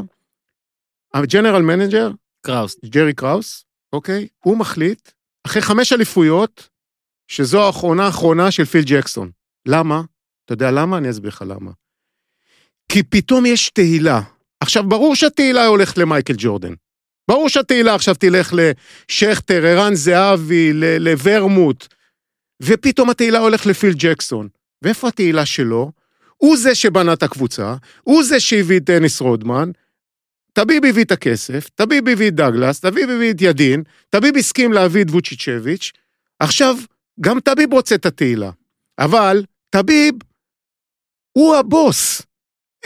[1.14, 2.76] ה general manager, קראוס.
[2.84, 4.28] ג'רי קראוס, אוקיי?
[4.44, 5.10] הוא מחליט,
[5.46, 6.68] אחרי חמש אליפויות,
[7.28, 9.30] שזו האחרונה האחרונה של פיל ג'קסון.
[9.68, 10.02] למה?
[10.44, 10.98] אתה יודע למה?
[10.98, 11.70] אני אסביר לך למה.
[12.88, 14.20] כי פתאום יש תהילה.
[14.60, 16.74] עכשיו, ברור שהתהילה הולכת למייקל ג'ורדן.
[17.30, 21.86] ברור שהתהילה עכשיו תלך לשכטר, ערן זהבי, לוורמוט,
[22.62, 24.48] ופתאום התהילה הולך לפיל ג'קסון.
[24.82, 25.92] ואיפה התהילה שלו?
[26.36, 29.70] הוא זה שבנה את הקבוצה, הוא זה שהביא את דניס רודמן,
[30.56, 35.02] טביב הביא את הכסף, טביב הביא את דגלס, טביב הביא את ידין, טביב הסכים להביא
[35.04, 35.92] את ווצ'יצ'ביץ',
[36.40, 36.76] עכשיו,
[37.20, 38.50] גם טביב רוצה את התהילה,
[38.98, 40.14] אבל טביב
[41.32, 42.22] הוא הבוס.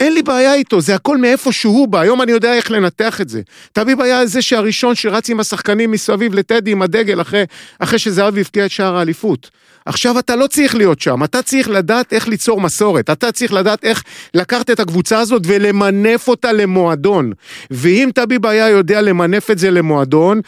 [0.01, 3.29] אין לי בעיה איתו, זה הכל מאיפה שהוא בא, היום אני יודע איך לנתח את
[3.29, 3.41] זה.
[3.73, 7.43] טביב היה זה שהראשון שרץ עם השחקנים מסביב לטדי עם הדגל אחרי,
[7.79, 9.49] אחרי שזהבי הבקיע את שער האליפות.
[9.85, 13.85] עכשיו אתה לא צריך להיות שם, אתה צריך לדעת איך ליצור מסורת, אתה צריך לדעת
[13.85, 17.31] איך לקחת את הקבוצה הזאת ולמנף אותה למועדון.
[17.71, 20.41] ואם טביב היה יודע למנף את זה למועדון,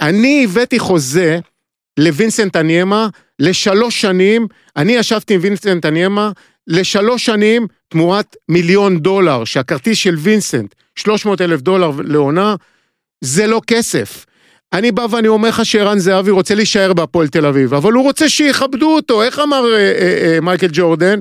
[0.00, 1.38] אני הבאתי חוזה
[1.98, 3.08] לווינסנט אניימה
[3.38, 4.46] לשלוש שנים,
[4.76, 6.30] אני ישבתי עם וינסנט אניימה
[6.66, 12.54] לשלוש שנים תמורת מיליון דולר, שהכרטיס של וינסנט, 300 אלף דולר לעונה,
[13.20, 14.26] זה לא כסף.
[14.72, 18.28] אני בא ואני אומר לך שערן זהבי רוצה להישאר בהפועל תל אביב, אבל הוא רוצה
[18.28, 21.18] שיכבדו אותו, איך אמר אה, אה, אה, מייקל ג'ורדן?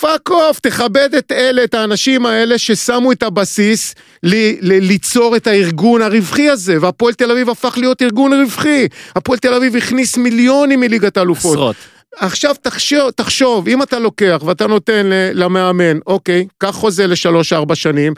[0.00, 5.46] fuck off, תכבד את אלה, את האנשים האלה ששמו את הבסיס ל- ל- ליצור את
[5.46, 8.88] הארגון הרווחי הזה, והפועל תל אביב הפך להיות ארגון רווחי.
[9.16, 11.52] הפועל תל אביב הכניס מיליונים מליגת האלופות.
[11.52, 11.76] עשרות.
[12.16, 18.14] עכשיו תחשוב, תחשוב, אם אתה לוקח ואתה נותן למאמן, אוקיי, קח חוזה לשלוש-ארבע שנים,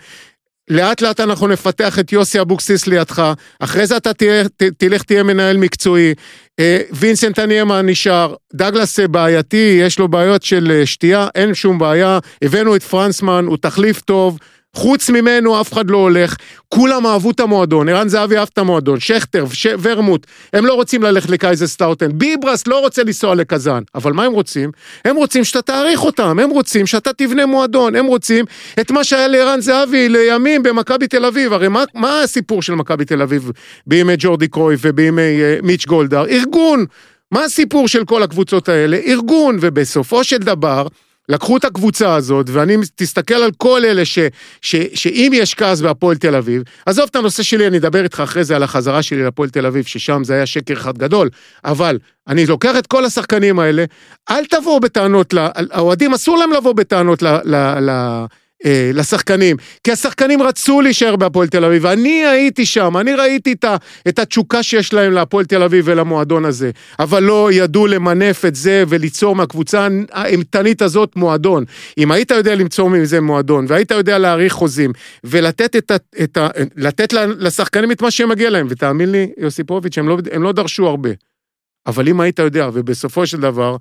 [0.70, 5.22] לאט לאט אנחנו נפתח את יוסי אבוקסיס לידך, אחרי זה אתה תהיה, ת, תלך תהיה
[5.22, 6.14] מנהל מקצועי.
[6.58, 12.18] אה, וינסנט אניאמה נשאר, דגלס בעייתי, יש לו בעיות של אה, שתייה, אין שום בעיה,
[12.42, 14.38] הבאנו את פרנסמן, הוא תחליף טוב.
[14.76, 16.36] חוץ ממנו אף אחד לא הולך,
[16.68, 19.66] כולם אהבו את המועדון, ערן זהבי אהב את המועדון, שכטר, ש...
[19.82, 24.70] ורמוט, הם לא רוצים ללכת לקייזרסלאוטרן, ביברס לא רוצה לנסוע לקזאן, אבל מה הם רוצים?
[25.04, 28.44] הם רוצים שאתה תעריך אותם, הם רוצים שאתה תבנה מועדון, הם רוצים
[28.80, 33.04] את מה שהיה לערן זהבי לימים במכבי תל אביב, הרי מה, מה הסיפור של מכבי
[33.04, 33.50] תל אביב
[33.86, 36.26] בימי ג'ורדי קרויף ובימי אה, מיץ' גולדהר?
[36.26, 36.84] ארגון,
[37.32, 38.96] מה הסיפור של כל הקבוצות האלה?
[39.06, 40.86] ארגון, ובסופו של דבר,
[41.28, 44.18] לקחו את הקבוצה הזאת, ואני תסתכל על כל אלה ש,
[44.60, 48.44] ש, שאם יש כעס בהפועל תל אביב, עזוב את הנושא שלי, אני אדבר איתך אחרי
[48.44, 51.28] זה על החזרה שלי להפועל תל אביב, ששם זה היה שקר אחד גדול,
[51.64, 51.98] אבל
[52.28, 53.84] אני לוקח את כל השחקנים האלה,
[54.30, 55.34] אל תבואו בטענות,
[55.70, 57.26] האוהדים אסור להם לבוא בטענות ל...
[57.44, 57.54] ל,
[57.90, 58.24] ל
[58.64, 63.64] אה, לשחקנים, כי השחקנים רצו להישאר בהפועל תל אביב, אני הייתי שם, אני ראיתי את,
[63.64, 63.76] ה,
[64.08, 68.84] את התשוקה שיש להם להפועל תל אביב ולמועדון הזה, אבל לא ידעו למנף את זה
[68.88, 71.64] וליצור מהקבוצה האימתנית הזאת מועדון.
[71.98, 74.92] אם היית יודע למצוא מזה מועדון, והיית יודע להעריך חוזים,
[75.24, 80.08] ולתת את ה, את ה, לתת לשחקנים את מה שמגיע להם, ותאמין לי, יוסיפוביץ', הם
[80.08, 81.10] לא, הם לא דרשו הרבה.
[81.86, 83.76] אבל אם היית יודע, ובסופו של דבר,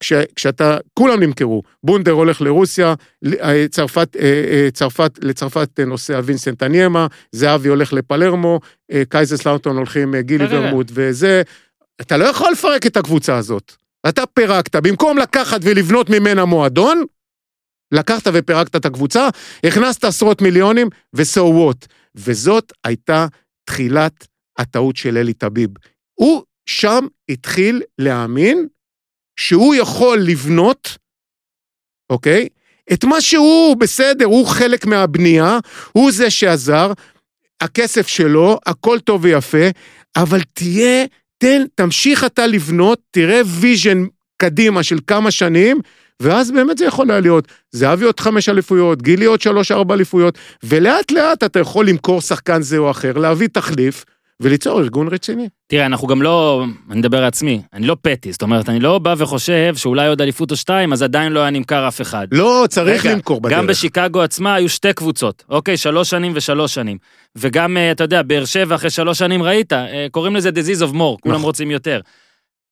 [0.00, 2.94] כש, כשאתה, כולם נמכרו, בונדר הולך לרוסיה,
[3.42, 8.60] אה, צרפת, אה, אה, צרפת, לצרפת נוסע וינסנט אניימה, זהבי הולך לפלרמו,
[9.08, 11.42] קייזר סלאוטון הולכים גילי ורמוט וזה,
[12.00, 13.72] אתה לא יכול לפרק את הקבוצה הזאת.
[14.08, 17.04] אתה פירקת, במקום לקחת ולבנות ממנה מועדון,
[17.92, 19.28] לקחת ופירקת את הקבוצה,
[19.64, 21.86] הכנסת עשרות מיליונים, ו-so what.
[22.14, 23.26] וזאת הייתה
[23.64, 24.26] תחילת
[24.58, 25.70] הטעות של אלי טביב.
[26.14, 28.66] הוא שם התחיל להאמין
[29.40, 30.96] שהוא יכול לבנות,
[32.10, 32.48] אוקיי?
[32.92, 35.58] את מה שהוא, בסדר, הוא חלק מהבנייה,
[35.92, 36.92] הוא זה שעזר,
[37.60, 39.68] הכסף שלו, הכל טוב ויפה,
[40.16, 41.04] אבל תהיה,
[41.38, 44.04] תן, תמשיך אתה לבנות, תראה vision
[44.36, 45.80] קדימה של כמה שנים,
[46.20, 51.10] ואז באמת זה יכול היה להיות זהבי עוד חמש אליפויות, גילי עוד שלוש-ארבע אליפויות, ולאט
[51.12, 54.04] לאט אתה יכול למכור שחקן זה או אחר, להביא תחליף,
[54.40, 55.48] וליצור ארגון רציני.
[55.66, 58.98] תראה, אנחנו גם לא, אני מדבר על עצמי, אני לא פתי, זאת אומרת, אני לא
[58.98, 62.26] בא וחושב שאולי עוד אליפות או שתיים, אז עדיין לא היה נמכר אף אחד.
[62.32, 63.58] לא, צריך רגע, למכור בדרך.
[63.58, 66.98] גם בשיקגו עצמה היו שתי קבוצות, אוקיי, שלוש שנים ושלוש שנים.
[67.36, 70.94] וגם, אה, אתה יודע, באר שבע אחרי שלוש שנים ראית, אה, קוראים לזה disease of
[70.94, 71.42] more, כולם נכון.
[71.42, 72.00] רוצים יותר.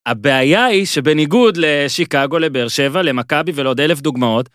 [0.07, 4.49] הבעיה היא שבניגוד לשיקגו, לבאר שבע, למכבי ולעוד אלף דוגמאות,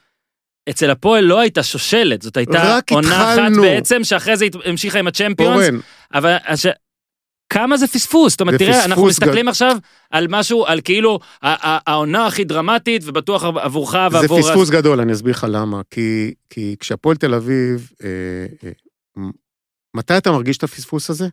[0.70, 5.66] אצל הפועל לא הייתה שושלת, זאת הייתה עונה אחת בעצם, שאחרי זה המשיכה עם הצ'מפיונס.
[6.14, 6.36] אבל
[7.54, 9.48] כמה זה פספוס, זאת אומרת, תראה, אנחנו מסתכלים.
[9.48, 9.78] עכשיו
[10.10, 14.42] על משהו, על כאילו העונה הכי דרמטית, ובטוח עבורך ועבור...
[14.42, 15.82] זה פספוס גדול, אני אסביר לך למה.
[15.90, 18.10] כי, כי כשהפועל תל אביב, אה,
[18.64, 19.24] אה,
[19.94, 21.28] מתי אתה מרגיש את הפספוס הזה?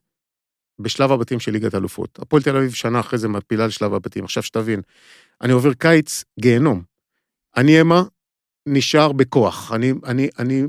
[0.78, 2.18] בשלב הבתים של ליגת אלופות.
[2.22, 4.24] הפועל תל אביב שנה אחרי זה מפילה לשלב הבתים.
[4.24, 4.80] עכשיו שתבין,
[5.40, 6.82] אני עובר קיץ גיהנום.
[7.56, 8.02] אני אמה
[8.66, 9.72] נשאר בכוח.
[9.72, 10.62] אני, אני, אני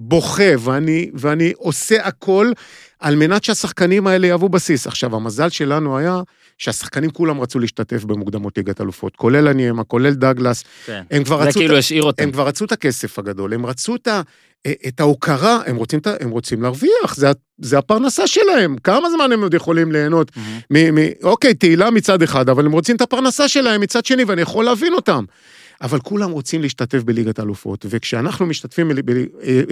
[0.00, 2.52] בוכה ואני, ואני עושה הכל
[3.00, 4.86] על מנת שהשחקנים האלה יהוו בסיס.
[4.86, 6.20] עכשיו, המזל שלנו היה
[6.58, 10.64] שהשחקנים כולם רצו להשתתף במוקדמות ליגת אלופות, כולל הניאמה, כולל דגלס.
[10.86, 12.22] כן, הם כבר זה כאילו השאיר אותם.
[12.22, 14.22] הם כבר רצו את הכסף הגדול, הם רצו את, ה,
[14.66, 18.76] אה, את ההוקרה, הם רוצים, הם רוצים להרוויח, זה, זה הפרנסה שלהם.
[18.84, 20.30] כמה זמן הם עוד יכולים ליהנות?
[20.30, 20.64] Mm-hmm.
[20.70, 24.42] מ, מ, אוקיי, תהילה מצד אחד, אבל הם רוצים את הפרנסה שלהם מצד שני, ואני
[24.42, 25.24] יכול להבין אותם.
[25.80, 29.10] אבל כולם רוצים להשתתף בליגת האלופות, וכשאנחנו משתתפים, ב,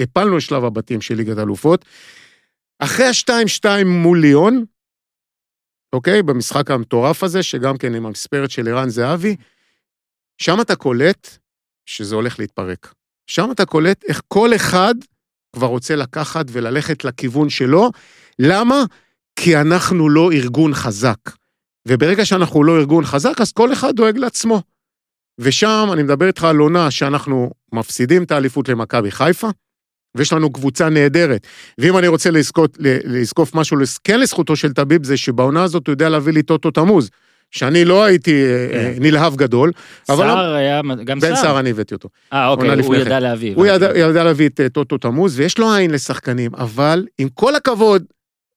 [0.03, 1.85] הפלנו את שלב הבתים של ליגת האלופות,
[2.79, 4.65] אחרי ה-2-2 מול ליאון,
[5.93, 6.23] אוקיי?
[6.23, 9.37] במשחק המטורף הזה, שגם כן עם המספרת של ערן זהבי,
[10.39, 11.39] שם אתה קולט
[11.87, 12.95] שזה הולך להתפרק.
[13.27, 14.95] שם אתה קולט איך כל אחד
[15.57, 17.91] כבר רוצה לקחת וללכת לכיוון שלו.
[18.39, 18.85] למה?
[19.37, 21.19] כי אנחנו לא ארגון חזק.
[21.89, 24.63] וברגע שאנחנו לא ארגון חזק, אז כל אחד דואג לעצמו.
[25.39, 29.49] ושם אני מדבר איתך על עונה שאנחנו מפסידים את האליפות למכבי חיפה,
[30.15, 31.47] ויש לנו קבוצה נהדרת.
[31.79, 32.71] ואם אני רוצה לזקוף,
[33.05, 37.11] לזקוף משהו כן לזכותו של טביב, זה שבעונה הזאת הוא יודע להביא לי טוטו תמוז.
[37.51, 39.03] שאני לא הייתי אה, כן.
[39.03, 39.73] נלהב גדול.
[40.05, 41.31] סער היה, גם סער.
[41.31, 42.09] בן סער אני הבאתי אותו.
[42.33, 43.55] אה, אוקיי, הוא ידע להביא.
[43.57, 47.55] הוא ידע, ידע להביא את אה, טוטו תמוז, ויש לו עין לשחקנים, אבל עם כל
[47.55, 48.05] הכבוד,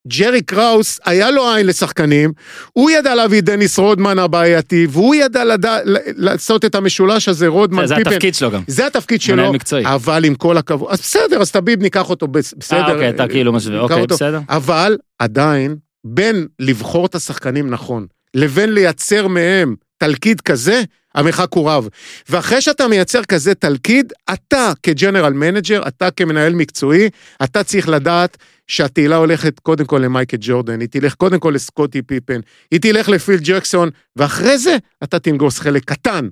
[0.07, 2.31] ג'רי קראוס, היה לו עין לשחקנים,
[2.73, 5.77] הוא ידע להביא את דניס רודמן הבעייתי, והוא ידע לדע,
[6.17, 8.09] לעשות את המשולש הזה, רודמן, זה פיפן.
[8.09, 8.61] זה התפקיד שלו גם.
[8.67, 9.53] זה התפקיד שלו,
[9.83, 12.79] אבל עם כל הכבוד, אז בסדר, אז טביב ניקח אותו, בסדר.
[12.87, 14.39] אה, אוקיי, אתה כאילו משווה, אוקיי, בסדר.
[14.49, 20.81] אבל עדיין, בין לבחור את השחקנים נכון, לבין לייצר מהם תלכיד כזה,
[21.15, 21.87] המרחק הוא רב.
[22.29, 27.09] ואחרי שאתה מייצר כזה תלכיד, אתה כ general manager, אתה כמנהל מקצועי,
[27.43, 28.37] אתה צריך לדעת
[28.67, 32.39] שהתהילה הולכת קודם כל למייקל ג'ורדן, היא תלך קודם כל לסקוטי פיפן,
[32.71, 36.27] היא תלך לפיל ג'קסון, ואחרי זה אתה תנגוס חלק קטן,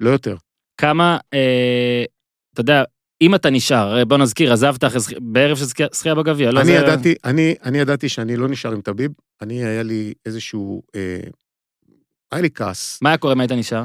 [0.00, 0.36] לא יותר.
[0.80, 2.04] כמה, אה,
[2.54, 2.84] אתה יודע,
[3.22, 6.72] אם אתה נשאר, בוא נזכיר, עזבת אחרי בערב של זכייה בגביע, לא אני זה...
[6.72, 9.10] ידעתי, אני, אני ידעתי שאני לא נשאר עם טביב,
[9.42, 11.20] אני, היה לי איזשהו, אה,
[12.32, 12.98] היה לי כעס.
[13.02, 13.84] מה היה קורה אם היית נשאר?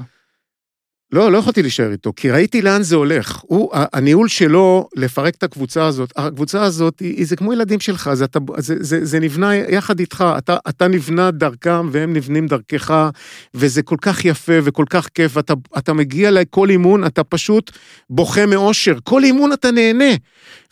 [1.12, 3.42] לא, לא יכולתי להישאר איתו, כי ראיתי לאן זה הולך.
[3.42, 8.10] הוא, הניהול שלו לפרק את הקבוצה הזאת, הקבוצה הזאת, היא, היא זה כמו ילדים שלך,
[8.14, 13.10] זה, אתה, זה, זה, זה נבנה יחד איתך, אתה, אתה נבנה דרכם והם נבנים דרכך,
[13.54, 17.72] וזה כל כך יפה וכל כך כיף, ואתה אתה מגיע לכל אימון, אתה פשוט
[18.10, 20.14] בוכה מאושר, כל אימון אתה נהנה.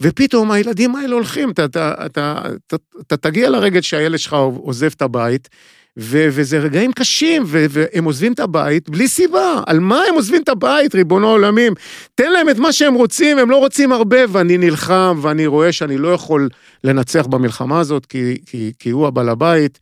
[0.02, 5.02] ופתאום הילדים האלה הולכים, אתה, אתה, אתה, אתה, אתה תגיע לרגע שהילד שלך עוזב את
[5.02, 5.50] הבית,
[6.00, 9.62] ו- וזה רגעים קשים, ו- והם עוזבים את הבית בלי סיבה.
[9.68, 11.74] על מה הם עוזבים את הבית, ריבונו העולמים?
[12.16, 15.98] תן להם את מה שהם רוצים, הם לא רוצים הרבה, ואני נלחם, ואני רואה שאני
[15.98, 16.50] לא יכול
[16.84, 19.80] לנצח במלחמה הזאת, כי, כי, כי הוא הבעל הבית,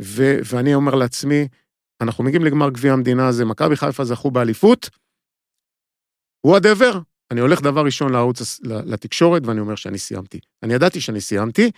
[0.00, 1.48] ו- ואני אומר לעצמי,
[2.00, 4.90] אנחנו מגיעים לגמר גביע המדינה הזה, מכבי חיפה זכו באליפות,
[6.40, 6.98] הוא הדבר.
[7.30, 10.40] אני הולך דבר ראשון לערוץ, לתקשורת, ואני אומר שאני סיימתי.
[10.62, 11.70] אני ידעתי שאני סיימתי,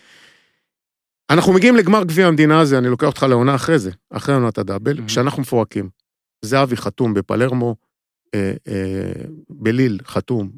[1.31, 4.99] אנחנו מגיעים לגמר גביע המדינה הזה, אני לוקח אותך לעונה אחרי זה, אחרי עונת הדאבל,
[4.99, 5.07] mm-hmm.
[5.07, 5.89] כשאנחנו מפורקים.
[6.43, 7.77] זהבי חתום בפלרמו,
[8.35, 10.51] אה, אה, בליל חתום,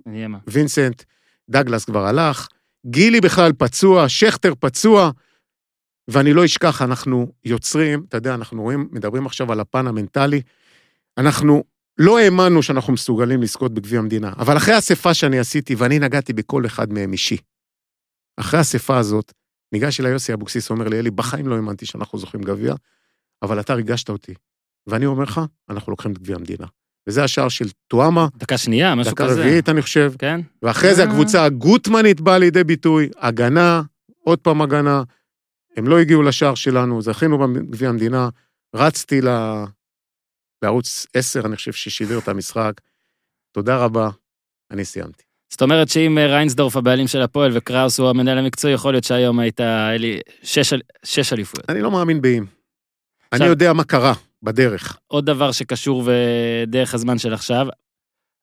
[0.46, 1.02] וינסנט,
[1.50, 2.48] דגלס כבר הלך,
[2.86, 5.10] גילי בכלל פצוע, שכטר פצוע,
[6.08, 10.42] ואני לא אשכח, אנחנו יוצרים, אתה יודע, אנחנו רואים, מדברים עכשיו על הפן המנטלי,
[11.18, 11.64] אנחנו
[11.98, 16.66] לא האמנו שאנחנו מסוגלים לזכות בגביע המדינה, אבל אחרי האספה שאני עשיתי, ואני נגעתי בכל
[16.66, 17.36] אחד מהם אישי,
[18.36, 19.32] אחרי האספה הזאת,
[19.72, 22.74] ניגש אליי יוסי אבוקסיס, אומר לי, אלי, בחיים לא האמנתי שאנחנו זוכים גביע,
[23.42, 24.34] אבל אתה ריגשת אותי.
[24.86, 25.40] ואני אומר לך,
[25.70, 26.66] אנחנו לוקחים את גביע המדינה.
[27.06, 28.26] וזה השער של טואמה.
[28.36, 29.34] דקה שנייה, משהו דקה כזה.
[29.34, 30.12] דקה רביעית, אני חושב.
[30.18, 30.40] כן.
[30.62, 31.08] ואחרי זה אה.
[31.08, 33.82] הקבוצה הגוטמנית באה לידי ביטוי, הגנה,
[34.24, 35.02] עוד פעם הגנה.
[35.76, 38.28] הם לא הגיעו לשער שלנו, זכינו בגביע המדינה.
[38.74, 39.28] רצתי ל...
[40.62, 42.72] לערוץ 10, אני חושב, ששידר את המשחק.
[43.52, 44.10] תודה רבה,
[44.70, 45.27] אני סיימתי.
[45.50, 49.38] זאת אומרת שאם אה, ריינסדורף הבעלים של הפועל וקראוס הוא המנהל המקצועי, יכול להיות שהיום
[49.38, 51.70] היית, אלי, שש, שש אליפויות.
[51.70, 52.44] אני לא מאמין באם.
[53.32, 54.12] אני יודע מה קרה
[54.42, 54.98] בדרך.
[55.06, 57.66] עוד דבר שקשור ודרך הזמן של עכשיו,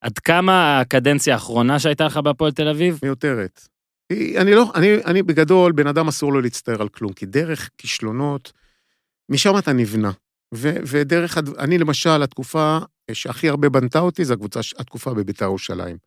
[0.02, 3.00] עד כמה הקדנציה האחרונה שהייתה לך בהפועל תל אביב?
[3.04, 3.68] מיותרת.
[4.12, 8.52] אני לא, אני, אני בגדול, בן אדם אסור לו להצטער על כלום, כי דרך כישלונות,
[9.30, 10.12] משם אתה נבנה.
[10.56, 12.80] ו, ודרך, אני למשל, התקופה
[13.14, 15.98] שהכי הרבה בנתה אותי, הקבוצה, התקופה בביתר ירושלים.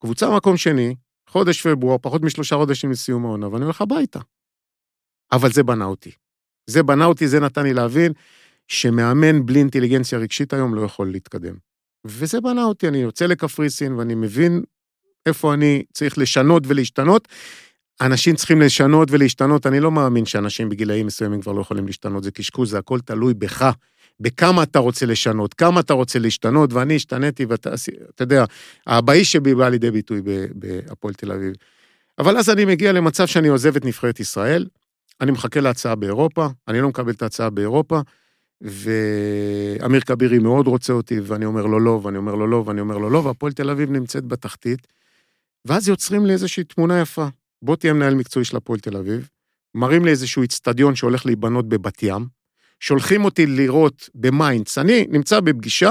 [0.00, 0.94] קבוצה מקום שני,
[1.28, 4.20] חודש פברואר, פחות משלושה חודשים לסיום העונה, ואני הולך הביתה.
[5.32, 6.10] אבל זה בנה אותי.
[6.66, 8.12] זה בנה אותי, זה נתן לי להבין
[8.68, 11.54] שמאמן בלי אינטליגנציה רגשית היום לא יכול להתקדם.
[12.04, 14.62] וזה בנה אותי, אני יוצא לקפריסין ואני מבין
[15.26, 17.28] איפה אני צריך לשנות ולהשתנות.
[18.00, 22.30] אנשים צריכים לשנות ולהשתנות, אני לא מאמין שאנשים בגילאים מסוימים כבר לא יכולים להשתנות, זה
[22.30, 23.70] קשקוש, זה הכל תלוי בך.
[24.20, 27.70] בכמה אתה רוצה לשנות, כמה אתה רוצה להשתנות, ואני השתניתי, ואתה
[28.14, 28.44] אתה יודע,
[28.86, 30.22] הבאיש שבי בא לידי ביטוי
[30.54, 31.52] בהפועל תל אביב.
[32.18, 34.66] אבל אז אני מגיע למצב שאני עוזב את נבחרת ישראל,
[35.20, 38.00] אני מחכה להצעה באירופה, אני לא מקבל את ההצעה באירופה,
[38.60, 42.98] ואמיר כבירי מאוד רוצה אותי, ואני אומר לו לא, ואני אומר לו לא, ואני אומר
[42.98, 44.86] לו לא, והפועל תל אביב נמצאת בתחתית.
[45.64, 47.26] ואז יוצרים לי איזושהי תמונה יפה.
[47.62, 49.28] בוא תהיה מנהל מקצועי של הפועל תל אביב,
[49.74, 52.26] מראים לי איזשהו איצטדיון שהולך להיבנות בבת ים,
[52.80, 54.78] שולחים אותי לראות במיינץ.
[54.78, 55.90] אני נמצא בפגישה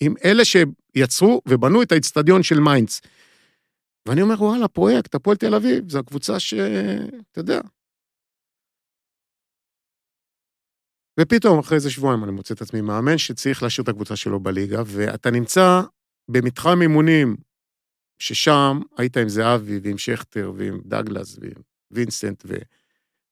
[0.00, 3.00] עם אלה שיצרו ובנו את האיצטדיון של מיינץ.
[4.08, 6.54] ואני אומר, וואלה, פרויקט, הפועל תל אביב, זו הקבוצה ש...
[7.32, 7.60] אתה יודע.
[11.20, 14.82] ופתאום, אחרי איזה שבועיים, אני מוצא את עצמי מאמן שצריך להשאיר את הקבוצה שלו בליגה,
[14.86, 15.80] ואתה נמצא
[16.30, 17.36] במתחם אימונים,
[18.18, 22.54] ששם היית עם זהבי ועם שכטר ועם דגלס ועם וינסנט, ו...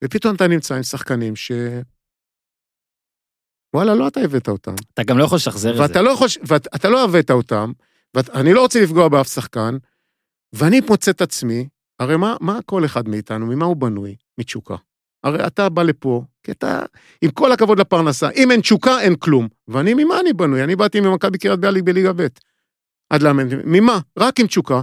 [0.04, 1.52] ופתאום אתה נמצא עם שחקנים ש...
[3.74, 4.74] וואלה, לא אתה הבאת אותם.
[4.94, 5.82] אתה גם לא יכול לשחזר את זה.
[5.82, 7.72] ואתה לא יכול, ואתה לא הבאת אותם,
[8.14, 9.76] ואני לא רוצה לפגוע באף שחקן,
[10.52, 11.68] ואני מוצא את עצמי,
[12.00, 14.16] הרי מה, מה כל אחד מאיתנו, ממה הוא בנוי?
[14.38, 14.76] מתשוקה.
[15.24, 16.82] הרי אתה בא לפה, כי אתה,
[17.22, 19.48] עם כל הכבוד לפרנסה, אם אין תשוקה, אין כלום.
[19.68, 20.64] ואני, ממה אני בנוי?
[20.64, 22.26] אני באתי ממכבי קריית ביאליק בליגה ב'.
[23.10, 23.98] עד לאמן, ממה?
[24.18, 24.80] רק עם תשוקה.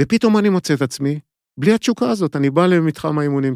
[0.00, 1.20] ופתאום אני מוצא את עצמי,
[1.58, 3.54] בלי התשוקה הזאת, אני בא למתחם האימונים,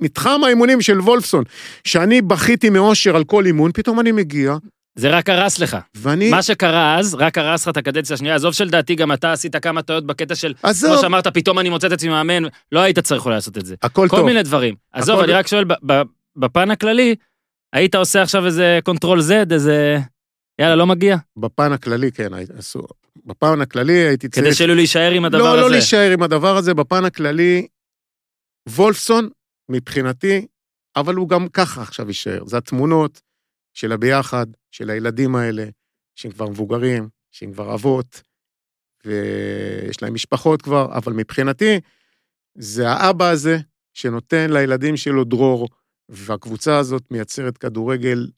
[0.00, 1.44] מתחם האימונים של וולפסון,
[1.84, 4.56] שאני בכיתי מאושר על כל אימון, פתאום אני מגיע,
[4.98, 5.76] זה רק הרס לך.
[5.96, 6.30] ואני...
[6.30, 8.34] מה שקרה אז, רק הרס לך את הקדנציה השנייה.
[8.34, 10.54] עזוב שלדעתי גם אתה עשית כמה טעויות בקטע של...
[10.62, 10.92] עזוב.
[10.92, 12.42] כמו שאמרת, פתאום אני מוצא את עצמי מאמן,
[12.72, 13.74] לא היית צריך אולי לעשות את זה.
[13.82, 14.20] הכל כל טוב.
[14.20, 14.74] כל מיני דברים.
[14.92, 15.24] עזוב, הכל...
[15.24, 15.64] אני רק שואל,
[16.36, 17.14] בפן הכללי,
[17.72, 19.98] היית עושה עכשיו איזה control Z, איזה...
[20.60, 21.16] יאללה, לא מגיע?
[21.36, 22.28] בפן הכללי, כן,
[22.58, 22.80] עשו.
[23.24, 24.46] בפן הכללי הייתי צריך...
[24.46, 25.56] כדי שלא להישאר עם הדבר לא, הזה.
[25.56, 27.66] לא, לא להישאר עם הדבר הזה, בפן הכללי,
[28.68, 29.28] וולפסון,
[29.68, 30.46] מבחינתי,
[30.96, 32.44] אבל הוא גם ככה עכשיו יישאר.
[32.46, 33.20] זה התמונות
[33.74, 35.64] של הביחד, של הילדים האלה,
[36.14, 38.22] שהם כבר מבוגרים, שהם כבר אבות,
[39.04, 41.80] ויש להם משפחות כבר, אבל מבחינתי,
[42.58, 43.58] זה האבא הזה
[43.94, 45.68] שנותן לילדים שלו דרור,
[46.08, 48.28] והקבוצה הזאת מייצרת כדורגל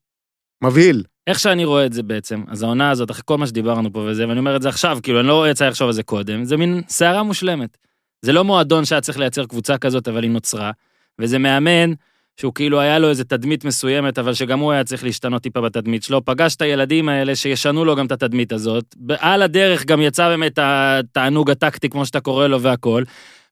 [0.65, 1.05] מבהיל.
[1.27, 4.29] איך שאני רואה את זה בעצם, אז העונה הזאת, אחרי כל מה שדיברנו פה וזה,
[4.29, 6.83] ואני אומר את זה עכשיו, כאילו, אני לא יצא לחשוב על זה קודם, זה מין
[6.89, 7.77] סערה מושלמת.
[8.23, 10.71] זה לא מועדון שהיה צריך לייצר קבוצה כזאת, אבל היא נוצרה,
[11.19, 11.93] וזה מאמן
[12.41, 16.03] שהוא כאילו היה לו איזה תדמית מסוימת, אבל שגם הוא היה צריך להשתנות טיפה בתדמית
[16.03, 16.25] שלו.
[16.25, 18.95] פגש את הילדים האלה שישנו לו גם את התדמית הזאת.
[19.19, 23.03] על הדרך גם יצא באמת התענוג הטקטי, כמו שאתה קורא לו והכל.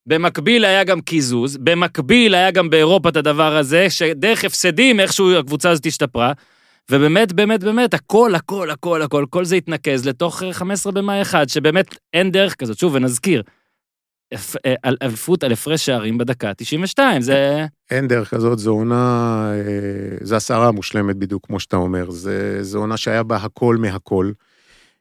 [0.06, 5.70] במקביל היה גם קיזוז, במקביל היה גם באירופה את הדבר הזה, שדרך הפסדים איכשהו הקבוצה
[5.70, 6.32] הזאת השתפרה.
[6.90, 11.96] ובאמת, באמת, באמת, הכל, הכל, הכל, הכל, כל זה התנקז לתוך 15 במאי אחד, שבאמת
[12.12, 12.78] אין דרך כזאת.
[12.78, 13.42] שוב, ונזכיר,
[14.66, 17.66] אה, אליפות על הפרש שערים בדקה 92, זה...
[17.90, 22.10] אין דרך כזאת, זו עונה, אה, זו הסערה מושלמת בדיוק, כמו שאתה אומר.
[22.60, 24.32] זו עונה שהיה בה הכל מהכל.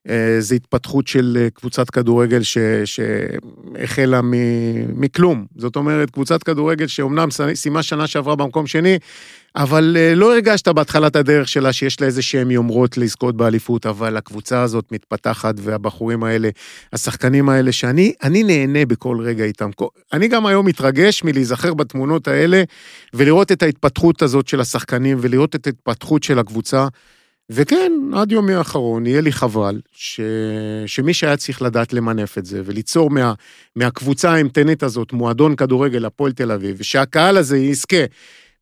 [0.09, 2.41] אה, זו התפתחות של קבוצת כדורגל
[2.85, 4.21] שהחלה
[4.95, 5.45] מכלום.
[5.55, 8.99] זאת אומרת, קבוצת כדורגל שאומנם סיימה שנה שעברה במקום שני,
[9.55, 14.17] אבל אה, לא הרגשת בהתחלת הדרך שלה שיש לה איזה שהם יומרות לזכות באליפות, אבל
[14.17, 16.49] הקבוצה הזאת מתפתחת, והבחורים האלה,
[16.93, 19.69] השחקנים האלה, שאני אני נהנה בכל רגע איתם.
[20.13, 22.63] אני גם היום מתרגש מלהיזכר בתמונות האלה,
[23.13, 26.87] ולראות את ההתפתחות הזאת של השחקנים, ולראות את ההתפתחות של הקבוצה.
[27.49, 30.19] וכן, עד יומי האחרון, יהיה לי חבל ש...
[30.85, 33.33] שמי שהיה צריך לדעת למנף את זה, וליצור מה...
[33.75, 38.05] מהקבוצה האימתנית הזאת, מועדון כדורגל, הפועל תל אביב, ושהקהל הזה יזכה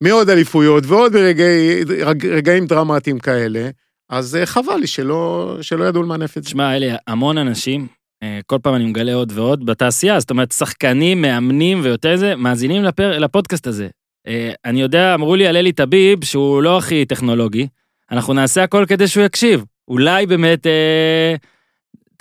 [0.02, 1.88] מעוד אליפויות ועוד ברגעים
[2.32, 3.70] רגע, דרמטיים כאלה,
[4.10, 6.50] אז אה, חבל לי שלא, שלא ידעו למנף את זה.
[6.50, 7.88] שמע, אלי, המון אנשים,
[8.24, 12.84] אה, כל פעם אני מגלה עוד ועוד בתעשייה, זאת אומרת, שחקנים, מאמנים ויותר זה, מאזינים
[12.84, 13.88] לפר, לפודקאסט הזה.
[14.28, 17.68] אה, אני יודע, אמרו לי על אלי טביב, שהוא לא הכי טכנולוגי,
[18.12, 19.66] אנחנו נעשה הכל כדי שהוא יקשיב.
[19.88, 20.68] אולי באמת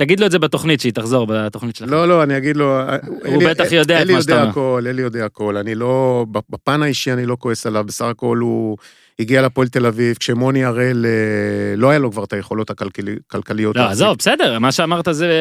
[0.01, 1.91] תגיד לו את זה בתוכנית, שהיא תחזור בתוכנית שלך.
[1.91, 2.81] לא, לא, אני אגיד לו...
[3.25, 4.43] הוא בטח יודע את מה שאתה אומר.
[4.43, 5.57] אלי יודע הכל, אלי יודע הכל.
[5.57, 6.27] אני לא...
[6.51, 8.77] בפן האישי אני לא כועס עליו, בסך הכל הוא
[9.19, 13.77] הגיע לפועל תל אביב, כשמוני הראל, אה, לא היה לו כבר את היכולות הכלכליות.
[13.77, 15.33] לא, עזוב, בסדר, מה שאמרת זה...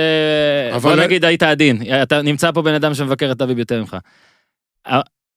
[0.82, 1.82] בוא נגיד, היית עדין.
[2.04, 3.98] אתה נמצא פה בן אדם שמבקר את אביב יותר ממך.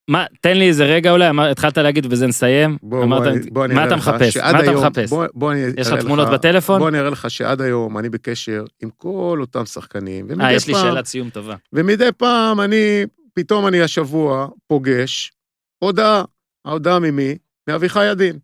[0.08, 2.78] מה, תן לי איזה רגע אולי, אמר, התחלת להגיד ובזה נסיים.
[2.82, 4.36] בוא, אמרת, בוא, בוא אני מה אתה מחפש?
[4.36, 5.10] מה אתה מחפש?
[5.10, 6.78] בוא, בוא אני יש לך תמונות לך, בטלפון?
[6.78, 10.40] בוא אני אראה לך שעד היום אני בקשר עם כל אותם שחקנים.
[10.40, 11.56] אה, יש לי שאלת סיום טובה.
[11.72, 13.04] ומדי פעם אני,
[13.34, 15.32] פתאום אני השבוע פוגש
[15.78, 16.24] הודעה,
[16.64, 17.38] ההודעה ממי?
[17.68, 18.38] מאביחי ידין.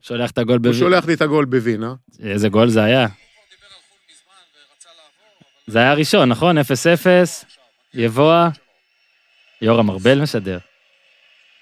[0.00, 0.76] שולח את הגול בווינה.
[0.76, 1.94] הוא שולח לי את הגול בווינה.
[2.22, 3.06] איזה גול זה היה?
[5.66, 6.58] זה היה הראשון, נכון?
[6.58, 6.60] 0-0,
[7.94, 8.48] יבואה.
[9.62, 10.58] יורם ארבל משדר.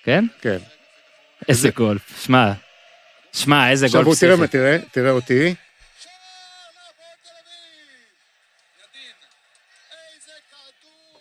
[0.05, 0.25] כן?
[0.41, 0.59] כן.
[1.49, 2.53] איזה גול, שמע,
[3.33, 4.13] שמע, איזה גול.
[4.13, 5.55] עכשיו תראה, תראה אותי.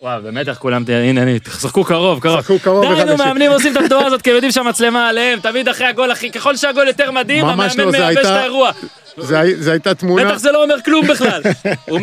[0.02, 2.40] וואו, באמת איך כולם, הנה, הנה, תשחקו קרוב, קרוב.
[2.40, 2.96] תשחקו קרוב.
[2.96, 6.12] די, נו, מאמנים עושים את התנועה הזאת, כי הם יודעים שהמצלמה עליהם, תמיד אחרי הגול,
[6.12, 8.72] אחי, ככל שהגול יותר מדהים, המאמן לא, מייבש את האירוע.
[9.18, 10.26] זה הייתה תמונה...
[10.26, 11.42] בטח זה לא אומר כלום בכלל.
[11.88, 12.00] הוא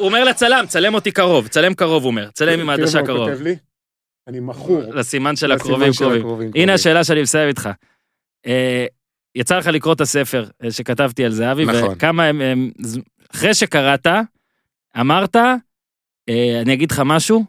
[0.00, 2.28] אומר- לצלם, צלם אותי קרוב, צלם קרוב, הוא אומר.
[2.34, 3.30] צלם עם העדשה תראה מה הוא קרוב.
[3.30, 3.56] כותב לי.
[4.28, 4.80] אני מכור.
[4.80, 6.50] לסימן של הקרובים קרובים.
[6.54, 6.74] הנה.
[6.74, 7.68] השאלה שאני מסיים איתך.
[8.46, 8.86] אה,
[9.34, 11.92] יצא לך לקרוא את הספר אה, שכתבתי על זהבי, נכון.
[11.92, 12.70] וכמה הם, הם,
[13.34, 14.06] אחרי שקראת,
[15.00, 15.36] אמרת,
[16.28, 17.44] אה, אני אגיד לך משהו,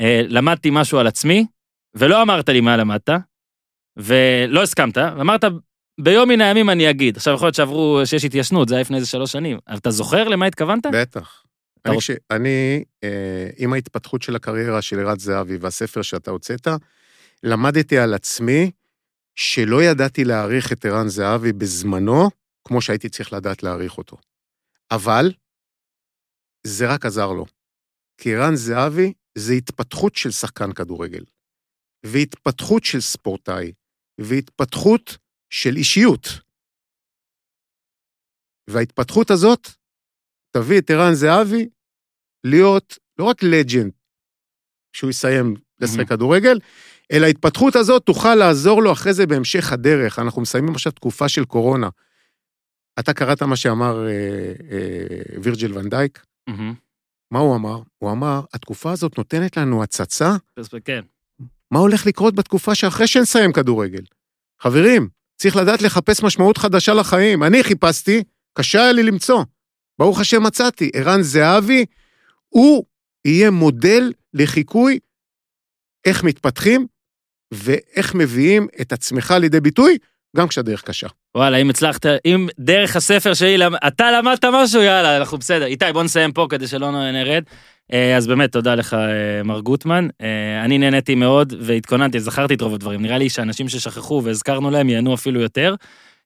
[0.00, 1.46] אה, למדתי משהו על עצמי,
[1.94, 3.10] ולא אמרת לי מה למדת,
[3.96, 5.44] ולא הסכמת, ואמרת,
[6.00, 7.16] ביום מן הימים אני אגיד.
[7.16, 10.28] עכשיו יכול להיות שעברו, שיש התיישנות, זה היה לפני איזה שלוש שנים, אבל אתה זוכר
[10.28, 10.86] למה התכוונת?
[10.92, 11.42] בטח.
[11.86, 16.66] אני, כש- אני, אה, עם ההתפתחות של הקריירה של ערן זהבי והספר שאתה הוצאת,
[17.42, 18.70] למדתי על עצמי
[19.34, 22.28] שלא ידעתי להעריך את ערן זהבי בזמנו,
[22.64, 24.16] כמו שהייתי צריך לדעת להעריך אותו.
[24.90, 25.32] אבל
[26.66, 27.46] זה רק עזר לו.
[28.18, 31.24] כי ערן זהבי זה התפתחות של שחקן כדורגל,
[32.06, 33.72] והתפתחות של ספורטאי,
[34.20, 35.18] והתפתחות
[35.50, 36.26] של אישיות.
[38.70, 39.68] וההתפתחות הזאת
[40.56, 41.68] תביא את ערן זהבי
[42.46, 43.90] להיות לא רק לג'נד,
[44.92, 46.08] כשהוא יסיים לשחק מהמם.
[46.08, 46.58] כדורגל,
[47.12, 50.18] אלא ההתפתחות הזאת תוכל לעזור לו אחרי זה בהמשך הדרך.
[50.18, 51.88] אנחנו מסיימים עכשיו תקופה של קורונה.
[52.98, 54.12] אתה קראת מה שאמר אה,
[54.70, 56.24] אה, וירג'ל ונדייק?
[56.48, 56.74] מהמם.
[57.30, 57.80] מה הוא אמר?
[57.98, 60.36] הוא אמר, התקופה הזאת נותנת לנו הצצה,
[60.84, 61.00] כן.
[61.70, 64.02] מה הולך לקרות בתקופה שאחרי שנסיים כדורגל.
[64.60, 67.42] חברים, צריך לדעת לחפש משמעות חדשה לחיים.
[67.42, 68.22] אני חיפשתי,
[68.58, 69.44] קשה היה לי למצוא.
[69.98, 70.90] ברוך השם מצאתי.
[70.94, 71.84] ערן זהבי,
[72.48, 72.84] הוא
[73.26, 74.98] יהיה מודל לחיקוי
[76.06, 76.86] איך מתפתחים
[77.54, 79.98] ואיך מביאים את עצמך לידי ביטוי,
[80.36, 81.06] גם כשהדרך קשה.
[81.36, 85.64] וואלה, אם הצלחת, אם דרך הספר שלי, אתה למדת משהו, יאללה, אנחנו בסדר.
[85.64, 87.42] איתי, בוא נסיים פה כדי שלא נרד.
[87.92, 90.08] אה, אז באמת, תודה לך, אה, מר גוטמן.
[90.20, 93.02] אה, אני נהניתי מאוד והתכוננתי, זכרתי את רוב הדברים.
[93.02, 95.74] נראה לי שאנשים ששכחו והזכרנו להם ייהנו אפילו יותר.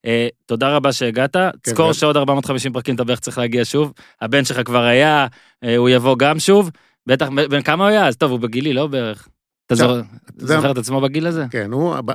[0.06, 1.36] אה, תודה רבה שהגעת.
[1.62, 3.92] תזכור ו- שעוד 450 פרקים אתה בערך צריך להגיע שוב.
[4.20, 5.26] הבן שלך כבר היה,
[5.64, 6.70] אה, הוא יבוא גם שוב.
[7.06, 8.08] בטח, בן כמה הוא היה?
[8.08, 9.28] אז טוב, הוא בגילי, לא בערך.
[9.66, 9.96] אתה עכשיו,
[10.36, 11.44] זוכר- את עצמו בגיל הזה?
[11.50, 11.70] כן,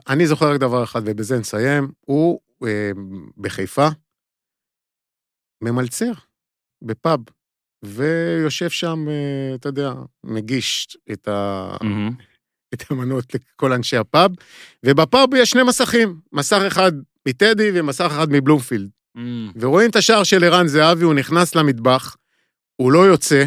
[0.10, 2.92] אני זוכר רק דבר אחד, ובזה נסיים, הוא אה,
[3.38, 3.88] בחיפה
[5.64, 6.12] ממלצר
[6.82, 7.20] בפאב,
[7.86, 9.06] ויושב שם,
[9.56, 9.94] אתה יודע,
[10.24, 11.72] מגיש את, ה.
[12.74, 14.32] את המנות לכל אנשי הפאב,
[14.86, 16.92] ובפאב יש שני מסכים, מסך אחד
[17.28, 18.90] מטדי ומסך אחד מבלומפילד.
[19.16, 19.52] מהמם.
[19.56, 22.16] ורואים את השער של ערן זהבי, הוא נכנס למטבח,
[22.82, 23.46] הוא לא יוצא,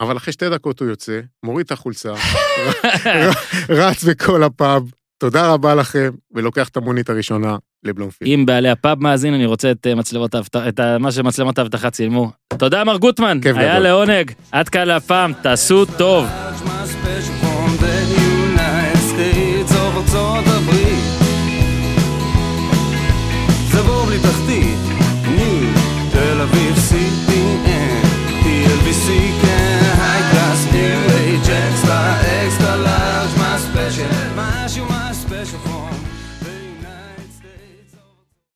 [0.00, 2.12] אבל אחרי שתי דקות הוא יוצא, מוריד את החולצה,
[3.68, 8.30] רץ בכל הפאב, תודה רבה לכם, ולוקח את המונית הראשונה לבלומפילד.
[8.30, 12.30] אם בעלי הפאב מאזין, אני רוצה את אה, מצלמות האבטחה, את מה שמצלמות האבטחה צילמו.
[12.58, 13.78] תודה, מר גוטמן, היה.
[13.78, 14.32] לעונג.
[14.52, 16.26] עד כאן להפעם, תעשו טוב.